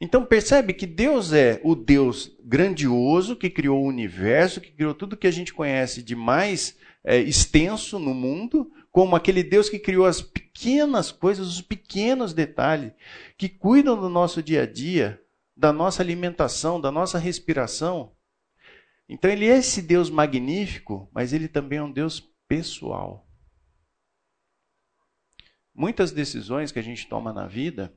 Então 0.00 0.24
percebe 0.24 0.72
que 0.72 0.86
Deus 0.86 1.32
é 1.32 1.60
o 1.62 1.74
Deus 1.74 2.36
grandioso 2.42 3.36
que 3.36 3.50
criou 3.50 3.82
o 3.82 3.88
universo, 3.88 4.60
que 4.60 4.72
criou 4.72 4.94
tudo 4.94 5.16
que 5.16 5.26
a 5.26 5.30
gente 5.30 5.52
conhece 5.52 6.02
de 6.02 6.14
mais 6.14 6.76
é, 7.04 7.18
extenso 7.18 7.98
no 7.98 8.14
mundo, 8.14 8.70
como 8.90 9.16
aquele 9.16 9.42
Deus 9.42 9.68
que 9.68 9.78
criou 9.78 10.06
as 10.06 10.22
pequenas 10.22 11.12
coisas, 11.12 11.46
os 11.48 11.60
pequenos 11.60 12.32
detalhes, 12.32 12.92
que 13.36 13.48
cuidam 13.48 14.00
do 14.00 14.08
nosso 14.08 14.42
dia 14.42 14.62
a 14.62 14.66
dia, 14.66 15.20
da 15.56 15.72
nossa 15.72 16.02
alimentação, 16.02 16.80
da 16.80 16.90
nossa 16.90 17.18
respiração. 17.18 18.14
Então 19.08 19.30
ele 19.30 19.46
é 19.46 19.58
esse 19.58 19.82
Deus 19.82 20.08
magnífico, 20.10 21.10
mas 21.12 21.32
ele 21.32 21.48
também 21.48 21.78
é 21.78 21.82
um 21.82 21.92
Deus 21.92 22.20
pessoal. 22.48 23.28
Muitas 25.74 26.12
decisões 26.12 26.70
que 26.70 26.78
a 26.78 26.82
gente 26.82 27.06
toma 27.08 27.32
na 27.32 27.46
vida, 27.46 27.92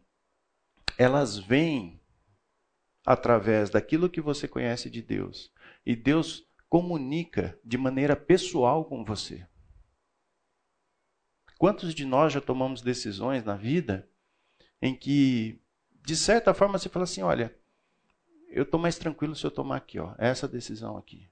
elas 0.97 1.37
vêm 1.37 2.01
através 3.05 3.69
daquilo 3.69 4.09
que 4.09 4.19
você 4.19 4.47
conhece 4.47 4.89
de 4.89 5.01
Deus. 5.01 5.51
E 5.85 5.95
Deus 5.95 6.45
comunica 6.67 7.57
de 7.63 7.77
maneira 7.77 8.15
pessoal 8.15 8.83
com 8.83 9.05
você. 9.05 9.47
Quantos 11.57 11.93
de 11.93 12.05
nós 12.05 12.33
já 12.33 12.41
tomamos 12.41 12.81
decisões 12.81 13.43
na 13.43 13.55
vida 13.55 14.09
em 14.81 14.95
que, 14.95 15.59
de 16.05 16.15
certa 16.15 16.53
forma, 16.53 16.77
você 16.77 16.89
fala 16.89 17.03
assim: 17.03 17.21
olha, 17.21 17.55
eu 18.49 18.63
estou 18.63 18.79
mais 18.79 18.97
tranquilo 18.97 19.35
se 19.35 19.45
eu 19.45 19.51
tomar 19.51 19.77
aqui, 19.77 19.99
ó, 19.99 20.13
essa 20.17 20.47
decisão 20.47 20.97
aqui. 20.97 21.29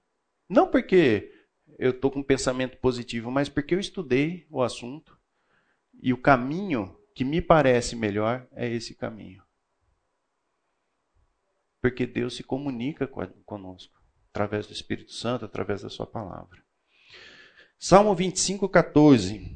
Não 0.50 0.68
porque 0.68 1.32
eu 1.78 1.92
estou 1.92 2.10
com 2.10 2.20
um 2.20 2.24
pensamento 2.24 2.78
positivo, 2.78 3.30
mas 3.30 3.50
porque 3.50 3.76
eu 3.76 3.80
estudei 3.80 4.48
o 4.50 4.62
assunto 4.62 5.20
e 6.02 6.14
o 6.14 6.18
caminho 6.18 6.98
que 7.14 7.24
me 7.24 7.42
parece 7.42 7.96
melhor 7.96 8.48
é 8.52 8.68
esse 8.68 8.96
caminho. 8.96 9.45
Porque 11.86 12.08
Deus 12.08 12.36
se 12.36 12.42
comunica 12.42 13.08
conosco 13.46 13.94
através 14.32 14.66
do 14.66 14.74
Espírito 14.74 15.14
Santo, 15.14 15.46
através 15.46 15.84
da 15.84 15.90
Sua 15.90 16.08
palavra. 16.08 16.66
Salmo 17.78 18.16
25, 18.16 18.68
14. 18.68 19.56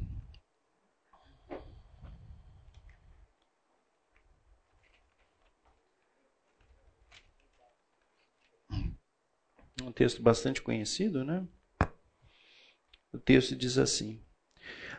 Um 9.82 9.90
texto 9.90 10.22
bastante 10.22 10.62
conhecido, 10.62 11.24
né? 11.24 11.44
O 13.12 13.18
texto 13.18 13.56
diz 13.56 13.76
assim: 13.76 14.24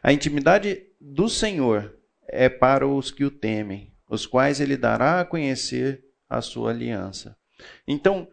A 0.03 0.11
intimidade 0.11 0.85
do 0.99 1.29
Senhor 1.29 1.97
é 2.27 2.49
para 2.49 2.85
os 2.85 3.09
que 3.09 3.23
o 3.23 3.31
temem, 3.31 3.95
os 4.09 4.25
quais 4.25 4.59
ele 4.59 4.75
dará 4.75 5.21
a 5.21 5.25
conhecer 5.25 6.10
a 6.31 6.41
sua 6.41 6.71
aliança. 6.71 7.37
Então, 7.85 8.25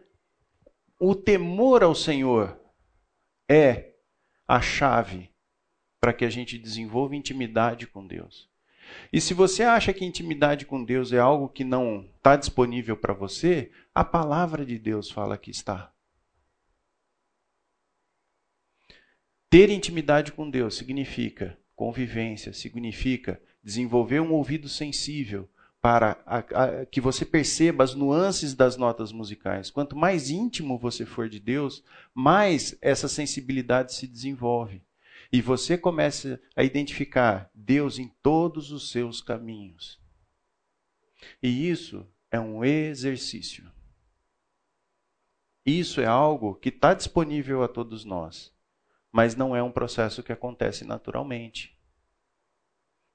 o 0.97 1.13
temor 1.13 1.83
ao 1.83 1.93
Senhor 1.93 2.57
é 3.47 3.93
a 4.47 4.61
chave 4.61 5.29
para 5.99 6.13
que 6.13 6.23
a 6.23 6.29
gente 6.29 6.57
desenvolva 6.57 7.15
intimidade 7.15 7.85
com 7.85 8.07
Deus. 8.07 8.49
E 9.11 9.19
se 9.19 9.33
você 9.33 9.63
acha 9.63 9.93
que 9.93 10.05
intimidade 10.05 10.65
com 10.65 10.83
Deus 10.83 11.11
é 11.11 11.19
algo 11.19 11.49
que 11.49 11.65
não 11.65 12.09
está 12.15 12.37
disponível 12.37 12.95
para 12.95 13.13
você, 13.13 13.69
a 13.93 14.03
palavra 14.03 14.65
de 14.65 14.79
Deus 14.79 15.11
fala 15.11 15.37
que 15.37 15.51
está. 15.51 15.93
Ter 19.49 19.69
intimidade 19.69 20.31
com 20.31 20.49
Deus 20.49 20.75
significa 20.75 21.59
convivência, 21.75 22.53
significa 22.53 23.41
desenvolver 23.61 24.21
um 24.21 24.31
ouvido 24.31 24.69
sensível 24.69 25.49
para 25.81 26.21
a, 26.25 26.37
a, 26.39 26.85
que 26.85 26.99
você 26.99 27.25
perceba 27.25 27.83
as 27.83 27.95
nuances 27.95 28.53
das 28.53 28.75
notas 28.75 29.11
musicais. 29.11 29.71
Quanto 29.71 29.95
mais 29.95 30.29
íntimo 30.29 30.77
você 30.77 31.05
for 31.05 31.29
de 31.29 31.39
Deus, 31.39 31.83
mais 32.13 32.77
essa 32.81 33.07
sensibilidade 33.07 33.93
se 33.93 34.07
desenvolve. 34.07 34.83
E 35.31 35.41
você 35.41 35.77
começa 35.77 36.41
a 36.55 36.63
identificar 36.63 37.49
Deus 37.53 37.99
em 37.99 38.09
todos 38.21 38.71
os 38.71 38.91
seus 38.91 39.21
caminhos. 39.21 39.99
E 41.41 41.69
isso 41.69 42.05
é 42.31 42.39
um 42.39 42.63
exercício. 42.65 43.71
Isso 45.65 46.01
é 46.01 46.05
algo 46.05 46.55
que 46.55 46.69
está 46.69 46.93
disponível 46.93 47.63
a 47.63 47.67
todos 47.67 48.03
nós 48.03 48.51
mas 49.11 49.35
não 49.35 49.55
é 49.55 49.61
um 49.61 49.71
processo 49.71 50.21
que 50.21 50.31
acontece 50.31 50.85
naturalmente. 50.85 51.77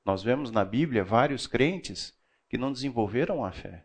Nós 0.04 0.22
vemos 0.22 0.50
na 0.50 0.64
Bíblia 0.64 1.04
vários 1.04 1.46
crentes 1.46 2.14
que 2.54 2.58
não 2.58 2.72
desenvolveram 2.72 3.44
a 3.44 3.50
fé 3.50 3.84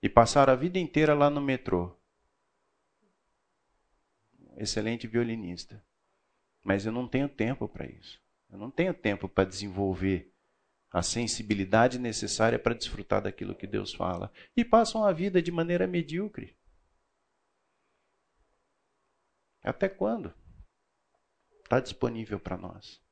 e 0.00 0.08
passaram 0.08 0.52
a 0.52 0.56
vida 0.56 0.78
inteira 0.78 1.14
lá 1.14 1.28
no 1.28 1.40
metrô. 1.40 1.92
Excelente 4.56 5.08
violinista. 5.08 5.84
Mas 6.62 6.86
eu 6.86 6.92
não 6.92 7.08
tenho 7.08 7.28
tempo 7.28 7.68
para 7.68 7.86
isso. 7.86 8.22
Eu 8.48 8.56
não 8.56 8.70
tenho 8.70 8.94
tempo 8.94 9.28
para 9.28 9.48
desenvolver 9.48 10.32
a 10.92 11.02
sensibilidade 11.02 11.98
necessária 11.98 12.56
para 12.56 12.72
desfrutar 12.72 13.20
daquilo 13.20 13.56
que 13.56 13.66
Deus 13.66 13.92
fala. 13.92 14.32
E 14.56 14.64
passam 14.64 15.02
a 15.02 15.10
vida 15.10 15.42
de 15.42 15.50
maneira 15.50 15.88
medíocre. 15.88 16.56
Até 19.60 19.88
quando? 19.88 20.32
Está 21.64 21.80
disponível 21.80 22.38
para 22.38 22.56
nós. 22.56 23.02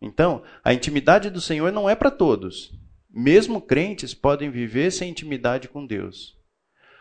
Então, 0.00 0.44
a 0.62 0.72
intimidade 0.72 1.28
do 1.28 1.40
Senhor 1.40 1.72
não 1.72 1.90
é 1.90 1.96
para 1.96 2.12
todos. 2.12 2.72
Mesmo 3.14 3.60
crentes 3.60 4.14
podem 4.14 4.50
viver 4.50 4.90
sem 4.90 5.10
intimidade 5.10 5.68
com 5.68 5.86
Deus. 5.86 6.38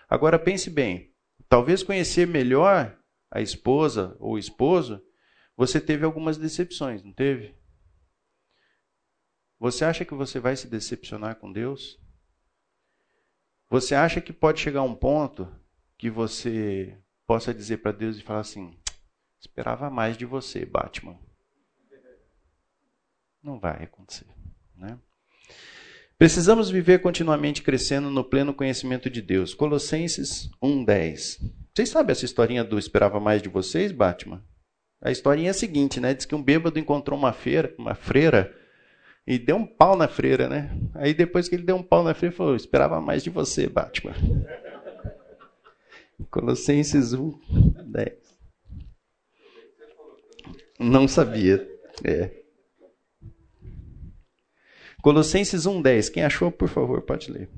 Agora 0.09 0.37
pense 0.37 0.69
bem: 0.69 1.13
talvez 1.47 1.81
conhecer 1.81 2.27
melhor 2.27 2.99
a 3.31 3.39
esposa 3.39 4.17
ou 4.19 4.33
o 4.33 4.37
esposo, 4.37 5.01
você 5.55 5.79
teve 5.79 6.03
algumas 6.03 6.37
decepções, 6.37 7.01
não 7.01 7.13
teve? 7.13 7.55
Você 9.57 9.85
acha 9.85 10.03
que 10.03 10.13
você 10.13 10.37
vai 10.37 10.55
se 10.55 10.67
decepcionar 10.67 11.37
com 11.37 11.51
Deus? 11.51 11.97
Você 13.69 13.95
acha 13.95 14.19
que 14.19 14.33
pode 14.33 14.59
chegar 14.59 14.81
um 14.81 14.95
ponto 14.95 15.47
que 15.97 16.09
você 16.09 16.97
possa 17.25 17.53
dizer 17.53 17.77
para 17.77 17.93
Deus 17.93 18.17
e 18.17 18.23
falar 18.23 18.41
assim: 18.41 18.77
Esperava 19.39 19.89
mais 19.89 20.17
de 20.17 20.25
você, 20.25 20.65
Batman. 20.65 21.17
Não 23.41 23.59
vai 23.59 23.83
acontecer. 23.83 24.27
Né? 24.75 24.99
Precisamos 26.21 26.69
viver 26.69 27.01
continuamente 27.01 27.63
crescendo 27.63 28.11
no 28.11 28.23
pleno 28.23 28.53
conhecimento 28.53 29.09
de 29.09 29.23
Deus. 29.23 29.55
Colossenses 29.55 30.51
1,10. 30.61 31.39
Vocês 31.73 31.89
sabem 31.89 32.11
essa 32.11 32.25
historinha 32.25 32.63
do 32.63 32.77
Esperava 32.77 33.19
Mais 33.19 33.41
de 33.41 33.49
Vocês, 33.49 33.91
Batman? 33.91 34.45
A 35.01 35.09
historinha 35.09 35.47
é 35.47 35.49
a 35.49 35.53
seguinte, 35.55 35.99
né? 35.99 36.13
Diz 36.13 36.27
que 36.27 36.35
um 36.35 36.43
bêbado 36.43 36.77
encontrou 36.77 37.17
uma, 37.17 37.33
feira, 37.33 37.73
uma 37.75 37.95
freira 37.95 38.55
e 39.25 39.39
deu 39.39 39.55
um 39.55 39.65
pau 39.65 39.95
na 39.95 40.07
freira, 40.07 40.47
né? 40.47 40.69
Aí 40.93 41.11
depois 41.11 41.49
que 41.49 41.55
ele 41.55 41.63
deu 41.63 41.75
um 41.75 41.81
pau 41.81 42.03
na 42.03 42.13
freira, 42.13 42.35
falou: 42.35 42.55
Esperava 42.55 43.01
mais 43.01 43.23
de 43.23 43.31
você, 43.31 43.67
Batman. 43.67 44.13
Colossenses 46.29 47.13
1, 47.13 47.33
10. 47.83 48.13
Não 50.79 51.07
sabia. 51.07 51.67
É. 52.03 52.40
Colossenses 55.01 55.65
1,10. 55.65 56.11
Quem 56.11 56.23
achou, 56.23 56.51
por 56.51 56.69
favor, 56.69 57.01
pode 57.01 57.31
ler. 57.31 57.49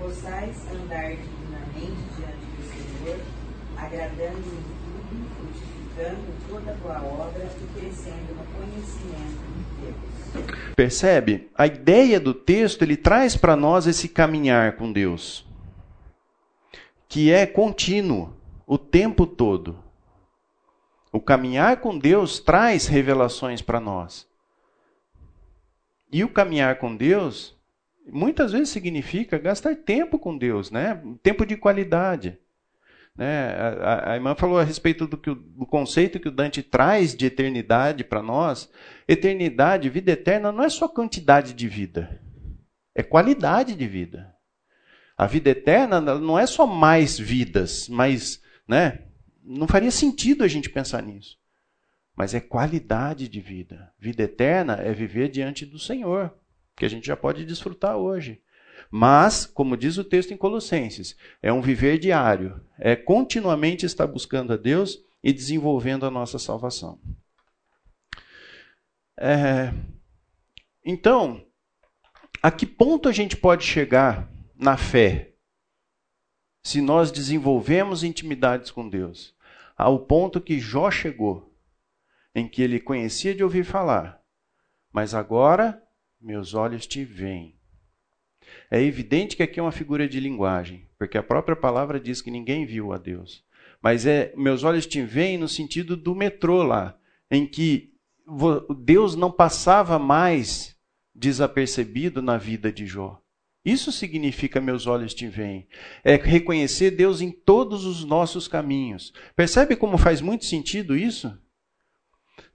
Possais 0.00 0.56
andar 0.72 1.10
dignamente 1.10 1.96
diante 2.16 2.46
do 2.56 3.04
Senhor, 3.04 3.20
agradando 3.76 4.38
em 4.38 4.62
tudo, 4.82 5.26
frutificando 5.36 6.26
toda 6.48 6.72
boa 6.74 7.02
obra 7.02 7.44
e 7.44 7.78
crescendo 7.80 8.34
no 8.34 8.44
conhecimento 8.58 9.42
de 9.54 10.42
Deus. 10.42 10.74
Percebe? 10.74 11.48
A 11.56 11.66
ideia 11.66 12.18
do 12.18 12.34
texto 12.34 12.82
ele 12.82 12.96
traz 12.96 13.36
para 13.36 13.54
nós 13.54 13.86
esse 13.86 14.08
caminhar 14.08 14.76
com 14.76 14.92
Deus, 14.92 15.46
que 17.08 17.30
é 17.30 17.46
contínuo, 17.46 18.34
o 18.66 18.76
tempo 18.76 19.24
todo. 19.24 19.78
O 21.12 21.20
caminhar 21.20 21.76
com 21.76 21.96
Deus 21.96 22.40
traz 22.40 22.88
revelações 22.88 23.62
para 23.62 23.78
nós. 23.78 24.25
E 26.10 26.22
o 26.24 26.28
caminhar 26.28 26.78
com 26.78 26.94
Deus 26.94 27.56
muitas 28.10 28.52
vezes 28.52 28.68
significa 28.68 29.38
gastar 29.38 29.76
tempo 29.76 30.18
com 30.18 30.36
Deus, 30.36 30.70
né? 30.70 31.02
Tempo 31.22 31.44
de 31.44 31.56
qualidade. 31.56 32.38
Né? 33.16 33.48
A, 33.80 34.12
a, 34.12 34.14
irmã 34.14 34.34
falou 34.34 34.58
a 34.58 34.64
respeito 34.64 35.06
do, 35.06 35.16
que, 35.16 35.34
do 35.34 35.66
conceito 35.66 36.20
que 36.20 36.28
o 36.28 36.32
Dante 36.32 36.62
traz 36.62 37.14
de 37.14 37.26
eternidade 37.26 38.04
para 38.04 38.22
nós. 38.22 38.70
Eternidade, 39.08 39.88
vida 39.88 40.12
eterna, 40.12 40.52
não 40.52 40.62
é 40.62 40.68
só 40.68 40.86
quantidade 40.86 41.54
de 41.54 41.66
vida, 41.66 42.20
é 42.94 43.02
qualidade 43.02 43.74
de 43.74 43.86
vida. 43.86 44.34
A 45.16 45.26
vida 45.26 45.48
eterna 45.48 45.98
não 46.00 46.38
é 46.38 46.46
só 46.46 46.66
mais 46.66 47.18
vidas, 47.18 47.88
mas 47.88 48.42
né, 48.68 49.00
não 49.42 49.66
faria 49.66 49.90
sentido 49.90 50.44
a 50.44 50.48
gente 50.48 50.68
pensar 50.68 51.02
nisso. 51.02 51.38
Mas 52.16 52.34
é 52.34 52.40
qualidade 52.40 53.28
de 53.28 53.40
vida. 53.40 53.92
Vida 53.98 54.22
eterna 54.22 54.76
é 54.76 54.92
viver 54.92 55.28
diante 55.28 55.66
do 55.66 55.78
Senhor, 55.78 56.34
que 56.74 56.86
a 56.86 56.88
gente 56.88 57.06
já 57.06 57.16
pode 57.16 57.44
desfrutar 57.44 57.96
hoje. 57.96 58.42
Mas, 58.90 59.44
como 59.44 59.76
diz 59.76 59.98
o 59.98 60.04
texto 60.04 60.32
em 60.32 60.36
Colossenses, 60.36 61.16
é 61.42 61.52
um 61.52 61.60
viver 61.60 61.98
diário, 61.98 62.60
é 62.78 62.96
continuamente 62.96 63.84
estar 63.84 64.06
buscando 64.06 64.52
a 64.52 64.56
Deus 64.56 64.98
e 65.22 65.32
desenvolvendo 65.32 66.06
a 66.06 66.10
nossa 66.10 66.38
salvação. 66.38 66.98
É... 69.18 69.72
Então, 70.84 71.44
a 72.42 72.50
que 72.50 72.64
ponto 72.64 73.08
a 73.08 73.12
gente 73.12 73.36
pode 73.36 73.64
chegar 73.64 74.30
na 74.54 74.76
fé 74.76 75.32
se 76.62 76.80
nós 76.80 77.10
desenvolvemos 77.10 78.04
intimidades 78.04 78.70
com 78.70 78.88
Deus? 78.88 79.34
Ao 79.76 79.98
ponto 79.98 80.40
que 80.40 80.58
Jó 80.60 80.90
chegou, 80.90 81.55
em 82.36 82.46
que 82.46 82.60
ele 82.60 82.78
conhecia 82.78 83.34
de 83.34 83.42
ouvir 83.42 83.64
falar, 83.64 84.20
mas 84.92 85.14
agora 85.14 85.82
meus 86.20 86.52
olhos 86.52 86.86
te 86.86 87.02
veem. 87.02 87.56
É 88.70 88.80
evidente 88.80 89.34
que 89.34 89.42
aqui 89.42 89.58
é 89.58 89.62
uma 89.62 89.72
figura 89.72 90.06
de 90.06 90.20
linguagem, 90.20 90.86
porque 90.98 91.16
a 91.16 91.22
própria 91.22 91.56
palavra 91.56 91.98
diz 91.98 92.20
que 92.20 92.30
ninguém 92.30 92.66
viu 92.66 92.92
a 92.92 92.98
Deus. 92.98 93.42
Mas 93.80 94.04
é 94.04 94.34
meus 94.36 94.64
olhos 94.64 94.86
te 94.86 95.00
veem 95.00 95.38
no 95.38 95.48
sentido 95.48 95.96
do 95.96 96.14
metrô 96.14 96.62
lá, 96.62 96.98
em 97.30 97.46
que 97.46 97.94
Deus 98.80 99.16
não 99.16 99.30
passava 99.32 99.98
mais 99.98 100.76
desapercebido 101.14 102.20
na 102.20 102.36
vida 102.36 102.70
de 102.70 102.86
Jó. 102.86 103.18
Isso 103.64 103.90
significa 103.90 104.60
meus 104.60 104.86
olhos 104.86 105.14
te 105.14 105.26
veem. 105.26 105.66
É 106.04 106.16
reconhecer 106.16 106.90
Deus 106.90 107.22
em 107.22 107.30
todos 107.30 107.86
os 107.86 108.04
nossos 108.04 108.46
caminhos. 108.46 109.14
Percebe 109.34 109.74
como 109.74 109.96
faz 109.96 110.20
muito 110.20 110.44
sentido 110.44 110.94
isso? 110.94 111.34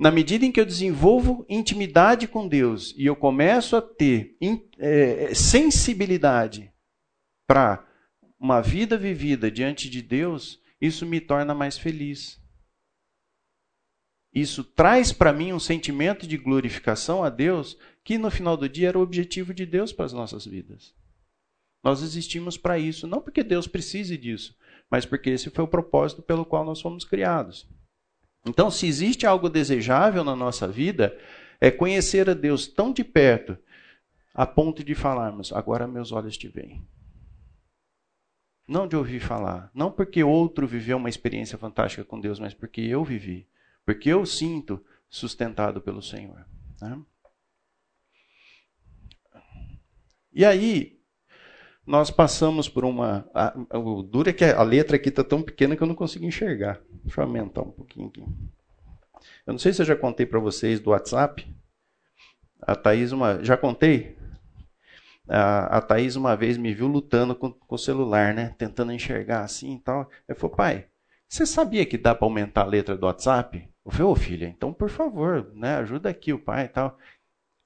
Na 0.02 0.10
medida 0.10 0.44
em 0.44 0.52
que 0.52 0.60
eu 0.60 0.66
desenvolvo 0.66 1.46
intimidade 1.48 2.28
com 2.28 2.48
Deus 2.48 2.92
e 2.98 3.06
eu 3.06 3.16
começo 3.16 3.76
a 3.76 3.82
ter 3.84 4.36
é, 4.80 5.32
sensibilidade 5.36 6.74
para 7.46 7.88
uma 8.40 8.62
vida 8.62 8.98
vivida 8.98 9.52
diante 9.52 9.88
de 9.88 10.02
Deus, 10.02 10.60
isso 10.82 11.06
me 11.06 11.22
torna 11.22 11.54
mais 11.54 11.78
feliz. 11.78 12.42
Isso 14.34 14.64
traz 14.64 15.14
para 15.14 15.32
mim 15.32 15.54
um 15.54 15.60
sentimento 15.60 16.26
de 16.26 16.36
glorificação 16.36 17.24
a 17.24 17.30
Deus, 17.30 17.78
que 18.04 18.18
no 18.18 18.32
final 18.32 18.58
do 18.58 18.68
dia 18.68 18.88
era 18.88 18.98
o 18.98 19.04
objetivo 19.04 19.54
de 19.54 19.68
Deus 19.68 19.94
para 19.94 20.06
as 20.06 20.14
nossas 20.14 20.48
vidas. 20.48 20.96
Nós 21.84 22.02
existimos 22.02 22.58
para 22.58 22.80
isso, 22.80 23.06
não 23.06 23.22
porque 23.22 23.44
Deus 23.44 23.68
precise 23.68 24.18
disso, 24.18 24.58
mas 24.90 25.06
porque 25.06 25.30
esse 25.30 25.52
foi 25.52 25.64
o 25.64 25.68
propósito 25.68 26.24
pelo 26.24 26.44
qual 26.44 26.66
nós 26.66 26.82
fomos 26.82 27.06
criados. 27.06 27.70
Então, 28.46 28.72
se 28.72 28.88
existe 28.88 29.26
algo 29.26 29.50
desejável 29.50 30.24
na 30.24 30.36
nossa 30.36 30.68
vida, 30.68 31.18
é 31.60 31.70
conhecer 31.70 32.30
a 32.30 32.34
Deus 32.34 32.68
tão 32.68 32.92
de 32.92 33.04
perto, 33.04 33.58
a 34.34 34.46
ponto 34.46 34.84
de 34.84 34.96
falarmos: 34.96 35.54
agora 35.54 35.88
meus 35.88 36.12
olhos 36.12 36.38
te 36.38 36.48
veem. 36.48 36.86
Não 38.68 38.88
de 38.88 38.96
ouvir 38.96 39.20
falar, 39.20 39.70
não 39.74 39.92
porque 39.92 40.24
outro 40.24 40.66
viveu 40.66 40.98
uma 40.98 41.10
experiência 41.10 41.58
fantástica 41.58 42.06
com 42.06 42.20
Deus, 42.20 42.40
mas 42.40 42.54
porque 42.54 42.82
eu 42.82 43.04
vivi. 43.04 43.48
Porque 43.86 44.10
eu 44.10 44.26
sinto 44.26 44.84
sustentado 45.10 45.82
pelo 45.82 46.02
Senhor. 46.02 46.46
Né? 46.82 47.02
E 50.32 50.46
aí, 50.46 51.01
nós 51.86 52.12
passamos 52.12 52.70
por 52.70 52.86
uma. 52.86 53.28
A, 53.34 53.54
o 53.78 54.04
duro 54.04 54.30
é 54.30 54.34
que 54.34 54.46
a 54.46 54.64
letra 54.64 54.96
aqui 54.96 55.10
está 55.10 55.24
tão 55.24 55.42
pequena 55.42 55.76
que 55.76 55.82
eu 55.82 55.88
não 55.88 55.96
consigo 55.96 56.26
enxergar. 56.26 56.80
Deixa 57.04 57.22
eu 57.22 57.26
aumentar 57.26 57.62
um 57.62 57.72
pouquinho 57.72 58.08
aqui. 58.08 58.24
Eu 59.46 59.54
não 59.54 59.58
sei 59.58 59.74
se 59.74 59.82
eu 59.82 59.86
já 59.86 59.96
contei 59.96 60.26
para 60.26 60.40
vocês 60.40 60.80
do 60.80 60.92
WhatsApp. 60.92 61.48
A 62.62 62.76
Thaís, 62.76 63.12
uma, 63.12 63.44
já 63.44 63.58
contei? 63.58 64.16
A, 65.28 65.78
a 65.78 65.82
Thaís 65.82 66.16
uma 66.16 66.36
vez 66.36 66.58
me 66.58 66.74
viu 66.74 66.88
lutando 66.88 67.36
com, 67.36 67.52
com 67.52 67.76
o 67.76 67.80
celular, 67.80 68.34
né? 68.34 68.54
Tentando 68.58 68.92
enxergar 68.92 69.42
assim 69.42 69.76
e 69.76 69.80
tal. 69.80 70.10
Eu 70.28 70.36
falei, 70.36 70.56
pai, 70.56 70.88
você 71.28 71.46
sabia 71.46 71.86
que 71.86 71.98
dá 71.98 72.14
para 72.14 72.26
aumentar 72.26 72.62
a 72.62 72.66
letra 72.66 72.96
do 72.96 73.06
WhatsApp? 73.06 73.68
Eu 73.86 73.92
falei, 73.92 74.06
ô 74.06 74.16
filha, 74.16 74.48
então 74.48 74.72
por 74.72 74.90
favor, 74.90 75.50
né, 75.56 75.78
ajuda 75.78 76.10
aqui 76.10 76.34
o 76.34 76.40
pai 76.40 76.66
e 76.66 76.68
tal. 76.68 76.98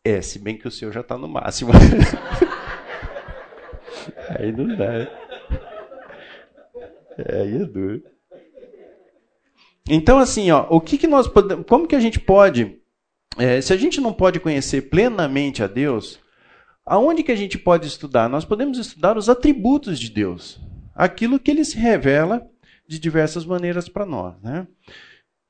É, 0.05 0.21
se 0.21 0.37
bem 0.37 0.55
que 0.57 0.67
o 0.67 0.71
seu 0.71 0.91
já 0.91 1.01
está 1.01 1.17
no 1.17 1.27
máximo. 1.27 1.71
Aí 4.29 4.51
não 4.51 4.75
dá. 4.75 5.07
Aí 7.17 7.61
é 7.61 7.65
duro. 7.65 8.03
Então, 9.87 10.17
assim, 10.17 10.49
ó, 10.51 10.65
o 10.69 10.81
que, 10.81 10.97
que 10.97 11.07
nós 11.07 11.27
podemos. 11.27 11.65
Como 11.67 11.87
que 11.87 11.95
a 11.95 11.99
gente 11.99 12.19
pode. 12.19 12.79
É, 13.37 13.61
se 13.61 13.73
a 13.73 13.77
gente 13.77 14.01
não 14.01 14.13
pode 14.13 14.39
conhecer 14.39 14.89
plenamente 14.89 15.61
a 15.61 15.67
Deus, 15.67 16.19
aonde 16.85 17.23
que 17.23 17.31
a 17.31 17.35
gente 17.35 17.57
pode 17.57 17.87
estudar? 17.87 18.29
Nós 18.29 18.45
podemos 18.45 18.77
estudar 18.77 19.17
os 19.17 19.29
atributos 19.29 19.99
de 19.99 20.09
Deus. 20.09 20.59
Aquilo 20.95 21.39
que 21.39 21.51
ele 21.51 21.65
se 21.65 21.77
revela 21.77 22.49
de 22.87 22.97
diversas 22.97 23.45
maneiras 23.45 23.89
para 23.89 24.05
nós. 24.05 24.35
Né? 24.41 24.65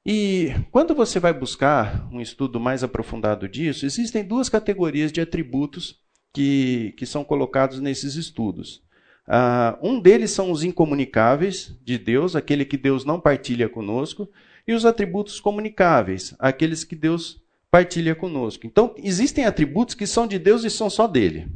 E 0.06 0.53
quando 0.72 0.95
você 0.95 1.20
vai 1.20 1.34
buscar 1.34 2.08
um 2.12 2.20
estudo 2.20 2.60
mais 2.60 2.84
aprofundado 2.84 3.47
disso, 3.47 3.86
existem 3.86 4.24
duas 4.24 4.49
categorias 4.49 5.12
de 5.12 5.22
atributos 5.22 5.99
que, 6.36 6.93
que 6.97 7.05
são 7.05 7.23
colocados 7.23 7.79
nesses 7.79 8.15
estudos. 8.15 8.83
Uh, 9.25 9.79
um 9.81 10.01
deles 10.01 10.31
são 10.31 10.51
os 10.51 10.65
incomunicáveis 10.65 11.73
de 11.81 11.97
Deus, 11.97 12.36
aquele 12.36 12.65
que 12.65 12.75
Deus 12.75 13.05
não 13.05 13.21
partilha 13.21 13.69
conosco, 13.69 14.29
e 14.67 14.73
os 14.73 14.86
atributos 14.86 15.39
comunicáveis, 15.39 16.36
aqueles 16.38 16.83
que 16.83 16.93
Deus 16.93 17.41
partilha 17.71 18.13
conosco. 18.13 18.67
Então, 18.67 18.93
existem 18.97 19.45
atributos 19.45 19.95
que 19.95 20.05
são 20.05 20.27
de 20.27 20.38
Deus 20.38 20.65
e 20.65 20.69
são 20.69 20.89
só 20.89 21.07
dele. 21.07 21.47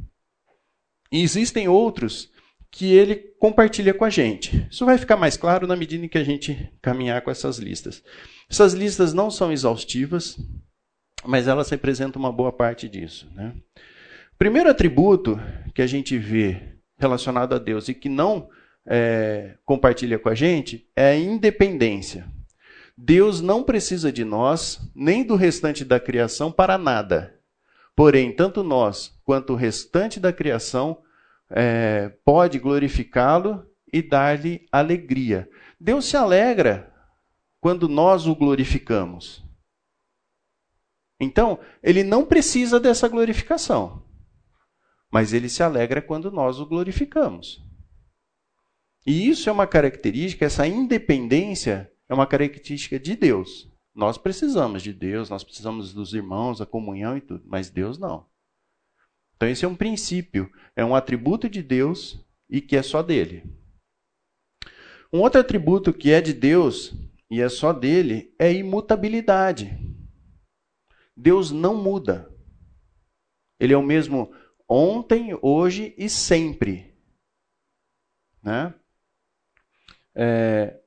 E 1.11 1.21
existem 1.21 1.67
outros 1.67 2.31
que 2.71 2.93
ele 2.93 3.15
compartilha 3.37 3.93
com 3.93 4.05
a 4.05 4.09
gente. 4.09 4.65
Isso 4.71 4.85
vai 4.85 4.97
ficar 4.97 5.17
mais 5.17 5.35
claro 5.35 5.67
na 5.67 5.75
medida 5.75 6.05
em 6.05 6.09
que 6.09 6.17
a 6.17 6.23
gente 6.23 6.71
caminhar 6.81 7.21
com 7.21 7.31
essas 7.31 7.57
listas. 7.57 8.01
Essas 8.49 8.71
listas 8.71 9.13
não 9.13 9.29
são 9.29 9.51
exaustivas, 9.51 10.37
mas 11.25 11.49
elas 11.49 11.69
representam 11.69 12.21
uma 12.21 12.31
boa 12.31 12.53
parte 12.53 12.87
disso. 12.87 13.29
Né? 13.35 13.53
Primeiro 14.39 14.69
atributo 14.69 15.37
que 15.75 15.81
a 15.81 15.85
gente 15.85 16.17
vê 16.17 16.77
relacionado 16.97 17.53
a 17.53 17.59
Deus 17.59 17.89
e 17.89 17.93
que 17.93 18.07
não 18.07 18.49
é, 18.87 19.57
compartilha 19.65 20.17
com 20.17 20.29
a 20.29 20.33
gente 20.33 20.89
é 20.95 21.09
a 21.09 21.15
independência. 21.17 22.25
Deus 22.97 23.41
não 23.41 23.63
precisa 23.63 24.13
de 24.13 24.23
nós, 24.23 24.79
nem 24.95 25.25
do 25.25 25.35
restante 25.35 25.83
da 25.83 25.99
criação, 25.99 26.53
para 26.53 26.77
nada. 26.77 27.37
Porém, 27.93 28.31
tanto 28.31 28.63
nós 28.63 29.13
quanto 29.25 29.51
o 29.51 29.55
restante 29.57 30.21
da 30.21 30.31
criação 30.31 31.01
é, 31.49 32.07
pode 32.23 32.59
glorificá-lo 32.59 33.65
e 33.91 34.01
dar-lhe 34.01 34.65
alegria. 34.71 35.49
Deus 35.77 36.05
se 36.05 36.15
alegra 36.15 36.89
quando 37.59 37.89
nós 37.89 38.25
o 38.25 38.33
glorificamos. 38.33 39.43
Então, 41.19 41.59
ele 41.83 42.05
não 42.05 42.25
precisa 42.25 42.79
dessa 42.79 43.09
glorificação, 43.09 44.01
mas 45.11 45.33
ele 45.33 45.49
se 45.49 45.63
alegra 45.63 46.01
quando 46.01 46.31
nós 46.31 46.59
o 46.59 46.65
glorificamos. 46.65 47.63
E 49.05 49.29
isso 49.29 49.49
é 49.49 49.51
uma 49.51 49.65
característica, 49.65 50.45
essa 50.45 50.67
independência 50.67 51.91
é 52.07 52.13
uma 52.13 52.27
característica 52.27 52.99
de 52.99 53.15
Deus. 53.15 53.71
Nós 53.95 54.17
precisamos 54.17 54.83
de 54.83 54.93
Deus, 54.93 55.29
nós 55.29 55.43
precisamos 55.43 55.93
dos 55.93 56.13
irmãos, 56.13 56.61
a 56.61 56.65
comunhão 56.65 57.17
e 57.17 57.21
tudo, 57.21 57.43
mas 57.47 57.69
Deus 57.69 57.97
não. 57.97 58.27
Então, 59.35 59.47
esse 59.47 59.63
é 59.63 59.67
um 59.67 59.75
princípio, 59.75 60.51
é 60.75 60.83
um 60.83 60.93
atributo 60.93 61.49
de 61.49 61.63
Deus 61.63 62.23
e 62.49 62.61
que 62.61 62.75
é 62.75 62.83
só 62.83 63.01
dele. 63.01 63.43
Um 65.11 65.21
outro 65.21 65.39
atributo 65.39 65.93
que 65.93 66.11
é 66.11 66.21
de 66.21 66.33
Deus 66.33 66.93
e 67.31 67.41
é 67.41 67.49
só 67.49 67.71
dele, 67.71 68.33
é 68.37 68.51
imutabilidade. 68.51 69.77
Deus 71.15 71.51
não 71.51 71.75
muda. 71.75 72.29
Ele 73.59 73.73
é 73.73 73.77
o 73.77 73.83
mesmo 73.83 74.33
ontem, 74.69 75.37
hoje 75.41 75.95
e 75.97 76.07
sempre. 76.07 76.93
Né? 78.43 78.73
É, 80.13 80.79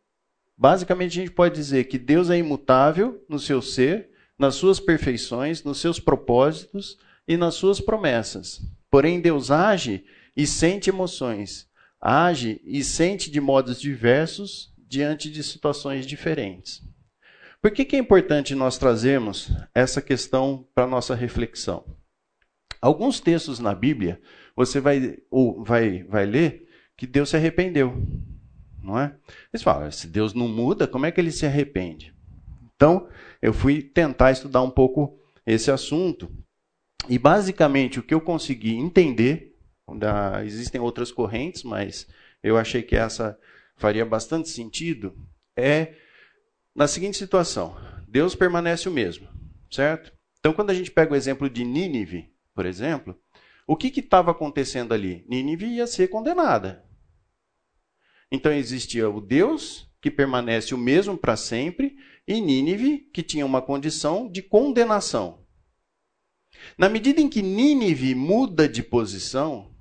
basicamente, 0.57 1.18
a 1.18 1.22
gente 1.24 1.35
pode 1.35 1.55
dizer 1.55 1.85
que 1.85 1.99
Deus 1.99 2.30
é 2.30 2.39
imutável 2.39 3.24
no 3.28 3.39
seu 3.39 3.61
ser, 3.61 4.11
nas 4.39 4.55
suas 4.55 4.78
perfeições, 4.78 5.64
nos 5.64 5.80
seus 5.80 5.99
propósitos 5.99 6.97
e 7.26 7.37
nas 7.37 7.55
suas 7.55 7.80
promessas. 7.80 8.61
Porém, 8.91 9.20
Deus 9.20 9.51
age 9.51 10.05
e 10.37 10.47
sente 10.47 10.91
emoções, 10.91 11.68
age 12.01 12.61
e 12.64 12.83
sente 12.85 13.30
de 13.30 13.41
modos 13.41 13.80
diversos 13.80 14.72
diante 14.76 15.30
de 15.30 15.43
situações 15.43 16.07
diferentes. 16.07 16.83
Por 17.61 17.70
que, 17.70 17.85
que 17.85 17.97
é 17.97 17.99
importante 17.99 18.55
nós 18.55 18.76
trazermos 18.76 19.51
essa 19.74 20.03
questão 20.03 20.68
para 20.74 20.87
nossa 20.87 21.14
reflexão? 21.14 21.85
Alguns 22.83 23.20
textos 23.20 23.61
na 23.61 23.72
Bíblia, 23.76 24.20
você 24.57 24.80
vai, 24.80 25.18
ou 25.30 25.62
vai, 25.62 26.03
vai 26.03 26.26
ler 26.26 26.68
que 26.97 27.07
Deus 27.07 27.30
se 27.30 27.37
arrependeu. 27.37 27.95
Não 28.83 28.99
é? 28.99 29.14
Eles 29.53 29.62
falam, 29.62 29.89
se 29.93 30.09
Deus 30.09 30.35
não 30.35 30.49
muda, 30.49 30.89
como 30.89 31.07
é 31.07 31.12
que 31.12 31.20
ele 31.20 31.30
se 31.30 31.47
arrepende? 31.47 32.12
Então, 32.74 33.09
eu 33.41 33.53
fui 33.53 33.80
tentar 33.80 34.33
estudar 34.33 34.62
um 34.62 34.70
pouco 34.70 35.16
esse 35.47 35.70
assunto. 35.70 36.28
E 37.09 37.18
basicamente 37.18 38.01
o 38.01 38.03
que 38.03 38.12
eu 38.12 38.20
consegui 38.20 38.74
entender, 38.74 39.57
da, 39.97 40.45
existem 40.45 40.80
outras 40.80 41.12
correntes, 41.12 41.62
mas 41.62 42.09
eu 42.43 42.59
achei 42.59 42.83
que 42.83 42.97
essa 42.97 43.39
faria 43.76 44.05
bastante 44.05 44.49
sentido, 44.49 45.16
é 45.57 45.95
na 46.74 46.89
seguinte 46.89 47.16
situação: 47.16 47.76
Deus 48.09 48.35
permanece 48.35 48.89
o 48.89 48.93
mesmo, 48.93 49.28
certo? 49.70 50.12
Então, 50.41 50.53
quando 50.53 50.70
a 50.70 50.74
gente 50.74 50.91
pega 50.91 51.12
o 51.12 51.16
exemplo 51.16 51.49
de 51.49 51.64
Nínive, 51.64 52.32
por 52.55 52.66
exemplo, 52.66 53.18
o 53.66 53.76
que 53.76 53.88
estava 54.00 54.30
acontecendo 54.30 54.92
ali? 54.92 55.24
Nínive 55.28 55.66
ia 55.66 55.86
ser 55.86 56.09
condenada. 56.09 56.84
Então 58.30 58.53
existia 58.53 59.09
o 59.09 59.20
Deus 59.20 59.90
que 60.00 60.11
permanece 60.11 60.74
o 60.74 60.78
mesmo 60.78 61.16
para 61.16 61.36
sempre 61.36 61.96
e 62.26 62.40
Nínive 62.40 62.98
que 63.12 63.22
tinha 63.22 63.46
uma 63.46 63.62
condição 63.62 64.30
de 64.30 64.42
condenação. 64.42 65.46
Na 66.76 66.88
medida 66.88 67.20
em 67.20 67.28
que 67.28 67.42
Nínive 67.42 68.14
muda 68.14 68.68
de 68.68 68.82
posição, 68.82 69.74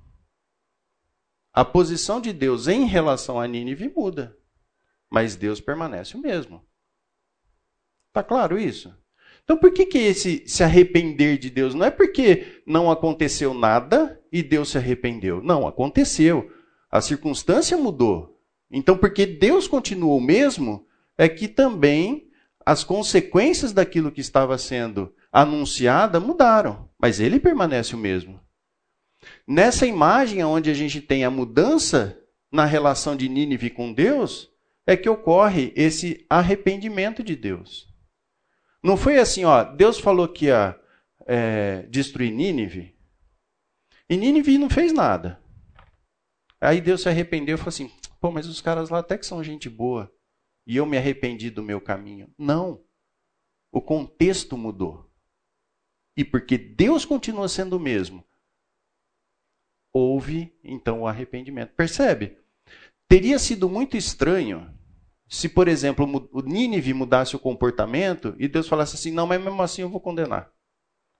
a 1.52 1.64
posição 1.64 2.20
de 2.20 2.32
Deus 2.32 2.68
em 2.68 2.86
relação 2.86 3.40
a 3.40 3.46
Nínive 3.46 3.88
muda, 3.88 4.38
mas 5.10 5.36
Deus 5.36 5.60
permanece 5.60 6.16
o 6.16 6.20
mesmo. 6.20 6.66
Tá 8.12 8.22
claro 8.22 8.58
isso? 8.58 8.96
Então 9.44 9.56
por 9.56 9.72
que, 9.72 9.86
que 9.86 9.98
esse 9.98 10.42
se 10.46 10.62
arrepender 10.62 11.38
de 11.38 11.50
Deus? 11.50 11.74
Não 11.74 11.86
é 11.86 11.90
porque 11.90 12.62
não 12.66 12.90
aconteceu 12.90 13.52
nada 13.52 14.20
e 14.30 14.42
Deus 14.42 14.70
se 14.70 14.78
arrependeu. 14.78 15.42
Não, 15.42 15.66
aconteceu. 15.66 16.50
A 16.90 17.00
circunstância 17.00 17.76
mudou. 17.76 18.40
Então, 18.70 18.96
porque 18.96 19.26
Deus 19.26 19.68
continuou 19.68 20.16
o 20.16 20.20
mesmo, 20.20 20.86
é 21.18 21.28
que 21.28 21.46
também 21.46 22.30
as 22.64 22.82
consequências 22.82 23.72
daquilo 23.72 24.10
que 24.10 24.20
estava 24.20 24.56
sendo 24.56 25.12
anunciada 25.30 26.18
mudaram, 26.18 26.88
mas 26.98 27.20
ele 27.20 27.38
permanece 27.38 27.94
o 27.94 27.98
mesmo. 27.98 28.40
Nessa 29.46 29.86
imagem 29.86 30.42
onde 30.44 30.70
a 30.70 30.74
gente 30.74 31.00
tem 31.00 31.24
a 31.24 31.30
mudança 31.30 32.18
na 32.50 32.64
relação 32.64 33.14
de 33.14 33.28
Nínive 33.28 33.70
com 33.70 33.92
Deus, 33.92 34.50
é 34.86 34.96
que 34.96 35.08
ocorre 35.08 35.72
esse 35.76 36.24
arrependimento 36.28 37.22
de 37.22 37.36
Deus. 37.36 37.91
Não 38.82 38.96
foi 38.96 39.18
assim, 39.18 39.44
ó, 39.44 39.62
Deus 39.62 39.98
falou 39.98 40.28
que 40.28 40.46
ia 40.46 40.78
é, 41.26 41.82
destruir 41.82 42.32
Nínive, 42.32 42.96
e 44.08 44.16
Nínive 44.16 44.58
não 44.58 44.68
fez 44.68 44.92
nada. 44.92 45.40
Aí 46.60 46.80
Deus 46.80 47.02
se 47.02 47.08
arrependeu 47.08 47.54
e 47.54 47.58
falou 47.58 47.70
assim: 47.70 47.90
pô, 48.20 48.30
mas 48.30 48.46
os 48.46 48.60
caras 48.60 48.90
lá 48.90 48.98
até 48.98 49.16
que 49.16 49.24
são 49.24 49.42
gente 49.42 49.70
boa, 49.70 50.12
e 50.66 50.76
eu 50.76 50.84
me 50.84 50.98
arrependi 50.98 51.48
do 51.50 51.62
meu 51.62 51.80
caminho. 51.80 52.32
Não. 52.36 52.84
O 53.72 53.80
contexto 53.80 54.56
mudou. 54.56 55.10
E 56.14 56.24
porque 56.24 56.58
Deus 56.58 57.06
continua 57.06 57.48
sendo 57.48 57.78
o 57.78 57.80
mesmo, 57.80 58.22
houve 59.94 60.54
então 60.62 61.00
o 61.00 61.06
arrependimento. 61.06 61.72
Percebe? 61.74 62.38
Teria 63.08 63.38
sido 63.38 63.68
muito 63.68 63.96
estranho 63.96 64.78
se, 65.32 65.48
por 65.48 65.66
exemplo, 65.66 66.28
o 66.30 66.42
Nínive 66.42 66.92
mudasse 66.92 67.34
o 67.34 67.38
comportamento 67.38 68.36
e 68.38 68.46
Deus 68.46 68.68
falasse 68.68 68.96
assim: 68.96 69.10
não, 69.10 69.26
mas 69.26 69.42
mesmo 69.42 69.62
assim 69.62 69.80
eu 69.80 69.88
vou 69.88 69.98
condenar. 69.98 70.52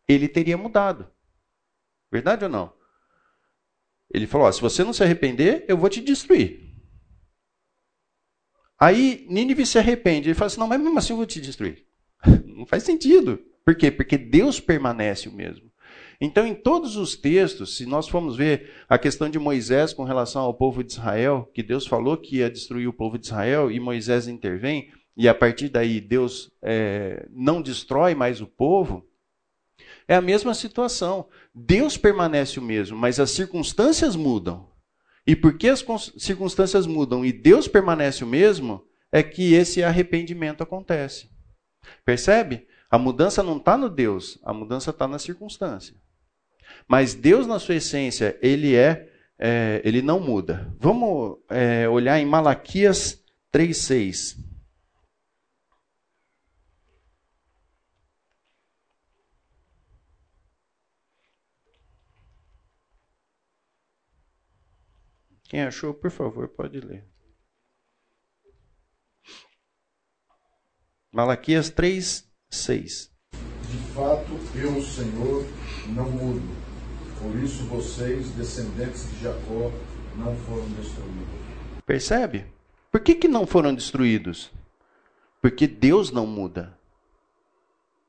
Ele 0.06 0.28
teria 0.28 0.58
mudado. 0.58 1.10
Verdade 2.10 2.44
ou 2.44 2.50
não? 2.50 2.74
Ele 4.12 4.26
falou: 4.26 4.46
ó, 4.46 4.52
se 4.52 4.60
você 4.60 4.84
não 4.84 4.92
se 4.92 5.02
arrepender, 5.02 5.64
eu 5.66 5.78
vou 5.78 5.88
te 5.88 6.02
destruir. 6.02 6.60
Aí 8.78 9.26
Nínive 9.30 9.64
se 9.64 9.78
arrepende. 9.78 10.28
Ele 10.28 10.34
fala 10.34 10.48
assim: 10.48 10.60
não, 10.60 10.68
mas 10.68 10.78
mesmo 10.78 10.98
assim 10.98 11.14
eu 11.14 11.16
vou 11.16 11.24
te 11.24 11.40
destruir. 11.40 11.86
Não 12.44 12.66
faz 12.66 12.82
sentido. 12.82 13.42
Por 13.64 13.74
quê? 13.74 13.90
Porque 13.90 14.18
Deus 14.18 14.60
permanece 14.60 15.26
o 15.26 15.32
mesmo. 15.32 15.71
Então, 16.24 16.46
em 16.46 16.54
todos 16.54 16.94
os 16.94 17.16
textos, 17.16 17.76
se 17.76 17.84
nós 17.84 18.06
formos 18.06 18.36
ver 18.36 18.70
a 18.88 18.96
questão 18.96 19.28
de 19.28 19.40
Moisés 19.40 19.92
com 19.92 20.04
relação 20.04 20.42
ao 20.42 20.54
povo 20.54 20.84
de 20.84 20.92
Israel, 20.92 21.50
que 21.52 21.64
Deus 21.64 21.84
falou 21.84 22.16
que 22.16 22.36
ia 22.36 22.48
destruir 22.48 22.86
o 22.86 22.92
povo 22.92 23.18
de 23.18 23.26
Israel 23.26 23.72
e 23.72 23.80
Moisés 23.80 24.28
intervém, 24.28 24.88
e 25.16 25.28
a 25.28 25.34
partir 25.34 25.68
daí 25.68 26.00
Deus 26.00 26.48
é, 26.62 27.26
não 27.32 27.60
destrói 27.60 28.14
mais 28.14 28.40
o 28.40 28.46
povo, 28.46 29.04
é 30.06 30.14
a 30.14 30.20
mesma 30.20 30.54
situação. 30.54 31.28
Deus 31.52 31.96
permanece 31.96 32.60
o 32.60 32.62
mesmo, 32.62 32.96
mas 32.96 33.18
as 33.18 33.32
circunstâncias 33.32 34.14
mudam. 34.14 34.70
E 35.26 35.34
porque 35.34 35.68
as 35.68 35.84
circunstâncias 36.18 36.86
mudam 36.86 37.24
e 37.24 37.32
Deus 37.32 37.66
permanece 37.66 38.22
o 38.22 38.28
mesmo, 38.28 38.86
é 39.10 39.24
que 39.24 39.54
esse 39.54 39.82
arrependimento 39.82 40.62
acontece. 40.62 41.28
Percebe? 42.04 42.64
A 42.88 42.96
mudança 42.96 43.42
não 43.42 43.56
está 43.56 43.76
no 43.76 43.90
Deus, 43.90 44.38
a 44.44 44.54
mudança 44.54 44.90
está 44.90 45.08
na 45.08 45.18
circunstância. 45.18 46.00
Mas 46.88 47.14
Deus, 47.14 47.46
na 47.46 47.58
sua 47.58 47.76
essência, 47.76 48.38
ele 48.42 48.74
é, 48.74 49.08
é 49.38 49.80
ele 49.84 50.02
não 50.02 50.20
muda. 50.20 50.74
Vamos 50.78 51.38
é, 51.48 51.88
olhar 51.88 52.18
em 52.18 52.26
Malaquias 52.26 53.22
3,6. 53.52 54.52
Quem 65.52 65.62
achou, 65.62 65.92
por 65.92 66.10
favor, 66.10 66.48
pode 66.48 66.80
ler. 66.80 67.06
Malaquias 71.12 71.68
3, 71.68 72.26
6. 72.50 73.12
De 73.68 73.78
fato, 73.92 74.32
eu, 74.56 74.80
Senhor, 74.80 75.46
não 75.88 76.10
mudo. 76.10 76.61
Por 77.22 77.36
isso 77.36 77.64
vocês, 77.66 78.28
descendentes 78.30 79.08
de 79.08 79.22
Jacó, 79.22 79.70
não 80.16 80.36
foram 80.38 80.68
destruídos. 80.70 81.28
Percebe? 81.86 82.46
Por 82.90 83.00
que, 83.00 83.14
que 83.14 83.28
não 83.28 83.46
foram 83.46 83.72
destruídos? 83.72 84.50
Porque 85.40 85.68
Deus 85.68 86.10
não 86.10 86.26
muda. 86.26 86.76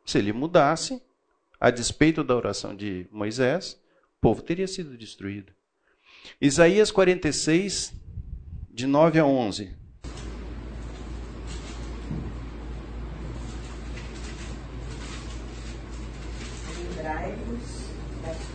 Se 0.03 0.17
ele 0.17 0.33
mudasse, 0.33 0.99
a 1.59 1.69
despeito 1.69 2.23
da 2.23 2.35
oração 2.35 2.75
de 2.75 3.05
Moisés, 3.11 3.79
o 4.17 4.21
povo 4.21 4.41
teria 4.41 4.67
sido 4.67 4.97
destruído. 4.97 5.53
Isaías 6.41 6.91
46, 6.91 7.93
de 8.71 8.87
9 8.87 9.19
a 9.19 9.25
11. 9.25 9.83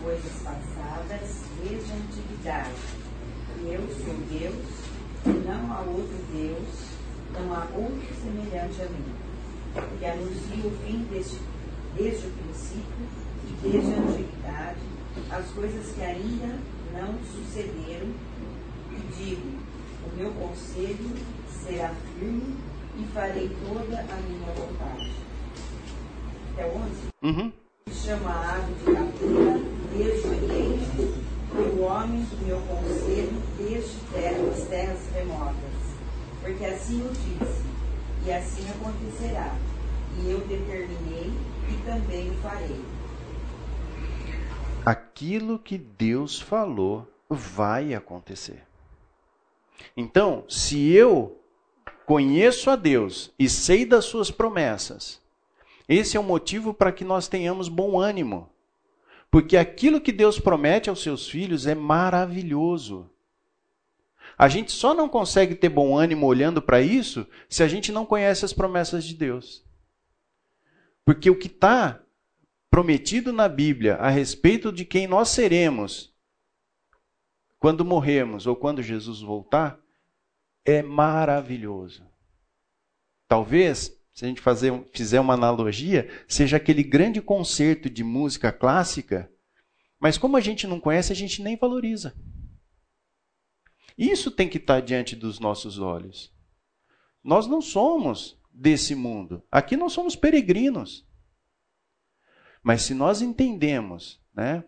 coisas 0.09 0.41
passadas 0.41 1.43
desde 1.61 1.91
a 1.91 1.95
antiguidade. 2.49 2.69
E 3.61 3.73
eu 3.73 3.81
sou 3.89 4.15
Deus, 4.29 4.65
e 5.25 5.47
não 5.47 5.71
há 5.71 5.81
outro 5.81 6.17
Deus, 6.33 6.67
não 7.33 7.53
há 7.53 7.67
outro 7.75 8.07
semelhante 8.21 8.81
a 8.81 8.85
mim, 8.85 9.05
que 9.99 10.05
anuncia 10.05 10.65
o 10.65 10.71
fim 10.83 11.05
desde, 11.11 11.37
desde 11.95 12.27
o 12.27 12.31
princípio 12.31 13.05
e 13.47 13.53
desde 13.61 13.93
a 13.93 13.97
antiguidade, 13.97 14.79
as 15.29 15.45
coisas 15.51 15.93
que 15.93 16.01
ainda 16.01 16.59
não 16.93 17.13
sucederam, 17.23 18.09
e 18.91 19.13
digo: 19.17 19.59
o 20.05 20.15
meu 20.17 20.31
conselho 20.31 21.15
será 21.63 21.93
firme 22.17 22.55
e 22.97 23.05
farei 23.13 23.49
toda 23.67 23.99
a 23.99 24.15
minha 24.27 24.53
vontade. 24.53 25.11
Até 26.53 26.65
11? 26.65 26.79
Uhum. 27.21 27.51
Chama 27.91 28.29
a 28.29 28.55
ave 28.55 28.73
de 28.73 28.85
captura 28.93 29.59
desde 29.95 30.27
o 30.27 30.31
Oriente, 30.31 31.01
e 31.01 31.28
o 31.61 31.81
homem 31.81 32.21
do 32.23 32.45
meu 32.45 32.59
conselho 32.61 33.41
desde 33.57 33.99
terra, 34.11 34.49
as 34.51 34.67
terras 34.67 34.99
remotas. 35.13 35.55
Porque 36.41 36.65
assim 36.65 37.01
o 37.01 37.09
disse, 37.09 37.63
e 38.25 38.31
assim 38.31 38.69
acontecerá. 38.69 39.55
E 40.21 40.31
eu 40.31 40.39
determinei 40.41 41.31
e 41.69 41.81
também 41.85 42.29
o 42.29 42.33
farei. 42.35 42.81
Aquilo 44.85 45.59
que 45.59 45.77
Deus 45.77 46.39
falou 46.39 47.07
vai 47.29 47.93
acontecer. 47.93 48.63
Então, 49.95 50.43
se 50.49 50.91
eu 50.91 51.37
conheço 52.05 52.69
a 52.69 52.75
Deus 52.75 53.31
e 53.37 53.47
sei 53.47 53.85
das 53.85 54.05
suas 54.05 54.31
promessas, 54.31 55.21
esse 55.87 56.17
é 56.17 56.19
o 56.19 56.23
motivo 56.23 56.73
para 56.73 56.91
que 56.91 57.05
nós 57.05 57.27
tenhamos 57.27 57.69
bom 57.69 57.99
ânimo. 57.99 58.48
Porque 59.31 59.55
aquilo 59.55 60.01
que 60.01 60.11
Deus 60.11 60.39
promete 60.39 60.89
aos 60.89 61.03
seus 61.03 61.27
filhos 61.27 61.67
é 61.67 61.75
maravilhoso. 61.75 63.09
A 64.37 64.47
gente 64.47 64.71
só 64.71 64.93
não 64.93 65.09
consegue 65.09 65.53
ter 65.53 65.69
bom 65.69 65.97
ânimo 65.97 66.25
olhando 66.25 66.61
para 66.61 66.81
isso 66.81 67.27
se 67.47 67.61
a 67.61 67.67
gente 67.67 67.91
não 67.91 68.05
conhece 68.05 68.45
as 68.45 68.53
promessas 68.53 69.03
de 69.03 69.13
Deus. 69.13 69.63
Porque 71.05 71.29
o 71.29 71.37
que 71.37 71.47
está 71.47 72.01
prometido 72.69 73.33
na 73.33 73.49
Bíblia 73.49 73.95
a 73.95 74.09
respeito 74.09 74.71
de 74.71 74.85
quem 74.85 75.07
nós 75.07 75.29
seremos 75.29 76.13
quando 77.59 77.83
morremos 77.83 78.47
ou 78.47 78.55
quando 78.55 78.81
Jesus 78.81 79.21
voltar 79.21 79.77
é 80.63 80.81
maravilhoso. 80.81 82.07
Talvez 83.27 83.98
se 84.19 84.25
a 84.25 84.27
gente 84.27 84.41
fazer, 84.41 84.73
fizer 84.91 85.17
uma 85.21 85.33
analogia, 85.33 86.09
seja 86.27 86.57
aquele 86.57 86.83
grande 86.83 87.21
concerto 87.21 87.89
de 87.89 88.03
música 88.03 88.51
clássica, 88.51 89.31
mas 89.97 90.17
como 90.17 90.35
a 90.35 90.41
gente 90.41 90.67
não 90.67 90.77
conhece, 90.77 91.13
a 91.13 91.15
gente 91.15 91.41
nem 91.41 91.55
valoriza. 91.55 92.13
Isso 93.97 94.29
tem 94.29 94.49
que 94.49 94.57
estar 94.57 94.81
diante 94.81 95.15
dos 95.15 95.39
nossos 95.39 95.79
olhos. 95.79 96.35
Nós 97.23 97.47
não 97.47 97.61
somos 97.61 98.37
desse 98.51 98.93
mundo. 98.93 99.41
Aqui 99.49 99.77
nós 99.77 99.93
somos 99.93 100.17
peregrinos. 100.17 101.07
Mas 102.61 102.81
se 102.81 102.93
nós 102.93 103.21
entendemos, 103.21 104.21
né, 104.35 104.65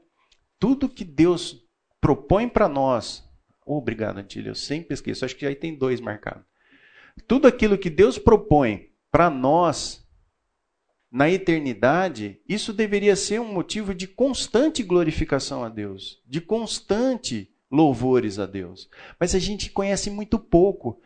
tudo 0.58 0.88
que 0.88 1.04
Deus 1.04 1.62
propõe 2.00 2.48
para 2.48 2.70
nós, 2.70 3.30
oh, 3.66 3.80
obrigado, 3.80 4.20
Antília, 4.20 4.52
eu 4.52 4.56
sempre 4.56 4.94
esqueço, 4.94 5.26
acho 5.26 5.36
que 5.36 5.46
aí 5.46 5.56
tem 5.56 5.78
dois 5.78 6.00
marcados. 6.00 6.46
Tudo 7.28 7.50
aquilo 7.50 7.78
que 7.78 7.90
Deus 7.90 8.18
propõe 8.18 8.91
para 9.12 9.30
nós 9.30 10.02
na 11.12 11.30
eternidade, 11.30 12.40
isso 12.48 12.72
deveria 12.72 13.18
ser 13.18 13.42
um 13.42 13.54
motivo 13.54 13.94
de 13.94 14.08
constante 14.08 14.82
glorificação 14.82 15.64
a 15.64 15.68
Deus, 15.68 16.22
de 16.26 16.40
constante 16.40 17.52
louvores 17.70 18.40
a 18.40 18.46
Deus. 18.46 18.90
Mas 19.20 19.36
a 19.36 19.40
gente 19.40 19.70
conhece 19.70 20.10
muito 20.10 20.40
pouco. 20.40 21.02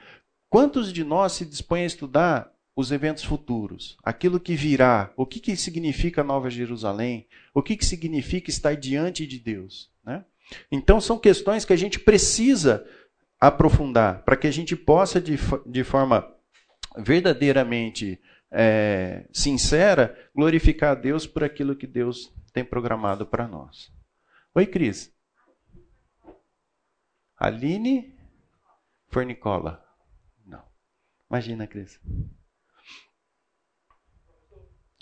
Quantos 0.48 0.94
de 0.94 1.04
nós 1.04 1.34
se 1.34 1.46
dispõem 1.46 1.84
a 1.84 1.88
estudar 1.88 2.52
os 2.76 2.92
eventos 2.92 3.24
futuros, 3.24 3.98
aquilo 4.04 4.40
que 4.40 4.54
virá, 4.54 5.12
o 5.16 5.26
que, 5.26 5.40
que 5.40 5.56
significa 5.56 6.24
Nova 6.24 6.50
Jerusalém, 6.50 7.26
o 7.54 7.64
que, 7.64 7.76
que 7.76 7.86
significa 7.86 8.50
estar 8.50 8.76
diante 8.76 9.26
de 9.26 9.40
Deus? 9.40 9.90
Né? 10.04 10.24
Então, 10.72 11.00
são 11.00 11.18
questões 11.18 11.66
que 11.66 11.74
a 11.74 11.78
gente 11.78 12.00
precisa 12.00 12.86
aprofundar 13.40 14.24
para 14.24 14.36
que 14.36 14.46
a 14.46 14.52
gente 14.52 14.76
possa, 14.76 15.22
de, 15.22 15.38
de 15.66 15.84
forma 15.84 16.35
verdadeiramente 16.98 18.22
é, 18.52 19.28
sincera, 19.34 20.30
glorificar 20.34 20.92
a 20.92 20.96
Deus 20.96 21.28
por 21.28 21.44
aquilo 21.44 21.76
que 21.76 21.88
Deus 21.88 22.34
tem 22.54 22.64
programado 22.64 23.26
para 23.26 23.48
nós. 23.48 23.92
Oi, 24.54 24.66
Cris. 24.66 25.14
Aline 27.38 28.18
Fornicola. 29.10 29.86
Não. 30.46 30.64
Imagina, 31.30 31.68
Cris. 31.68 32.00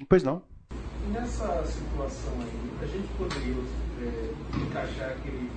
Pois 0.09 0.23
não. 0.23 0.43
Nessa 1.11 1.63
situação 1.65 2.33
aí, 2.41 2.77
a 2.81 2.85
gente 2.87 3.07
poderia 3.17 3.53
é, 4.01 4.57
encaixar 4.65 5.11
aquele, 5.11 5.51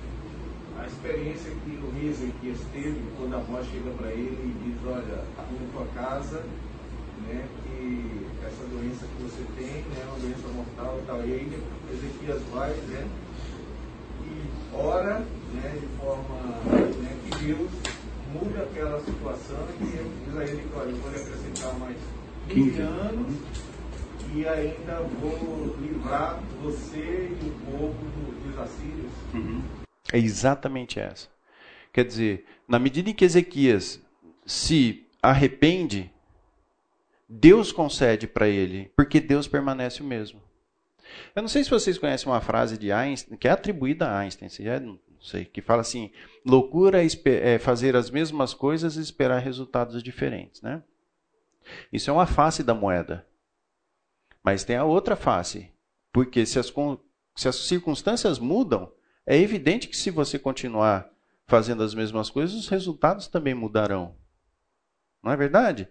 a 0.79 0.85
experiência 0.85 1.51
que 1.51 1.71
o 1.71 2.09
Ezequias 2.09 2.59
teve 2.71 3.01
quando 3.17 3.35
a 3.35 3.39
voz 3.39 3.65
chega 3.67 3.89
para 3.91 4.11
ele 4.11 4.37
e 4.43 4.69
diz, 4.69 4.77
olha, 4.85 5.23
na 5.37 5.71
tua 5.71 5.85
casa, 5.95 6.43
né, 7.27 7.45
que 7.63 8.27
essa 8.45 8.63
doença 8.67 9.05
que 9.05 9.23
você 9.23 9.43
tem 9.57 9.81
né, 9.81 10.01
é 10.01 10.05
uma 10.05 10.19
doença 10.19 10.47
mortal 10.49 10.99
e 11.01 11.05
tal. 11.07 11.19
E 11.19 11.33
aí 11.33 11.63
Ezequias 11.93 12.41
vai, 12.53 12.69
né, 12.69 13.07
e 14.23 14.75
ora 14.75 15.19
né, 15.53 15.79
de 15.79 15.87
forma 15.97 16.35
né, 17.01 17.17
que 17.23 17.45
Deus 17.45 17.71
mude 18.33 18.57
aquela 18.57 18.99
situação 19.01 19.67
e 19.79 19.85
diz 19.85 20.37
a 20.37 20.43
ele, 20.43 20.67
olha, 20.75 20.89
eu 20.89 20.97
vou 20.97 21.11
lhe 21.11 21.17
acrescentar 21.17 21.73
mais 21.79 21.97
15 22.49 22.81
anos 22.81 23.33
e 24.33 24.47
ainda 24.47 25.01
vou 25.21 25.75
livrar 25.81 26.39
você 26.61 27.31
e 27.31 27.45
o 27.45 27.71
povo 27.71 27.95
dos 28.45 28.59
assírios. 28.59 29.11
Uhum. 29.33 29.76
É 30.11 30.17
exatamente 30.17 30.99
essa. 30.99 31.27
Quer 31.91 32.05
dizer, 32.05 32.45
na 32.67 32.79
medida 32.79 33.09
em 33.09 33.13
que 33.13 33.25
Ezequias 33.25 34.01
se 34.45 35.05
arrepende, 35.21 36.11
Deus 37.27 37.71
concede 37.71 38.27
para 38.27 38.47
ele, 38.47 38.91
porque 38.95 39.19
Deus 39.19 39.47
permanece 39.47 40.01
o 40.01 40.05
mesmo. 40.05 40.41
Eu 41.35 41.41
não 41.41 41.49
sei 41.49 41.63
se 41.63 41.69
vocês 41.69 41.97
conhecem 41.97 42.27
uma 42.27 42.41
frase 42.41 42.77
de 42.77 42.91
Einstein, 42.91 43.37
que 43.37 43.47
é 43.47 43.51
atribuída 43.51 44.07
a 44.07 44.19
Einstein, 44.19 44.49
é, 44.67 44.79
não 44.79 44.99
sei, 45.21 45.45
que 45.45 45.61
fala 45.61 45.81
assim: 45.81 46.11
loucura 46.45 47.03
é, 47.03 47.07
é 47.25 47.59
fazer 47.59 47.95
as 47.95 48.09
mesmas 48.09 48.53
coisas 48.53 48.95
e 48.95 49.01
esperar 49.01 49.39
resultados 49.39 50.01
diferentes, 50.01 50.61
né? 50.61 50.83
Isso 51.91 52.09
é 52.09 52.13
uma 52.13 52.25
face 52.25 52.63
da 52.63 52.73
moeda. 52.73 53.25
Mas 54.43 54.63
tem 54.63 54.77
a 54.77 54.85
outra 54.85 55.15
face. 55.15 55.71
Porque 56.13 56.45
se 56.45 56.57
as, 56.57 56.73
se 57.35 57.47
as 57.47 57.55
circunstâncias 57.67 58.39
mudam, 58.39 58.91
é 59.27 59.37
evidente 59.37 59.89
que 59.89 59.97
se 59.97 60.09
você 60.09 60.39
continuar 60.39 61.11
fazendo 61.45 61.83
as 61.83 61.93
mesmas 61.93 62.29
coisas, 62.29 62.55
os 62.55 62.69
resultados 62.69 63.27
também 63.27 63.53
mudarão. 63.53 64.15
Não 65.21 65.33
é 65.33 65.35
verdade? 65.35 65.89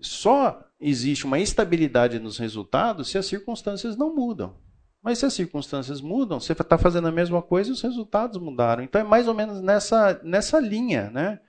Só 0.00 0.64
existe 0.80 1.24
uma 1.24 1.40
estabilidade 1.40 2.20
nos 2.20 2.38
resultados 2.38 3.08
se 3.08 3.18
as 3.18 3.26
circunstâncias 3.26 3.96
não 3.96 4.14
mudam. 4.14 4.56
Mas 5.02 5.18
se 5.18 5.26
as 5.26 5.34
circunstâncias 5.34 6.00
mudam, 6.00 6.38
você 6.38 6.52
está 6.52 6.78
fazendo 6.78 7.08
a 7.08 7.12
mesma 7.12 7.42
coisa 7.42 7.70
e 7.70 7.72
os 7.72 7.82
resultados 7.82 8.40
mudaram. 8.40 8.84
Então 8.84 9.00
é 9.00 9.04
mais 9.04 9.26
ou 9.26 9.34
menos 9.34 9.60
nessa, 9.60 10.20
nessa 10.22 10.60
linha. 10.60 11.10
Né? 11.10 11.40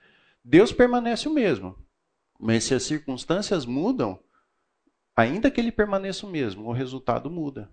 Deus 0.44 0.72
permanece 0.72 1.28
o 1.28 1.32
mesmo. 1.32 1.78
Mas 2.40 2.64
se 2.64 2.74
as 2.74 2.82
circunstâncias 2.82 3.64
mudam, 3.64 4.18
ainda 5.14 5.50
que 5.50 5.60
ele 5.60 5.70
permaneça 5.70 6.26
o 6.26 6.30
mesmo, 6.30 6.68
o 6.68 6.72
resultado 6.72 7.30
muda. 7.30 7.70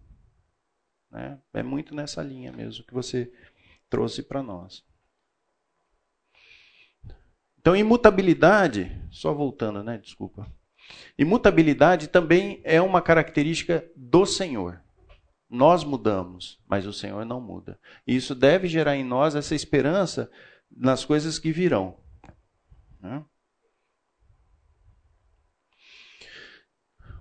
Né? 1.14 1.38
É 1.54 1.62
muito 1.62 1.94
nessa 1.94 2.24
linha 2.24 2.52
mesmo 2.52 2.84
que 2.84 2.94
você 2.94 3.32
trouxe 3.88 4.24
para 4.24 4.42
nós. 4.42 4.84
Então, 7.60 7.76
imutabilidade, 7.76 8.92
só 9.12 9.34
voltando, 9.34 9.84
né? 9.84 9.98
Desculpa. 9.98 10.52
Imutabilidade 11.18 12.10
também 12.10 12.60
é 12.64 12.82
uma 12.82 13.02
característica 13.02 13.90
do 13.96 14.26
Senhor. 14.26 14.82
Nós 15.50 15.84
mudamos, 15.84 16.60
mas 16.68 16.86
o 16.88 16.92
Senhor 16.92 17.24
não 17.24 17.40
muda. 17.40 17.80
E 18.06 18.16
isso 18.16 18.34
deve 18.34 18.68
gerar 18.68 18.98
em 18.98 19.04
nós 19.04 19.36
essa 19.36 19.54
esperança 19.54 20.30
nas 20.70 21.06
coisas 21.06 21.38
que 21.38 21.54
virão. 21.54 21.98
Né? 23.00 23.24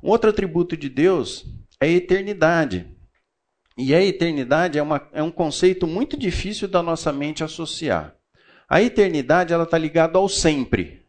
Um 0.02 0.08
outro 0.08 0.30
atributo 0.30 0.76
de 0.76 0.88
Deus 0.88 1.46
é 1.78 1.84
a 1.84 1.88
eternidade. 1.88 2.90
E 3.76 3.94
a 3.94 4.02
eternidade 4.02 4.78
é, 4.78 4.82
uma, 4.82 5.08
é 5.12 5.22
um 5.22 5.30
conceito 5.30 5.86
muito 5.86 6.16
difícil 6.16 6.68
da 6.68 6.82
nossa 6.82 7.12
mente 7.12 7.42
associar. 7.42 8.14
A 8.68 8.82
eternidade 8.82 9.52
ela 9.52 9.64
está 9.64 9.78
ligada 9.78 10.18
ao 10.18 10.28
sempre, 10.28 11.04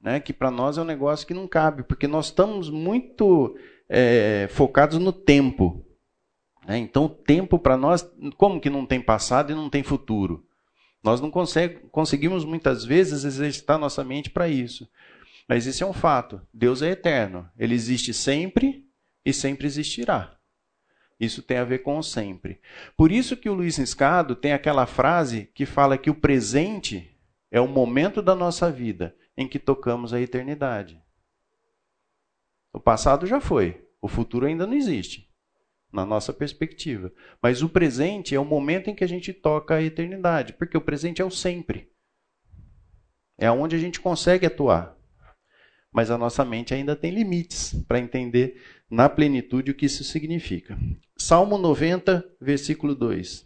né? 0.00 0.20
que 0.20 0.32
para 0.32 0.50
nós 0.50 0.78
é 0.78 0.82
um 0.82 0.84
negócio 0.84 1.26
que 1.26 1.34
não 1.34 1.46
cabe, 1.46 1.82
porque 1.82 2.06
nós 2.06 2.26
estamos 2.26 2.70
muito 2.70 3.56
é, 3.88 4.48
focados 4.50 4.98
no 4.98 5.12
tempo. 5.12 5.84
Né? 6.66 6.78
Então, 6.78 7.04
o 7.04 7.08
tempo 7.08 7.58
para 7.58 7.76
nós, 7.76 8.08
como 8.36 8.60
que 8.60 8.70
não 8.70 8.86
tem 8.86 9.00
passado 9.00 9.52
e 9.52 9.54
não 9.54 9.70
tem 9.70 9.82
futuro? 9.82 10.44
Nós 11.02 11.20
não 11.20 11.30
consegue, 11.30 11.78
conseguimos 11.92 12.44
muitas 12.44 12.84
vezes 12.84 13.24
exercitar 13.24 13.78
nossa 13.78 14.02
mente 14.02 14.28
para 14.28 14.48
isso. 14.48 14.88
Mas 15.48 15.66
isso 15.66 15.84
é 15.84 15.86
um 15.86 15.92
fato. 15.92 16.40
Deus 16.52 16.82
é 16.82 16.90
eterno. 16.90 17.48
Ele 17.56 17.74
existe 17.74 18.12
sempre 18.12 18.84
e 19.24 19.32
sempre 19.32 19.66
existirá. 19.66 20.35
Isso 21.18 21.42
tem 21.42 21.56
a 21.56 21.64
ver 21.64 21.78
com 21.78 21.98
o 21.98 22.02
sempre. 22.02 22.60
Por 22.96 23.10
isso 23.10 23.36
que 23.36 23.48
o 23.48 23.54
Luiz 23.54 23.76
Riscado 23.76 24.36
tem 24.36 24.52
aquela 24.52 24.86
frase 24.86 25.50
que 25.54 25.64
fala 25.64 25.96
que 25.96 26.10
o 26.10 26.14
presente 26.14 27.10
é 27.50 27.60
o 27.60 27.66
momento 27.66 28.20
da 28.20 28.34
nossa 28.34 28.70
vida 28.70 29.16
em 29.36 29.48
que 29.48 29.58
tocamos 29.58 30.12
a 30.12 30.20
eternidade. 30.20 31.00
O 32.72 32.80
passado 32.80 33.26
já 33.26 33.40
foi, 33.40 33.86
o 34.00 34.08
futuro 34.08 34.44
ainda 34.44 34.66
não 34.66 34.74
existe, 34.74 35.32
na 35.90 36.04
nossa 36.04 36.34
perspectiva. 36.34 37.10
Mas 37.42 37.62
o 37.62 37.68
presente 37.68 38.34
é 38.34 38.40
o 38.40 38.44
momento 38.44 38.90
em 38.90 38.94
que 38.94 39.04
a 39.04 39.08
gente 39.08 39.32
toca 39.32 39.76
a 39.76 39.82
eternidade, 39.82 40.52
porque 40.52 40.76
o 40.76 40.82
presente 40.82 41.22
é 41.22 41.24
o 41.24 41.30
sempre. 41.30 41.90
É 43.38 43.50
onde 43.50 43.74
a 43.74 43.78
gente 43.78 44.00
consegue 44.00 44.44
atuar 44.44 44.96
mas 45.96 46.10
a 46.10 46.18
nossa 46.18 46.44
mente 46.44 46.74
ainda 46.74 46.94
tem 46.94 47.10
limites 47.10 47.72
para 47.88 47.98
entender 47.98 48.62
na 48.90 49.08
plenitude 49.08 49.70
o 49.70 49.74
que 49.74 49.86
isso 49.86 50.04
significa. 50.04 50.78
Salmo 51.18 51.58
90, 51.58 52.24
versículo 52.40 52.94
2. 52.94 53.44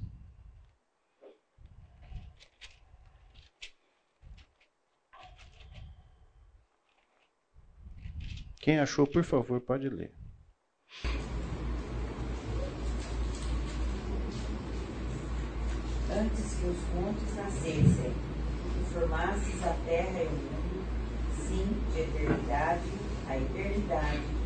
Quem 8.61 8.79
achou, 8.79 9.07
por 9.07 9.25
favor, 9.25 9.61
pode 9.61 9.89
ler. 9.89 10.13
Antes 16.13 16.55
que 16.57 16.67
os 16.67 16.77
montes 16.95 17.37
nascessem, 17.37 18.13
e 18.13 18.93
formasses 18.93 19.63
a 19.63 19.73
terra 19.87 20.23
e 20.23 20.27
o 20.27 20.31
mundo, 20.31 20.85
sim, 21.47 21.67
de 21.95 22.01
eternidade 22.01 23.11
a 23.31 23.37
eternidade. 23.37 24.40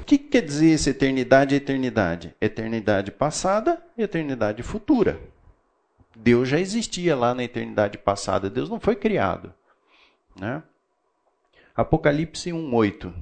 O 0.00 0.04
que 0.04 0.18
quer 0.18 0.42
dizer 0.42 0.74
essa 0.74 0.90
eternidade 0.90 1.54
e 1.54 1.58
eternidade? 1.58 2.34
Eternidade 2.40 3.10
passada 3.10 3.82
e 3.96 4.02
eternidade 4.02 4.62
futura. 4.62 5.20
Deus 6.14 6.48
já 6.48 6.58
existia 6.58 7.16
lá 7.16 7.34
na 7.34 7.44
eternidade 7.44 7.98
passada, 7.98 8.50
Deus 8.50 8.68
não 8.68 8.78
foi 8.78 8.96
criado. 8.96 9.54
Né? 10.38 10.62
Apocalipse 11.74 12.52
1:8, 12.52 13.14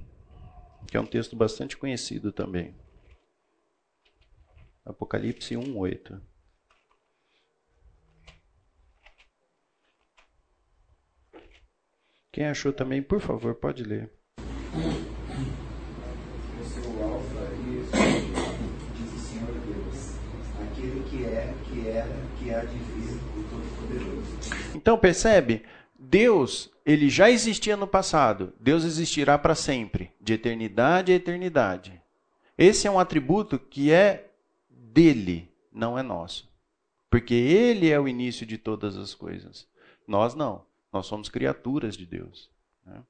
que 0.88 0.96
é 0.96 1.00
um 1.00 1.06
texto 1.06 1.36
bastante 1.36 1.76
conhecido 1.76 2.32
também. 2.32 2.74
Apocalipse 4.84 5.54
1:8. 5.54 6.20
Quem 12.32 12.46
achou 12.46 12.72
também, 12.72 13.02
por 13.02 13.20
favor, 13.20 13.54
pode 13.54 13.82
ler. 13.82 14.10
Eu 16.58 16.64
sou 16.64 16.92
o 16.92 17.02
Alfa 17.02 17.52
e 17.54 17.84
diz 18.96 19.12
o 19.12 19.18
Senhor 19.18 19.52
Deus, 19.66 20.14
aquele 20.62 21.02
que 21.08 21.24
é, 21.24 21.54
que 21.64 21.88
era, 21.88 22.16
há 22.54 22.60
de 22.60 22.76
vir, 22.76 23.14
o 23.36 23.42
Todo-Poderoso. 23.44 24.50
Então 24.74 24.98
percebe? 24.98 25.64
Deus, 25.98 26.70
ele 26.84 27.08
já 27.08 27.30
existia 27.30 27.76
no 27.76 27.86
passado. 27.86 28.52
Deus 28.58 28.84
existirá 28.84 29.38
para 29.38 29.54
sempre, 29.54 30.10
de 30.20 30.32
eternidade 30.32 31.12
a 31.12 31.14
eternidade. 31.14 32.00
Esse 32.56 32.86
é 32.86 32.90
um 32.90 32.98
atributo 32.98 33.58
que 33.58 33.92
é 33.92 34.30
dele, 34.68 35.50
não 35.72 35.98
é 35.98 36.02
nosso. 36.02 36.50
Porque 37.08 37.34
ele 37.34 37.90
é 37.90 37.98
o 37.98 38.08
início 38.08 38.46
de 38.46 38.56
todas 38.56 38.96
as 38.96 39.14
coisas. 39.14 39.66
Nós 40.06 40.34
não. 40.34 40.64
Nós 40.92 41.06
somos 41.06 41.28
criaturas 41.28 41.96
de 41.96 42.06
Deus. 42.06 42.50
Né? 42.84 43.02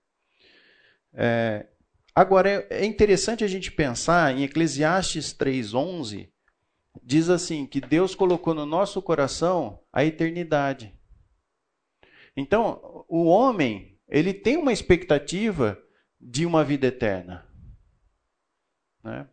É, 1.14 1.66
agora, 2.14 2.49
é, 2.49 2.82
é 2.82 2.84
interessante 2.84 3.45
a 3.45 3.49
gente 3.49 3.72
pensar 3.72 4.36
em 4.36 4.45
Eclesiastes 4.45 5.34
3,11, 5.34 6.28
diz 7.03 7.28
assim: 7.28 7.66
que 7.66 7.80
Deus 7.80 8.14
colocou 8.14 8.55
no 8.55 8.66
nosso 8.66 9.01
coração 9.03 9.80
a 9.93 10.05
eternidade. 10.05 10.95
Então, 12.36 13.05
o 13.09 13.24
homem, 13.24 13.99
ele 14.09 14.32
tem 14.32 14.57
uma 14.57 14.72
expectativa 14.72 15.80
de 16.20 16.47
uma 16.47 16.64
vida 16.64 16.86
eterna. 16.86 17.47
Né? 19.03 19.28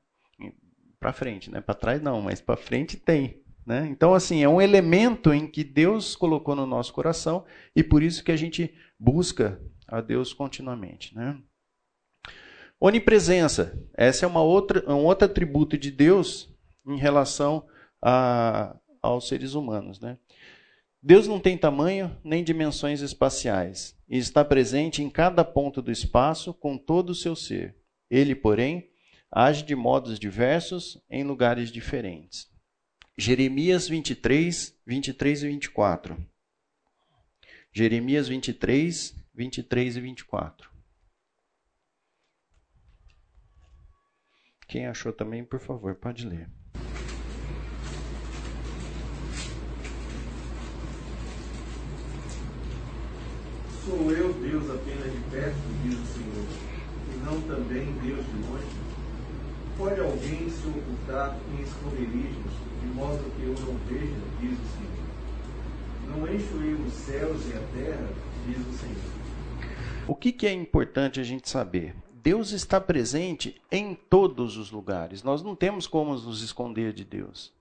Para 1.00 1.14
frente, 1.14 1.52
né? 1.52 1.62
para 1.62 1.76
trás 1.76 2.02
não, 2.02 2.22
mas 2.22 2.42
para 2.42 2.58
frente 2.58 2.98
tem. 2.98 3.44
Né? 3.66 3.88
Então, 3.88 4.14
assim, 4.14 4.44
é 4.44 4.50
um 4.50 4.62
elemento 4.62 5.34
em 5.34 5.46
que 5.46 5.64
Deus 5.64 6.16
colocou 6.16 6.56
no 6.56 6.66
nosso 6.66 6.94
coração 6.94 7.46
e 7.76 7.84
por 7.84 8.02
isso 8.02 8.24
que 8.24 8.32
a 8.32 8.36
gente 8.36 8.74
busca 8.98 9.62
a 9.88 10.02
Deus 10.02 10.34
continuamente. 10.34 11.16
Né? 11.16 11.38
Onipresença. 12.80 13.78
Essa 13.94 14.26
é 14.26 14.28
uma 14.28 14.42
outra, 14.42 14.90
um 14.92 15.06
outro 15.06 15.26
atributo 15.26 15.78
de 15.78 15.92
Deus 15.92 16.57
em 16.88 16.98
relação 16.98 17.68
a, 18.02 18.76
aos 19.02 19.28
seres 19.28 19.54
humanos. 19.54 20.00
Né? 20.00 20.18
Deus 21.02 21.28
não 21.28 21.40
tem 21.40 21.58
tamanho 21.58 22.18
nem 22.24 22.44
dimensões 22.44 23.02
espaciais 23.02 23.98
e 24.10 24.18
está 24.18 24.44
presente 24.44 25.04
em 25.04 25.10
cada 25.10 25.44
ponto 25.44 25.82
do 25.82 25.92
espaço 25.92 26.54
com 26.54 26.78
todo 26.78 27.12
o 27.12 27.16
seu 27.16 27.36
ser. 27.36 27.76
Ele, 28.10 28.34
porém, 28.34 28.90
age 29.32 29.64
de 29.64 29.76
modos 29.76 30.18
diversos 30.18 31.02
em 31.10 31.24
lugares 31.24 31.72
diferentes. 31.72 32.48
Jeremias 33.18 33.88
23, 33.88 34.80
23 34.86 35.44
e 35.44 35.48
24. 35.48 36.28
Jeremias 37.72 38.28
23, 38.28 39.16
23 39.34 39.98
e 39.98 40.02
24. 40.02 40.72
Quem 44.68 44.86
achou 44.86 45.14
também, 45.14 45.44
por 45.46 45.60
favor, 45.60 45.96
pode 45.96 46.28
ler. 46.28 46.50
Sou 53.88 54.12
eu 54.12 54.34
Deus 54.34 54.70
apenas 54.70 55.14
de 55.14 55.20
perto, 55.32 55.56
diz 55.82 55.94
o 55.94 56.06
Senhor, 56.08 56.46
e 57.14 57.18
não 57.24 57.40
também 57.44 57.86
Deus 58.04 58.26
de 58.26 58.46
longe? 58.46 58.68
Pode 59.78 60.02
alguém 60.02 60.50
se 60.50 60.68
ocultar 60.68 61.38
em 61.54 61.64
esconderijos 61.64 62.52
de 62.82 62.88
modo 62.88 63.24
que 63.38 63.44
eu 63.44 63.56
não 63.66 63.78
veja, 63.88 64.14
diz 64.42 64.60
o 64.60 64.68
Senhor. 64.76 64.98
Não 66.10 66.36
encho 66.36 66.58
eu 66.58 66.86
os 66.86 66.94
céus 66.96 67.42
e 67.48 67.54
a 67.54 67.62
terra, 67.82 68.10
diz 68.46 68.58
o 68.58 68.78
Senhor. 68.78 69.66
O 70.06 70.14
que, 70.14 70.34
que 70.34 70.46
é 70.46 70.52
importante 70.52 71.22
a 71.22 71.24
gente 71.24 71.50
saber? 71.50 71.96
Deus 72.12 72.52
está 72.52 72.82
presente 72.82 73.56
em 73.72 73.96
todos 73.96 74.58
os 74.58 74.70
lugares. 74.70 75.24
Nós 75.24 75.42
não 75.42 75.56
temos 75.56 75.88
como 75.88 76.14
nos 76.14 76.42
esconder 76.42 76.92
de 76.92 77.06
Deus. 77.06 77.54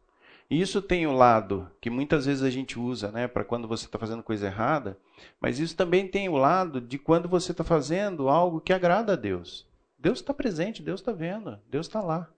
E 0.49 0.61
isso 0.61 0.81
tem 0.81 1.07
o 1.07 1.13
lado 1.13 1.71
que 1.81 1.91
muitas 1.91 2.27
vezes 2.27 2.43
a 2.43 2.51
gente 2.51 2.79
usa, 2.79 3.11
né, 3.11 3.27
para 3.27 3.45
quando 3.45 3.67
você 3.67 3.87
está 3.87 3.99
fazendo 3.99 4.23
coisa 4.23 4.47
errada, 4.47 4.97
mas 5.41 5.59
isso 5.59 5.77
também 5.77 6.07
tem 6.07 6.29
o 6.29 6.37
lado 6.37 6.81
de 6.81 6.99
quando 6.99 7.29
você 7.29 7.51
está 7.51 7.65
fazendo 7.65 8.29
algo 8.29 8.61
que 8.61 8.73
agrada 8.73 9.15
a 9.15 9.17
Deus. 9.17 9.67
Deus 9.99 10.19
está 10.21 10.33
presente, 10.33 10.83
Deus 10.83 11.01
está 11.01 11.11
vendo, 11.11 11.59
Deus 11.69 11.87
está 11.87 12.01
lá, 12.01 12.31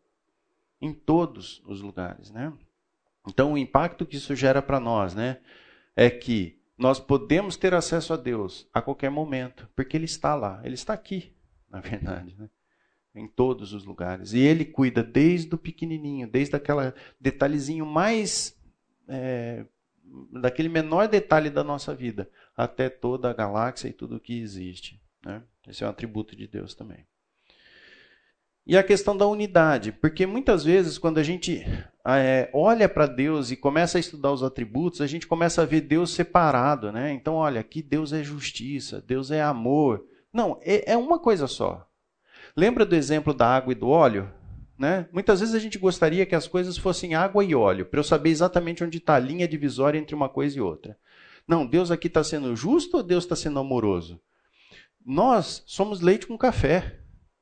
em 0.80 0.92
todos 0.92 1.62
os 1.66 1.82
lugares, 1.82 2.30
né? 2.30 2.52
Então, 3.26 3.52
o 3.52 3.58
impacto 3.58 4.06
que 4.06 4.16
isso 4.16 4.34
gera 4.34 4.62
para 4.62 4.80
nós, 4.80 5.14
né, 5.14 5.38
é 5.94 6.08
que 6.08 6.58
nós 6.78 6.98
podemos 6.98 7.56
ter 7.56 7.74
acesso 7.74 8.14
a 8.14 8.16
Deus 8.16 8.66
a 8.72 8.80
qualquer 8.80 9.10
momento, 9.10 9.68
porque 9.76 9.96
Ele 9.96 10.06
está 10.06 10.34
lá, 10.34 10.60
Ele 10.64 10.74
está 10.74 10.94
aqui, 10.94 11.34
na 11.68 11.80
verdade, 11.80 12.34
né? 12.38 12.48
Em 13.18 13.28
todos 13.28 13.72
os 13.72 13.84
lugares. 13.84 14.32
E 14.32 14.38
Ele 14.38 14.64
cuida 14.64 15.02
desde 15.02 15.54
o 15.54 15.58
pequenininho, 15.58 16.28
desde 16.28 16.56
aquele 16.56 16.92
detalhezinho 17.20 17.84
mais, 17.84 18.56
é, 19.08 19.64
daquele 20.32 20.68
menor 20.68 21.08
detalhe 21.08 21.50
da 21.50 21.64
nossa 21.64 21.94
vida, 21.94 22.30
até 22.56 22.88
toda 22.88 23.30
a 23.30 23.34
galáxia 23.34 23.88
e 23.88 23.92
tudo 23.92 24.16
o 24.16 24.20
que 24.20 24.40
existe. 24.40 25.00
Né? 25.24 25.42
Esse 25.66 25.84
é 25.84 25.86
um 25.86 25.90
atributo 25.90 26.36
de 26.36 26.46
Deus 26.46 26.74
também. 26.74 27.06
E 28.68 28.76
a 28.76 28.82
questão 28.82 29.16
da 29.16 29.26
unidade, 29.26 29.92
porque 29.92 30.26
muitas 30.26 30.62
vezes 30.62 30.98
quando 30.98 31.16
a 31.16 31.22
gente 31.22 31.64
é, 32.06 32.50
olha 32.52 32.86
para 32.86 33.06
Deus 33.06 33.50
e 33.50 33.56
começa 33.56 33.96
a 33.96 34.00
estudar 34.00 34.30
os 34.30 34.42
atributos, 34.42 35.00
a 35.00 35.06
gente 35.06 35.26
começa 35.26 35.62
a 35.62 35.64
ver 35.64 35.80
Deus 35.80 36.10
separado, 36.10 36.92
né? 36.92 37.10
Então, 37.12 37.36
olha, 37.36 37.62
aqui 37.62 37.80
Deus 37.80 38.12
é 38.12 38.22
justiça, 38.22 39.00
Deus 39.00 39.30
é 39.30 39.40
amor. 39.40 40.04
Não, 40.30 40.60
é, 40.60 40.92
é 40.92 40.96
uma 40.98 41.18
coisa 41.18 41.46
só. 41.46 41.87
Lembra 42.58 42.84
do 42.84 42.96
exemplo 42.96 43.32
da 43.32 43.46
água 43.46 43.70
e 43.70 43.76
do 43.76 43.86
óleo? 43.86 44.28
Né? 44.76 45.06
Muitas 45.12 45.38
vezes 45.38 45.54
a 45.54 45.60
gente 45.60 45.78
gostaria 45.78 46.26
que 46.26 46.34
as 46.34 46.48
coisas 46.48 46.76
fossem 46.76 47.14
água 47.14 47.44
e 47.44 47.54
óleo, 47.54 47.86
para 47.86 48.00
eu 48.00 48.04
saber 48.04 48.30
exatamente 48.30 48.82
onde 48.82 48.98
está 48.98 49.14
a 49.14 49.20
linha 49.20 49.46
divisória 49.46 49.96
entre 49.96 50.12
uma 50.12 50.28
coisa 50.28 50.58
e 50.58 50.60
outra. 50.60 50.98
Não, 51.46 51.64
Deus 51.64 51.92
aqui 51.92 52.08
está 52.08 52.24
sendo 52.24 52.56
justo 52.56 52.96
ou 52.96 53.02
Deus 53.04 53.22
está 53.22 53.36
sendo 53.36 53.60
amoroso? 53.60 54.20
Nós 55.06 55.62
somos 55.68 56.00
leite 56.00 56.26
com 56.26 56.36
café. 56.36 56.98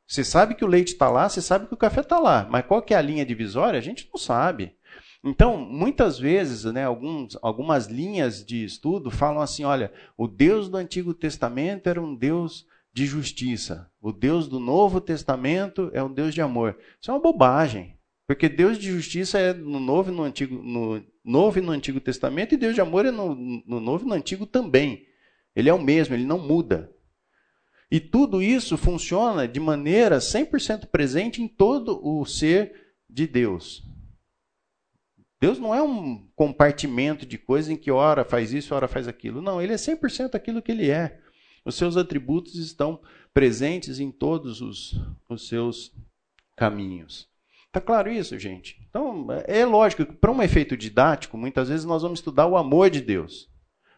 Você 0.07 0.23
sabe 0.23 0.55
que 0.55 0.63
o 0.63 0.69
leite 0.69 0.93
está 0.93 1.09
lá, 1.09 1.27
você 1.27 1.41
sabe 1.41 1.67
que 1.67 1.73
o 1.73 1.79
café 1.79 2.03
está 2.03 2.19
lá, 2.19 2.47
mas 2.51 2.67
qual 2.67 2.83
que 2.83 2.93
é 2.93 2.99
a 2.99 3.03
linha 3.03 3.25
divisória? 3.25 3.79
A 3.79 3.83
gente 3.83 4.07
não 4.13 4.21
sabe. 4.21 4.77
Então, 5.25 5.57
muitas 5.57 6.19
vezes, 6.19 6.65
né, 6.65 6.85
alguns, 6.85 7.39
algumas 7.41 7.87
linhas 7.87 8.45
de 8.45 8.63
estudo 8.63 9.11
falam 9.11 9.41
assim: 9.41 9.65
olha, 9.65 9.91
o 10.15 10.29
Deus 10.29 10.69
do 10.69 10.77
Antigo 10.77 11.15
Testamento 11.15 11.89
era 11.89 12.03
um 12.03 12.15
Deus 12.15 12.67
de 12.97 13.05
justiça, 13.05 13.93
o 14.01 14.11
Deus 14.11 14.49
do 14.49 14.59
Novo 14.59 15.03
Testamento 15.03 15.91
é 15.93 16.03
um 16.03 16.11
Deus 16.11 16.33
de 16.33 16.41
amor. 16.41 16.79
Isso 16.99 17.11
é 17.11 17.15
uma 17.15 17.21
bobagem, 17.21 17.95
porque 18.27 18.49
Deus 18.49 18.79
de 18.79 18.91
justiça 18.91 19.39
é 19.39 19.53
no 19.53 19.79
Novo 19.79 20.11
e 20.11 20.15
no 20.15 20.23
Antigo, 20.23 20.63
no 20.63 21.05
Novo 21.23 21.59
e 21.59 21.61
no 21.61 21.73
Antigo 21.73 22.01
Testamento, 22.01 22.55
e 22.55 22.57
Deus 22.57 22.75
de 22.75 22.81
amor 22.81 23.05
é 23.05 23.11
no, 23.11 23.35
no 23.35 23.81
Novo 23.81 24.07
e 24.07 24.09
no 24.09 24.15
Antigo 24.15 24.47
também. 24.47 25.05
Ele 25.55 25.69
é 25.69 25.75
o 25.75 25.83
mesmo, 25.83 26.15
ele 26.15 26.25
não 26.25 26.39
muda. 26.39 26.91
E 27.91 28.01
tudo 28.01 28.43
isso 28.43 28.79
funciona 28.79 29.47
de 29.47 29.61
maneira 29.61 30.17
100% 30.17 30.87
presente 30.87 31.43
em 31.43 31.47
todo 31.47 32.01
o 32.03 32.25
ser 32.25 32.95
de 33.11 33.27
Deus. 33.27 33.85
Deus 35.39 35.59
não 35.59 35.75
é 35.75 35.83
um 35.83 36.27
compartimento 36.35 37.27
de 37.27 37.37
coisas 37.37 37.71
em 37.71 37.77
que 37.77 37.91
ora 37.91 38.25
faz 38.25 38.55
isso, 38.55 38.75
ora 38.75 38.89
faz 38.89 39.07
aquilo. 39.07 39.43
Não, 39.43 39.61
ele 39.61 39.75
é 39.75 39.77
100% 39.77 40.35
aquilo 40.35 40.63
que 40.63 40.73
ele 40.73 40.91
é. 40.91 41.21
Os 41.67 41.75
seus 41.75 41.97
atributos 41.97 42.55
estão 42.55 43.01
presentes 43.35 43.99
em 43.99 44.13
todos 44.13 44.61
os, 44.61 44.95
os 45.29 45.49
seus 45.49 45.93
caminhos. 46.55 47.29
Está 47.67 47.81
claro 47.81 48.09
isso, 48.09 48.39
gente? 48.39 48.81
Então, 48.89 49.27
é 49.47 49.67
lógico 49.67 50.07
que 50.07 50.13
para 50.13 50.31
um 50.31 50.41
efeito 50.41 50.77
didático, 50.77 51.37
muitas 51.37 51.69
vezes 51.69 51.85
nós 51.85 52.03
vamos 52.03 52.21
estudar 52.21 52.47
o 52.47 52.57
amor 52.57 52.89
de 52.89 53.01
Deus. 53.01 53.51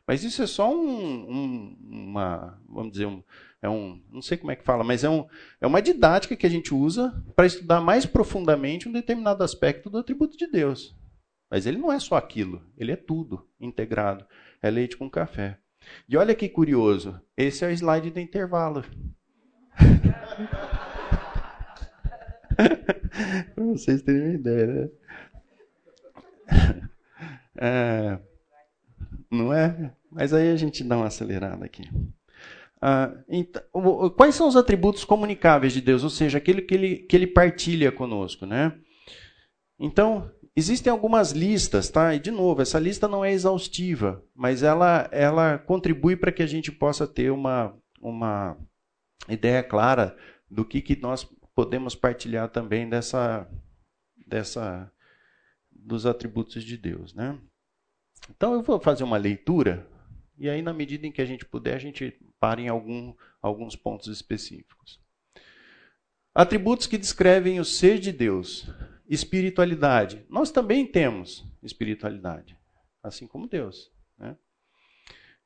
Mas 0.06 0.24
isso 0.24 0.42
é 0.42 0.46
só 0.46 0.74
um, 0.74 1.30
um, 1.30 1.78
uma, 1.82 2.58
vamos 2.66 2.92
dizer, 2.92 3.04
um, 3.04 3.22
é 3.60 3.68
um, 3.68 4.02
não 4.10 4.22
sei 4.22 4.38
como 4.38 4.50
é 4.50 4.56
que 4.56 4.64
fala, 4.64 4.82
mas 4.82 5.04
é, 5.04 5.10
um, 5.10 5.26
é 5.60 5.66
uma 5.66 5.82
didática 5.82 6.34
que 6.34 6.46
a 6.46 6.50
gente 6.50 6.74
usa 6.74 7.22
para 7.36 7.46
estudar 7.46 7.82
mais 7.82 8.06
profundamente 8.06 8.88
um 8.88 8.92
determinado 8.92 9.44
aspecto 9.44 9.90
do 9.90 9.98
atributo 9.98 10.38
de 10.38 10.46
Deus. 10.46 10.96
Mas 11.50 11.66
ele 11.66 11.76
não 11.76 11.92
é 11.92 12.00
só 12.00 12.16
aquilo, 12.16 12.62
ele 12.78 12.92
é 12.92 12.96
tudo 12.96 13.46
integrado. 13.60 14.24
É 14.62 14.70
leite 14.70 14.96
com 14.96 15.10
café. 15.10 15.58
E 16.08 16.16
olha 16.16 16.34
que 16.34 16.48
curioso, 16.48 17.20
esse 17.36 17.64
é 17.64 17.68
o 17.68 17.70
slide 17.70 18.10
do 18.10 18.20
intervalo. 18.20 18.84
para 23.54 23.64
vocês 23.64 24.02
terem 24.02 24.22
uma 24.22 24.34
ideia, 24.34 24.66
né? 24.66 24.88
É, 27.60 28.18
não 29.30 29.52
é? 29.52 29.92
Mas 30.10 30.32
aí 30.32 30.50
a 30.50 30.56
gente 30.56 30.84
dá 30.84 30.96
uma 30.96 31.06
acelerada 31.06 31.64
aqui. 31.64 31.82
Ah, 32.80 33.12
então, 33.28 33.62
quais 34.16 34.34
são 34.34 34.46
os 34.46 34.56
atributos 34.56 35.04
comunicáveis 35.04 35.72
de 35.72 35.80
Deus? 35.80 36.04
Ou 36.04 36.10
seja, 36.10 36.38
aquele 36.38 36.62
que 36.62 36.74
ele, 36.74 36.96
que 36.96 37.16
ele 37.16 37.26
partilha 37.26 37.90
conosco, 37.90 38.46
né? 38.46 38.72
Então, 39.78 40.30
existem 40.58 40.90
algumas 40.90 41.32
listas, 41.32 41.88
tá? 41.88 42.14
E 42.14 42.18
de 42.18 42.30
novo, 42.30 42.60
essa 42.60 42.78
lista 42.78 43.06
não 43.06 43.24
é 43.24 43.32
exaustiva, 43.32 44.22
mas 44.34 44.62
ela, 44.62 45.08
ela 45.12 45.58
contribui 45.58 46.16
para 46.16 46.32
que 46.32 46.42
a 46.42 46.46
gente 46.46 46.72
possa 46.72 47.06
ter 47.06 47.30
uma, 47.30 47.74
uma 48.00 48.58
ideia 49.28 49.62
clara 49.62 50.16
do 50.50 50.64
que, 50.64 50.82
que 50.82 51.00
nós 51.00 51.24
podemos 51.54 51.94
partilhar 51.94 52.48
também 52.48 52.88
dessa, 52.88 53.48
dessa 54.26 54.90
dos 55.70 56.04
atributos 56.04 56.64
de 56.64 56.76
Deus, 56.76 57.14
né? 57.14 57.38
Então 58.30 58.52
eu 58.52 58.62
vou 58.62 58.80
fazer 58.80 59.04
uma 59.04 59.16
leitura 59.16 59.86
e 60.36 60.48
aí 60.48 60.60
na 60.60 60.72
medida 60.72 61.06
em 61.06 61.12
que 61.12 61.22
a 61.22 61.24
gente 61.24 61.44
puder 61.44 61.76
a 61.76 61.78
gente 61.78 62.18
para 62.38 62.60
em 62.60 62.68
algum, 62.68 63.14
alguns 63.40 63.74
pontos 63.74 64.08
específicos. 64.08 65.00
Atributos 66.34 66.86
que 66.86 66.98
descrevem 66.98 67.58
o 67.58 67.64
ser 67.64 67.98
de 67.98 68.12
Deus. 68.12 68.68
Espiritualidade. 69.08 70.24
Nós 70.28 70.50
também 70.50 70.86
temos 70.86 71.46
espiritualidade, 71.62 72.56
assim 73.02 73.26
como 73.26 73.48
Deus. 73.48 73.90
Né? 74.18 74.36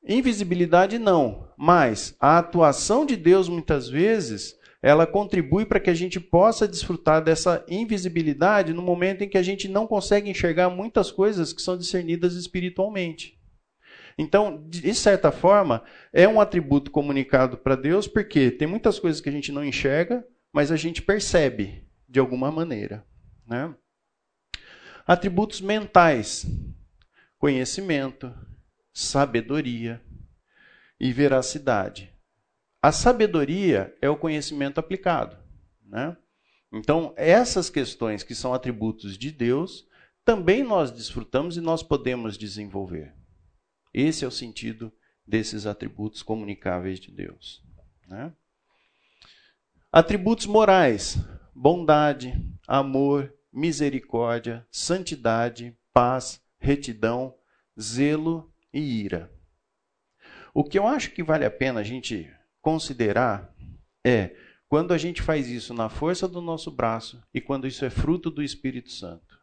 Invisibilidade 0.05 0.99
não, 0.99 1.47
mas 1.57 2.15
a 2.19 2.37
atuação 2.37 3.05
de 3.05 3.15
Deus 3.15 3.47
muitas 3.47 3.87
vezes 3.87 4.59
ela 4.81 5.07
contribui 5.07 5.65
para 5.65 5.79
que 5.79 5.89
a 5.89 5.93
gente 5.93 6.19
possa 6.19 6.67
desfrutar 6.67 7.23
dessa 7.23 7.63
invisibilidade 7.69 8.73
no 8.73 8.81
momento 8.81 9.23
em 9.23 9.29
que 9.29 9.37
a 9.37 9.41
gente 9.41 9.69
não 9.69 9.87
consegue 9.87 10.29
enxergar 10.29 10.69
muitas 10.69 11.09
coisas 11.09 11.53
que 11.53 11.61
são 11.61 11.77
discernidas 11.77 12.35
espiritualmente. 12.35 13.39
Então, 14.17 14.61
de 14.67 14.93
certa 14.93 15.31
forma, 15.31 15.83
é 16.11 16.27
um 16.27 16.41
atributo 16.41 16.91
comunicado 16.91 17.57
para 17.57 17.77
Deus, 17.77 18.09
porque 18.09 18.51
tem 18.51 18.67
muitas 18.67 18.99
coisas 18.99 19.21
que 19.21 19.29
a 19.29 19.31
gente 19.31 19.53
não 19.53 19.63
enxerga, 19.63 20.27
mas 20.51 20.69
a 20.69 20.75
gente 20.75 21.01
percebe 21.01 21.87
de 22.07 22.19
alguma 22.19 22.51
maneira. 22.51 23.05
Né? 23.45 23.75
Atributos 25.05 25.61
mentais: 25.61 26.45
conhecimento, 27.37 28.33
sabedoria 28.93 30.01
e 30.99 31.11
veracidade. 31.11 32.13
A 32.81 32.91
sabedoria 32.91 33.95
é 34.01 34.09
o 34.09 34.17
conhecimento 34.17 34.79
aplicado. 34.79 35.37
Né? 35.85 36.15
Então, 36.71 37.13
essas 37.15 37.69
questões 37.69 38.23
que 38.23 38.35
são 38.35 38.53
atributos 38.53 39.17
de 39.17 39.31
Deus, 39.31 39.87
também 40.25 40.63
nós 40.63 40.91
desfrutamos 40.91 41.57
e 41.57 41.61
nós 41.61 41.83
podemos 41.83 42.37
desenvolver. 42.37 43.13
Esse 43.93 44.25
é 44.25 44.27
o 44.27 44.31
sentido 44.31 44.91
desses 45.25 45.65
atributos 45.65 46.23
comunicáveis 46.23 46.99
de 46.99 47.11
Deus. 47.11 47.63
Né? 48.07 48.33
Atributos 49.91 50.45
morais: 50.45 51.17
bondade, 51.55 52.33
amor, 52.67 53.33
misericórdia, 53.51 54.65
santidade, 54.71 55.77
paz, 55.93 56.41
retidão, 56.57 57.35
zelo 57.79 58.51
e 58.73 58.79
ira. 58.79 59.31
O 60.53 60.63
que 60.63 60.77
eu 60.77 60.87
acho 60.87 61.11
que 61.11 61.23
vale 61.23 61.45
a 61.45 61.51
pena 61.51 61.79
a 61.79 61.83
gente 61.83 62.31
considerar 62.61 63.53
é 64.05 64.35
quando 64.67 64.93
a 64.93 64.97
gente 64.97 65.21
faz 65.21 65.47
isso 65.47 65.73
na 65.73 65.89
força 65.89 66.27
do 66.27 66.41
nosso 66.41 66.71
braço 66.71 67.21
e 67.33 67.39
quando 67.39 67.67
isso 67.67 67.85
é 67.85 67.89
fruto 67.89 68.31
do 68.31 68.41
Espírito 68.41 68.91
Santo. 68.91 69.39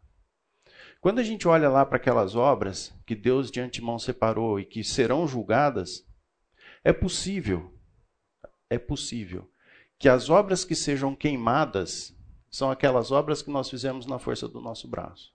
Quando 1.00 1.18
a 1.18 1.22
gente 1.22 1.48
olha 1.48 1.68
lá 1.68 1.86
para 1.86 1.96
aquelas 1.96 2.34
obras 2.34 2.92
que 3.06 3.14
Deus 3.14 3.50
de 3.50 3.60
antemão 3.60 3.98
separou 3.98 4.60
e 4.60 4.64
que 4.64 4.84
serão 4.84 5.26
julgadas, 5.26 6.06
é 6.84 6.92
possível, 6.92 7.74
é 8.68 8.78
possível 8.78 9.49
que 10.00 10.08
as 10.08 10.30
obras 10.30 10.64
que 10.64 10.74
sejam 10.74 11.14
queimadas 11.14 12.16
são 12.50 12.70
aquelas 12.70 13.12
obras 13.12 13.42
que 13.42 13.50
nós 13.50 13.70
fizemos 13.70 14.06
na 14.06 14.18
força 14.18 14.48
do 14.48 14.60
nosso 14.60 14.88
braço. 14.88 15.32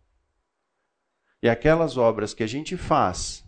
E 1.42 1.48
aquelas 1.48 1.96
obras 1.96 2.34
que 2.34 2.44
a 2.44 2.48
gente 2.48 2.76
faz 2.76 3.46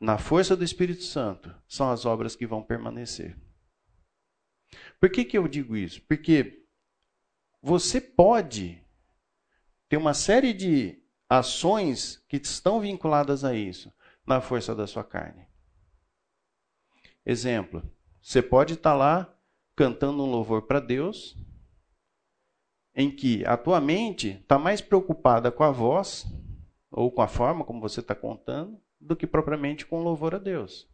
na 0.00 0.16
força 0.16 0.56
do 0.56 0.64
Espírito 0.64 1.02
Santo, 1.02 1.54
são 1.66 1.90
as 1.90 2.06
obras 2.06 2.36
que 2.36 2.46
vão 2.46 2.62
permanecer. 2.62 3.36
Por 5.00 5.10
que, 5.10 5.24
que 5.24 5.36
eu 5.36 5.46
digo 5.48 5.76
isso? 5.76 6.00
Porque 6.02 6.64
você 7.60 8.00
pode 8.00 8.82
ter 9.88 9.96
uma 9.96 10.14
série 10.14 10.52
de 10.52 11.02
ações 11.28 12.24
que 12.28 12.36
estão 12.36 12.80
vinculadas 12.80 13.44
a 13.44 13.54
isso 13.54 13.92
na 14.26 14.40
força 14.40 14.74
da 14.74 14.86
sua 14.86 15.04
carne. 15.04 15.46
Exemplo, 17.26 17.82
você 18.22 18.40
pode 18.40 18.74
estar 18.74 18.94
lá 18.94 19.37
cantando 19.78 20.24
um 20.24 20.28
louvor 20.28 20.62
para 20.62 20.80
Deus, 20.80 21.36
em 22.96 23.14
que 23.14 23.46
a 23.46 23.56
tua 23.56 23.80
mente 23.80 24.30
está 24.30 24.58
mais 24.58 24.80
preocupada 24.80 25.52
com 25.52 25.62
a 25.62 25.70
voz 25.70 26.26
ou 26.90 27.12
com 27.12 27.22
a 27.22 27.28
forma 27.28 27.64
como 27.64 27.80
você 27.80 28.00
está 28.00 28.12
contando 28.12 28.82
do 29.00 29.14
que 29.14 29.24
propriamente 29.24 29.86
com 29.86 30.02
louvor 30.02 30.34
a 30.34 30.38
Deus. 30.38 30.90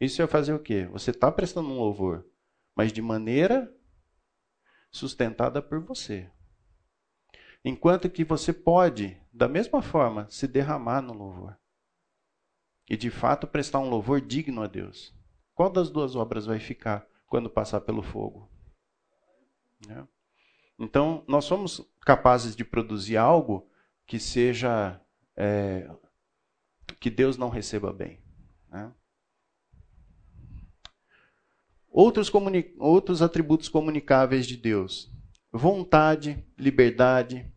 Isso 0.00 0.22
é 0.22 0.28
fazer 0.28 0.52
o 0.52 0.60
quê? 0.60 0.86
Você 0.92 1.10
está 1.10 1.32
prestando 1.32 1.68
um 1.68 1.76
louvor, 1.76 2.24
mas 2.76 2.92
de 2.92 3.02
maneira 3.02 3.74
sustentada 4.88 5.60
por 5.60 5.80
você. 5.80 6.30
Enquanto 7.64 8.08
que 8.08 8.22
você 8.22 8.52
pode, 8.52 9.20
da 9.32 9.48
mesma 9.48 9.82
forma, 9.82 10.30
se 10.30 10.46
derramar 10.46 11.02
no 11.02 11.12
louvor. 11.12 11.58
E 12.88 12.96
de 12.96 13.10
fato 13.10 13.48
prestar 13.48 13.80
um 13.80 13.90
louvor 13.90 14.20
digno 14.20 14.62
a 14.62 14.68
Deus. 14.68 15.12
Qual 15.54 15.68
das 15.68 15.90
duas 15.90 16.14
obras 16.14 16.46
vai 16.46 16.60
ficar 16.60 17.10
quando 17.32 17.48
passar 17.48 17.80
pelo 17.80 18.02
fogo? 18.02 18.46
É. 19.88 20.04
Então, 20.78 21.24
nós 21.26 21.46
somos 21.46 21.80
capazes 22.02 22.54
de 22.54 22.62
produzir 22.62 23.16
algo 23.16 23.70
que 24.06 24.18
seja 24.18 25.00
é, 25.34 25.88
que 27.00 27.08
Deus 27.08 27.38
não 27.38 27.48
receba 27.48 27.90
bem. 27.90 28.22
Né? 28.68 28.92
Outros, 31.88 32.28
comuni 32.28 32.74
outros 32.78 33.22
atributos 33.22 33.70
comunicáveis 33.70 34.46
de 34.46 34.58
Deus: 34.58 35.10
vontade, 35.50 36.46
liberdade, 36.58 37.50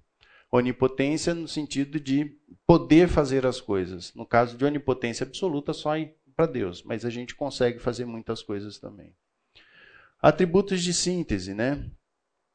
onipotência 0.49 1.34
no 1.34 1.49
sentido 1.49 1.99
de 1.99 2.39
poder 2.65 3.10
fazer 3.10 3.45
as 3.45 3.60
coisas. 3.60 4.14
No 4.14 4.26
caso 4.26 4.57
de 4.57 4.64
onipotência 4.64 5.26
absoluta, 5.26 5.73
só 5.73 5.91
para 6.34 6.45
Deus, 6.45 6.81
mas 6.81 7.03
a 7.03 7.10
gente 7.10 7.35
consegue 7.35 7.77
fazer 7.77 8.06
muitas 8.06 8.41
coisas 8.41 8.80
também. 8.80 9.14
Atributos 10.26 10.81
de 10.81 10.91
síntese, 10.91 11.53
né? 11.53 11.88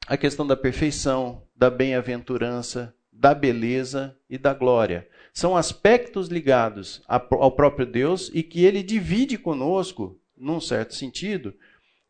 A 0.09 0.17
questão 0.17 0.45
da 0.45 0.57
perfeição, 0.57 1.47
da 1.55 1.71
bem-aventurança, 1.71 2.93
da 3.13 3.33
beleza 3.33 4.19
e 4.29 4.37
da 4.37 4.53
glória. 4.53 5.09
São 5.33 5.57
aspectos 5.57 6.27
ligados 6.27 7.01
ao 7.07 7.53
próprio 7.53 7.87
Deus 7.87 8.29
e 8.35 8.43
que 8.43 8.65
ele 8.65 8.83
divide 8.83 9.39
conosco, 9.39 10.21
num 10.37 10.61
certo 10.61 10.97
sentido, 10.97 11.57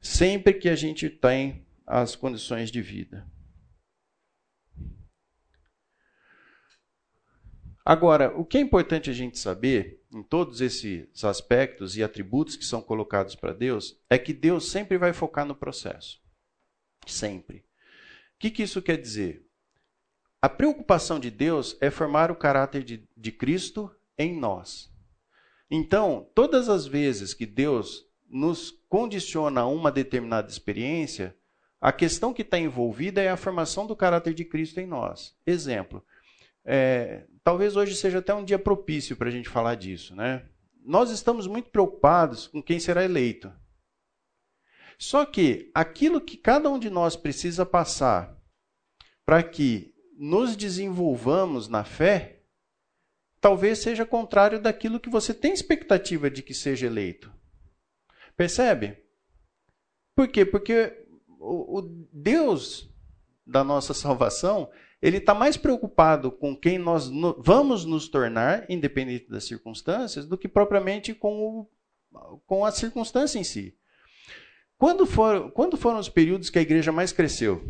sempre 0.01 0.55
que 0.55 0.67
a 0.67 0.75
gente 0.75 1.11
tem 1.11 1.67
as 1.87 2.17
condições 2.17 2.71
de 2.71 2.81
vida. 2.81 3.31
Agora, 7.85 8.35
o 8.35 8.47
que 8.47 8.57
é 8.57 8.63
importante 8.63 9.11
a 9.11 9.13
gente 9.13 9.39
saber, 9.39 10.00
em 10.13 10.23
todos 10.23 10.61
esses 10.61 11.25
aspectos 11.25 11.97
e 11.97 12.03
atributos 12.03 12.57
que 12.57 12.65
são 12.65 12.83
colocados 12.83 13.35
para 13.35 13.53
Deus, 13.53 13.99
é 14.09 14.19
que 14.19 14.33
Deus 14.33 14.71
sempre 14.71 14.99
vai 14.99 15.13
focar 15.13 15.47
no 15.47 15.55
processo. 15.55 16.21
Sempre. 17.07 17.59
O 17.59 17.63
que, 18.41 18.51
que 18.51 18.63
isso 18.63 18.83
quer 18.83 18.97
dizer? 18.97 19.47
A 20.43 20.49
preocupação 20.49 21.21
de 21.21 21.31
Deus 21.31 21.77
é 21.81 21.91
formar 21.91 22.31
o 22.31 22.37
caráter 22.37 22.83
de, 22.83 23.09
de 23.17 23.31
Cristo 23.31 23.95
em 24.19 24.35
nós. 24.35 24.91
Então, 25.71 26.29
todas 26.35 26.69
as 26.69 26.87
vezes 26.87 27.33
que 27.33 27.47
Deus 27.47 28.07
nos 28.29 28.71
condiciona 28.89 29.61
a 29.61 29.67
uma 29.67 29.93
determinada 29.93 30.51
experiência, 30.51 31.37
a 31.81 31.93
questão 31.93 32.33
que 32.33 32.43
está 32.43 32.59
envolvida 32.59 33.23
é 33.23 33.29
a 33.29 33.37
formação 33.37 33.87
do 33.87 33.97
caráter 33.97 34.35
de 34.35 34.45
Cristo 34.45 34.81
em 34.81 34.87
nós. 34.87 35.37
Exemplo, 35.47 36.05
é, 36.73 37.27
talvez 37.43 37.75
hoje 37.75 37.97
seja 37.97 38.21
até 38.21 38.33
um 38.33 38.45
dia 38.45 38.59
propício 38.59 39.17
para 39.17 39.27
a 39.27 39.33
gente 39.33 39.49
falar 39.49 39.75
disso. 39.75 40.15
Né? 40.15 40.49
Nós 40.85 41.11
estamos 41.11 41.49
muito 41.49 41.69
preocupados 41.69 42.47
com 42.47 42.63
quem 42.63 42.79
será 42.79 43.05
eleito. 43.05 43.53
Só 44.97 45.25
que 45.25 45.69
aquilo 45.75 46.21
que 46.21 46.37
cada 46.37 46.71
um 46.71 46.79
de 46.79 46.89
nós 46.89 47.17
precisa 47.17 47.67
passar 47.67 48.39
para 49.27 49.43
que 49.43 49.93
nos 50.17 50.55
desenvolvamos 50.55 51.67
na 51.67 51.83
fé, 51.83 52.45
talvez 53.41 53.81
seja 53.81 54.07
contrário 54.07 54.61
daquilo 54.61 55.01
que 55.01 55.11
você 55.11 55.35
tem 55.35 55.53
expectativa 55.53 56.31
de 56.31 56.41
que 56.41 56.55
seja 56.55 56.87
eleito. 56.87 57.33
Percebe? 58.37 59.03
Por 60.15 60.29
quê? 60.29 60.45
Porque 60.45 61.05
o, 61.41 61.79
o 61.79 61.83
Deus 62.13 62.89
da 63.45 63.65
nossa 63.65 63.93
salvação, 63.93 64.71
ele 65.03 65.17
está 65.17 65.35
mais 65.35 65.57
preocupado 65.57 66.31
com 66.31 66.55
quem 66.55 66.79
nós 66.79 67.09
no, 67.09 67.35
vamos 67.41 67.85
nos 67.85 68.09
tornar, 68.09 68.71
independente 68.71 69.29
das 69.29 69.45
circunstâncias, 69.45 70.27
do 70.27 70.37
que 70.37 70.49
propriamente 70.49 71.15
com 71.15 71.41
o, 71.41 72.41
com 72.47 72.65
a 72.65 72.71
circunstância 72.71 73.39
em 73.39 73.45
si. 73.45 73.77
Quando, 74.77 75.07
for, 75.07 75.51
quando 75.53 75.77
foram 75.77 75.99
os 75.99 76.09
períodos 76.09 76.51
que 76.51 76.59
a 76.59 76.63
igreja 76.63 76.93
mais 76.93 77.13
cresceu? 77.13 77.63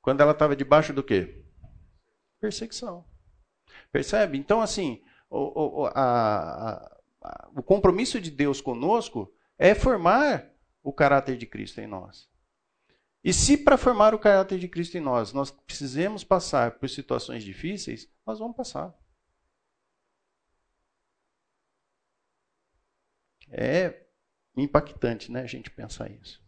Quando 0.00 0.20
ela 0.20 0.32
estava 0.32 0.56
debaixo 0.56 0.92
do 0.92 1.02
quê? 1.02 1.44
Perseguição. 2.40 3.04
Percebe? 3.92 4.38
Então, 4.38 4.60
assim, 4.60 5.02
o, 5.30 5.82
o, 5.82 5.86
a, 5.86 6.90
a, 7.20 7.48
o 7.54 7.62
compromisso 7.62 8.20
de 8.20 8.30
Deus 8.30 8.60
conosco 8.60 9.32
é 9.58 9.74
formar 9.74 10.50
o 10.82 10.92
caráter 10.92 11.36
de 11.36 11.46
Cristo 11.46 11.80
em 11.80 11.86
nós. 11.86 12.28
E 13.22 13.32
se 13.32 13.56
para 13.56 13.76
formar 13.76 14.14
o 14.14 14.18
caráter 14.18 14.58
de 14.58 14.68
Cristo 14.68 14.96
em 14.96 15.00
nós, 15.00 15.32
nós 15.32 15.50
precisamos 15.50 16.22
passar 16.22 16.78
por 16.78 16.88
situações 16.88 17.42
difíceis, 17.42 18.08
nós 18.24 18.38
vamos 18.38 18.56
passar. 18.56 18.94
É 23.50 24.06
impactante, 24.56 25.30
né, 25.32 25.42
a 25.42 25.46
gente 25.46 25.70
pensar 25.70 26.10
isso. 26.10 26.42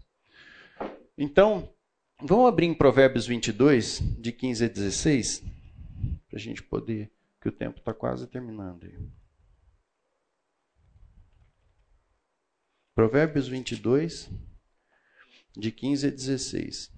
Então, 1.16 1.72
vamos 2.20 2.48
abrir 2.48 2.66
em 2.66 2.74
Provérbios 2.74 3.26
22, 3.26 4.00
de 4.18 4.32
15 4.32 4.64
a 4.64 4.68
16, 4.68 5.40
para 6.28 6.38
a 6.38 6.40
gente 6.40 6.62
poder, 6.62 7.10
que 7.40 7.48
o 7.48 7.52
tempo 7.52 7.78
está 7.78 7.92
quase 7.92 8.26
terminando. 8.26 8.84
Aí. 8.84 8.96
Provérbios 12.94 13.48
22, 13.48 14.30
de 15.56 15.70
15 15.70 16.06
a 16.06 16.10
16. 16.10 16.92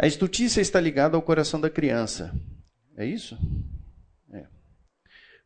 A 0.00 0.06
estutícia 0.06 0.60
está 0.60 0.80
ligada 0.80 1.16
ao 1.16 1.22
coração 1.22 1.60
da 1.60 1.70
criança. 1.70 2.34
É 2.96 3.06
isso? 3.06 3.38
É. 4.32 4.46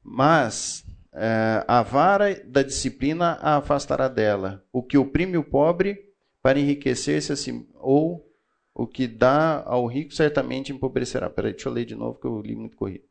Mas 0.02 0.84
é, 1.12 1.64
a 1.66 1.82
vara 1.82 2.42
da 2.44 2.62
disciplina 2.62 3.32
a 3.40 3.56
afastará 3.56 4.08
dela. 4.08 4.64
O 4.72 4.82
que 4.82 4.96
oprime 4.96 5.36
o 5.36 5.44
pobre 5.44 6.12
para 6.42 6.58
enriquecer-se 6.58 7.32
assim, 7.32 7.68
ou 7.74 8.26
o 8.74 8.86
que 8.86 9.06
dá 9.06 9.62
ao 9.66 9.86
rico 9.86 10.14
certamente 10.14 10.72
empobrecerá. 10.72 11.28
Peraí, 11.28 11.52
deixa 11.52 11.68
eu 11.68 11.72
ler 11.72 11.84
de 11.84 11.94
novo 11.94 12.18
que 12.18 12.26
eu 12.26 12.40
li 12.40 12.54
muito 12.54 12.76
corrido. 12.76 13.04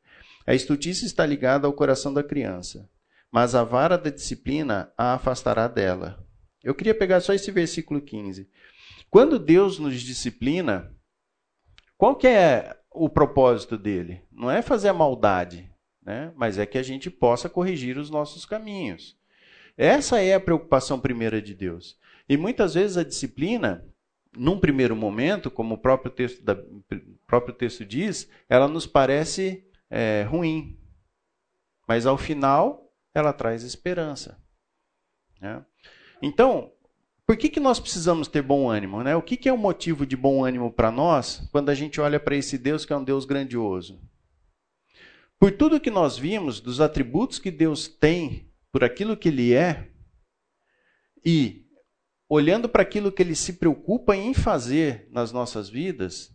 A 0.46 0.56
estutícia 0.56 1.06
está 1.06 1.26
ligada 1.26 1.68
ao 1.68 1.74
coração 1.74 2.14
da 2.14 2.24
criança 2.24 2.90
mas 3.32 3.56
a 3.56 3.64
vara 3.64 3.98
da 3.98 4.10
disciplina 4.10 4.92
a 4.98 5.14
afastará 5.14 5.68
dela. 5.68 6.26
Eu 6.64 6.76
queria 6.76 6.96
pegar 6.96 7.22
só 7.22 7.34
esse 7.34 7.52
versículo 7.52 8.02
15. 8.02 8.50
Quando 9.10 9.40
Deus 9.40 9.80
nos 9.80 10.02
disciplina, 10.02 10.94
qual 11.98 12.16
que 12.16 12.28
é 12.28 12.78
o 12.92 13.10
propósito 13.10 13.78
dele? 13.78 14.22
Não 14.32 14.50
é 14.52 14.62
fazer 14.62 14.90
a 14.90 14.94
maldade, 14.94 15.72
né? 16.04 16.32
mas 16.36 16.58
é 16.58 16.66
que 16.66 16.78
a 16.78 16.84
gente 16.84 17.10
possa 17.10 17.50
corrigir 17.50 17.98
os 17.98 18.10
nossos 18.10 18.46
caminhos. 18.46 19.18
Essa 19.78 20.22
é 20.22 20.34
a 20.34 20.40
preocupação 20.40 21.00
primeira 21.00 21.42
de 21.42 21.54
Deus. 21.54 21.98
E 22.28 22.36
muitas 22.36 22.74
vezes 22.74 22.98
a 22.98 23.04
disciplina, 23.04 23.86
num 24.36 24.60
primeiro 24.60 24.96
momento, 24.96 25.50
como 25.50 25.76
o 25.76 25.78
próprio 25.78 26.12
texto, 26.12 26.44
da, 26.44 26.58
próprio 27.26 27.54
texto 27.54 27.86
diz, 27.86 28.30
ela 28.50 28.68
nos 28.68 28.88
parece 28.88 29.66
é, 29.90 30.24
ruim. 30.24 30.78
Mas 31.88 32.06
ao 32.06 32.18
final, 32.18 32.87
ela 33.20 33.34
traz 33.34 33.64
esperança. 33.64 34.42
Né? 35.42 35.66
Então, 36.22 36.72
por 37.26 37.36
que, 37.36 37.50
que 37.50 37.60
nós 37.60 37.80
precisamos 37.80 38.28
ter 38.28 38.42
bom 38.42 38.70
ânimo? 38.70 39.04
Né? 39.04 39.16
O 39.16 39.22
que, 39.22 39.36
que 39.36 39.50
é 39.50 39.54
o 39.54 39.58
motivo 39.58 40.06
de 40.06 40.16
bom 40.16 40.46
ânimo 40.46 40.72
para 40.72 40.92
nós 40.92 41.48
quando 41.52 41.70
a 41.70 41.76
gente 41.76 42.00
olha 42.00 42.20
para 42.20 42.36
esse 42.36 42.58
Deus 42.58 42.86
que 42.86 42.94
é 42.94 42.98
um 42.98 43.04
Deus 43.04 43.26
grandioso? 43.26 44.02
Por 45.40 45.52
tudo 45.52 45.80
que 45.80 45.92
nós 45.92 46.18
vimos, 46.18 46.60
dos 46.60 46.82
atributos 46.82 47.38
que 47.38 47.52
Deus 47.52 47.88
tem, 47.88 48.52
por 48.72 48.84
aquilo 48.84 49.16
que 49.16 49.28
Ele 49.28 49.54
é, 49.54 49.92
e 51.24 51.68
olhando 52.30 52.68
para 52.68 52.82
aquilo 52.82 53.12
que 53.12 53.22
Ele 53.22 53.36
se 53.36 53.54
preocupa 53.54 54.16
em 54.16 54.34
fazer 54.34 55.08
nas 55.12 55.32
nossas 55.32 55.70
vidas, 55.70 56.34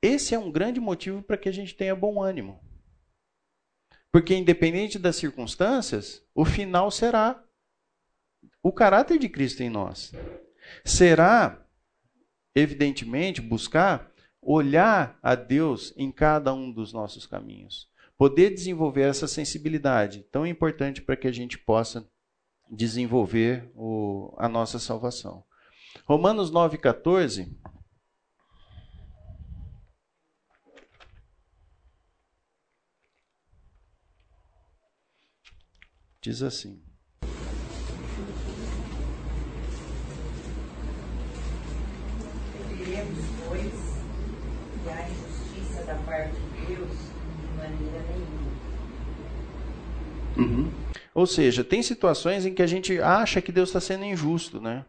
esse 0.00 0.34
é 0.34 0.38
um 0.38 0.50
grande 0.50 0.80
motivo 0.80 1.22
para 1.22 1.36
que 1.36 1.48
a 1.48 1.52
gente 1.52 1.74
tenha 1.74 1.94
bom 1.94 2.22
ânimo. 2.22 2.60
Porque, 4.10 4.34
independente 4.34 4.98
das 4.98 5.16
circunstâncias, 5.16 6.24
o 6.34 6.44
final 6.44 6.90
será 6.90 7.42
o 8.62 8.72
caráter 8.72 9.18
de 9.18 9.28
Cristo 9.28 9.62
em 9.62 9.70
nós. 9.70 10.12
Será, 10.84 11.64
evidentemente, 12.54 13.40
buscar 13.40 14.10
olhar 14.40 15.18
a 15.22 15.34
Deus 15.34 15.92
em 15.96 16.10
cada 16.10 16.54
um 16.54 16.72
dos 16.72 16.92
nossos 16.92 17.26
caminhos. 17.26 17.88
Poder 18.16 18.50
desenvolver 18.50 19.02
essa 19.02 19.28
sensibilidade 19.28 20.24
tão 20.32 20.46
importante 20.46 21.02
para 21.02 21.16
que 21.16 21.28
a 21.28 21.32
gente 21.32 21.58
possa 21.58 22.08
desenvolver 22.70 23.70
o, 23.74 24.34
a 24.38 24.48
nossa 24.48 24.78
salvação. 24.78 25.44
Romanos 26.04 26.50
9,14 26.50 27.48
Diz 36.28 36.42
assim: 36.42 36.78
Diremos, 42.76 43.18
pois, 43.48 43.72
que 44.84 44.90
há 44.90 45.82
da 45.84 45.94
parte 46.04 46.34
de 46.34 46.66
Deus 46.66 46.90
de 46.90 47.46
maneira 47.56 48.04
nenhuma. 48.10 48.50
Uhum. 50.36 50.70
Ou 51.14 51.26
seja, 51.26 51.64
tem 51.64 51.82
situações 51.82 52.44
em 52.44 52.52
que 52.52 52.60
a 52.60 52.66
gente 52.66 53.00
acha 53.00 53.40
que 53.40 53.50
Deus 53.50 53.70
está 53.70 53.80
sendo 53.80 54.04
injusto, 54.04 54.60
né? 54.60 54.84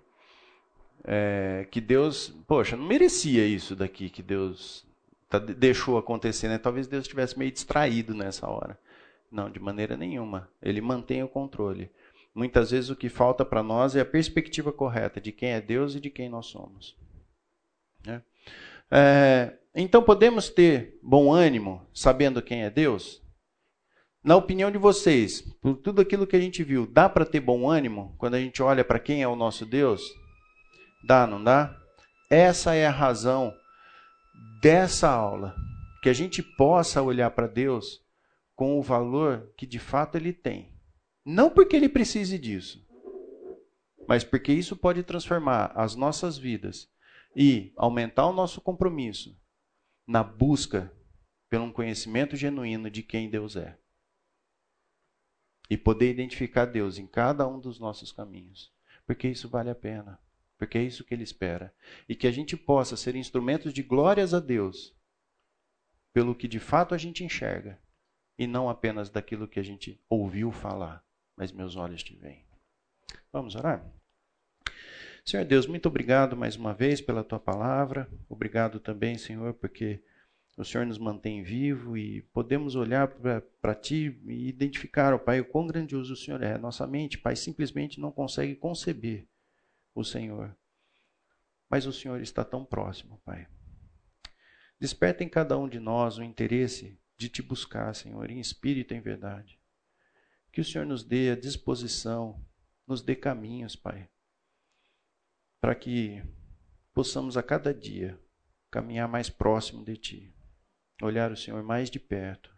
É, 1.05 1.65
que 1.71 1.79
Deus, 1.79 2.33
poxa, 2.49 2.75
não 2.75 2.85
merecia 2.85 3.47
isso 3.47 3.77
daqui 3.77 4.09
que 4.09 4.21
Deus 4.21 4.85
tá, 5.29 5.39
deixou 5.39 5.97
acontecer, 5.97 6.49
né? 6.49 6.57
Talvez 6.57 6.85
Deus 6.85 7.03
estivesse 7.03 7.39
meio 7.39 7.49
distraído 7.49 8.13
nessa 8.13 8.45
hora. 8.49 8.77
Não, 9.31 9.49
de 9.49 9.59
maneira 9.59 9.95
nenhuma. 9.95 10.49
Ele 10.61 10.81
mantém 10.81 11.23
o 11.23 11.29
controle. 11.29 11.91
Muitas 12.33 12.71
vezes 12.71 12.89
o 12.89 12.95
que 12.95 13.09
falta 13.09 13.43
para 13.43 13.63
nós 13.63 13.95
é 13.95 14.01
a 14.01 14.05
perspectiva 14.05 14.71
correta 14.71 15.19
de 15.19 15.31
quem 15.31 15.49
é 15.49 15.61
Deus 15.61 15.95
e 15.95 15.99
de 15.99 16.09
quem 16.09 16.29
nós 16.29 16.47
somos. 16.47 16.97
Né? 18.05 18.21
É, 18.89 19.57
então 19.75 20.01
podemos 20.01 20.49
ter 20.49 20.97
bom 21.03 21.31
ânimo 21.31 21.87
sabendo 21.93 22.41
quem 22.41 22.63
é 22.63 22.69
Deus? 22.69 23.21
Na 24.23 24.35
opinião 24.35 24.69
de 24.69 24.77
vocês, 24.77 25.41
por 25.61 25.77
tudo 25.77 26.01
aquilo 26.01 26.27
que 26.27 26.35
a 26.35 26.41
gente 26.41 26.63
viu, 26.63 26.85
dá 26.85 27.07
para 27.07 27.25
ter 27.25 27.39
bom 27.39 27.69
ânimo 27.69 28.15
quando 28.17 28.35
a 28.35 28.39
gente 28.39 28.61
olha 28.61 28.83
para 28.83 28.99
quem 28.99 29.21
é 29.21 29.27
o 29.27 29.35
nosso 29.35 29.65
Deus? 29.65 30.01
Dá, 31.05 31.25
não 31.25 31.41
dá? 31.41 31.75
Essa 32.29 32.75
é 32.75 32.85
a 32.85 32.91
razão 32.91 33.53
dessa 34.61 35.09
aula. 35.09 35.55
Que 36.03 36.09
a 36.09 36.13
gente 36.13 36.41
possa 36.41 37.01
olhar 37.01 37.31
para 37.31 37.47
Deus 37.47 38.01
com 38.59 38.77
o 38.77 38.81
valor 38.81 39.53
que 39.55 39.65
de 39.65 39.79
fato 39.79 40.17
ele 40.17 40.33
tem. 40.33 40.77
Não 41.23 41.49
porque 41.49 41.77
ele 41.77 41.87
precise 41.87 42.37
disso, 42.37 42.85
mas 44.05 44.25
porque 44.25 44.51
isso 44.51 44.75
pode 44.75 45.01
transformar 45.01 45.71
as 45.75 45.95
nossas 45.95 46.37
vidas 46.37 46.91
e 47.33 47.71
aumentar 47.77 48.27
o 48.27 48.33
nosso 48.33 48.59
compromisso 48.59 49.41
na 50.05 50.21
busca 50.21 50.93
pelo 51.47 51.63
um 51.63 51.71
conhecimento 51.71 52.35
genuíno 52.35 52.91
de 52.91 53.01
quem 53.01 53.29
Deus 53.29 53.55
é. 53.55 53.79
E 55.69 55.77
poder 55.77 56.11
identificar 56.11 56.65
Deus 56.65 56.97
em 56.97 57.07
cada 57.07 57.47
um 57.47 57.61
dos 57.61 57.79
nossos 57.79 58.11
caminhos. 58.11 58.73
Porque 59.05 59.29
isso 59.29 59.47
vale 59.47 59.69
a 59.69 59.75
pena. 59.75 60.19
Porque 60.57 60.77
é 60.77 60.83
isso 60.83 61.05
que 61.05 61.13
Ele 61.13 61.23
espera. 61.23 61.73
E 62.09 62.13
que 62.13 62.27
a 62.27 62.31
gente 62.31 62.57
possa 62.57 62.97
ser 62.97 63.15
instrumentos 63.15 63.73
de 63.73 63.83
glórias 63.83 64.33
a 64.33 64.39
Deus 64.41 64.93
pelo 66.11 66.35
que 66.35 66.47
de 66.47 66.59
fato 66.59 66.93
a 66.93 66.97
gente 66.97 67.23
enxerga 67.23 67.79
e 68.39 68.47
não 68.47 68.69
apenas 68.69 69.09
daquilo 69.09 69.49
que 69.49 69.59
a 69.59 69.63
gente 69.63 70.01
ouviu 70.09 70.49
falar, 70.49 71.03
mas 71.35 71.51
meus 71.51 71.75
olhos 71.75 72.01
te 72.01 72.15
veem. 72.15 72.45
Vamos 73.33 73.53
orar? 73.53 73.85
Senhor 75.25 75.43
Deus, 75.43 75.67
muito 75.67 75.89
obrigado 75.89 76.37
mais 76.37 76.55
uma 76.55 76.73
vez 76.73 77.01
pela 77.01 77.21
tua 77.21 77.37
palavra. 77.37 78.09
Obrigado 78.29 78.79
também, 78.79 79.17
Senhor, 79.17 79.53
porque 79.55 80.01
o 80.57 80.63
Senhor 80.63 80.87
nos 80.87 80.97
mantém 80.97 81.43
vivo 81.43 81.97
e 81.97 82.21
podemos 82.33 82.77
olhar 82.77 83.09
para 83.61 83.75
ti 83.75 84.17
e 84.25 84.47
identificar, 84.47 85.13
ó 85.13 85.17
Pai, 85.17 85.41
o 85.41 85.45
quão 85.45 85.67
grandioso 85.67 86.13
o 86.13 86.17
Senhor 86.17 86.41
é. 86.41 86.57
Nossa 86.57 86.87
mente, 86.87 87.17
Pai, 87.17 87.35
simplesmente 87.35 87.99
não 87.99 88.09
consegue 88.09 88.55
conceber 88.55 89.27
o 89.93 90.01
Senhor. 90.01 90.55
Mas 91.69 91.85
o 91.85 91.91
Senhor 91.91 92.21
está 92.21 92.45
tão 92.45 92.63
próximo, 92.63 93.21
Pai. 93.25 93.47
Desperta 94.79 95.25
em 95.25 95.29
cada 95.29 95.57
um 95.57 95.67
de 95.67 95.77
nós 95.77 96.17
o 96.17 96.23
interesse 96.23 96.97
de 97.19 97.29
te 97.29 97.41
buscar, 97.41 97.93
Senhor, 97.93 98.31
em 98.31 98.39
espírito 98.39 98.93
e 98.93 98.97
em 98.97 99.01
verdade. 99.01 99.59
Que 100.51 100.61
o 100.61 100.65
Senhor 100.65 100.85
nos 100.85 101.03
dê 101.03 101.29
a 101.29 101.35
disposição, 101.35 102.43
nos 102.87 103.01
dê 103.01 103.15
caminhos, 103.15 103.75
Pai, 103.75 104.09
para 105.61 105.75
que 105.75 106.23
possamos 106.93 107.37
a 107.37 107.43
cada 107.43 107.73
dia 107.73 108.19
caminhar 108.71 109.07
mais 109.07 109.29
próximo 109.29 109.83
de 109.83 109.97
Ti, 109.97 110.35
olhar 111.01 111.31
o 111.31 111.37
Senhor 111.37 111.61
mais 111.61 111.91
de 111.91 111.99
perto, 111.99 112.57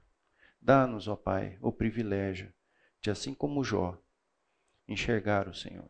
Dá-nos, 0.61 1.07
ó 1.07 1.15
Pai, 1.15 1.57
o 1.59 1.71
privilégio 1.71 2.53
de, 3.01 3.09
assim 3.09 3.33
como 3.33 3.63
Jó, 3.63 3.99
enxergar 4.87 5.47
o 5.47 5.55
Senhor. 5.55 5.89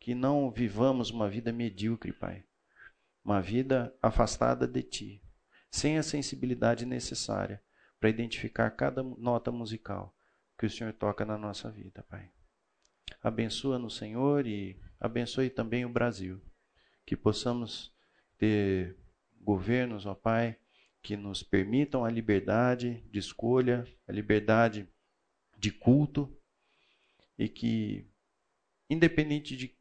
Que 0.00 0.16
não 0.16 0.50
vivamos 0.50 1.10
uma 1.10 1.30
vida 1.30 1.52
medíocre, 1.52 2.12
Pai. 2.12 2.44
Uma 3.24 3.40
vida 3.40 3.96
afastada 4.02 4.66
de 4.66 4.82
Ti, 4.82 5.22
sem 5.70 5.96
a 5.96 6.02
sensibilidade 6.02 6.84
necessária 6.84 7.62
para 7.98 8.10
identificar 8.10 8.70
cada 8.70 9.02
nota 9.02 9.50
musical 9.50 10.14
que 10.58 10.66
o 10.66 10.70
Senhor 10.70 10.92
toca 10.92 11.24
na 11.24 11.38
nossa 11.38 11.70
vida, 11.70 12.02
Pai. 12.08 12.30
Abençoa 13.22 13.78
no 13.78 13.90
Senhor 13.90 14.46
e 14.46 14.80
abençoe 15.00 15.50
também 15.50 15.84
o 15.84 15.88
Brasil. 15.88 16.40
Que 17.06 17.16
possamos 17.16 17.94
ter 18.36 18.96
governos, 19.40 20.04
ó 20.04 20.14
Pai, 20.14 20.58
que 21.02 21.16
nos 21.16 21.42
permitam 21.42 22.04
a 22.04 22.10
liberdade 22.10 23.02
de 23.10 23.18
escolha, 23.18 23.86
a 24.06 24.12
liberdade 24.12 24.88
de 25.56 25.70
culto, 25.72 26.36
e 27.38 27.48
que, 27.48 28.04
independente 28.90 29.56
de, 29.56 29.76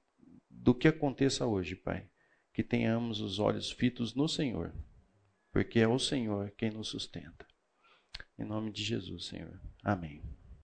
do 0.50 0.76
que 0.76 0.88
aconteça 0.88 1.46
hoje, 1.46 1.76
Pai, 1.76 2.08
que 2.54 2.64
tenhamos 2.64 3.20
os 3.20 3.40
olhos 3.40 3.72
fitos 3.72 4.14
no 4.14 4.28
Senhor, 4.28 4.74
porque 5.52 5.80
é 5.80 5.88
o 5.88 5.98
Senhor 5.98 6.52
quem 6.52 6.70
nos 6.70 6.90
sustenta. 6.90 7.47
Em 8.40 8.46
nome 8.46 8.72
de 8.72 8.84
Jesus, 8.84 9.26
Senhor. 9.26 9.60
Amém. 9.84 10.22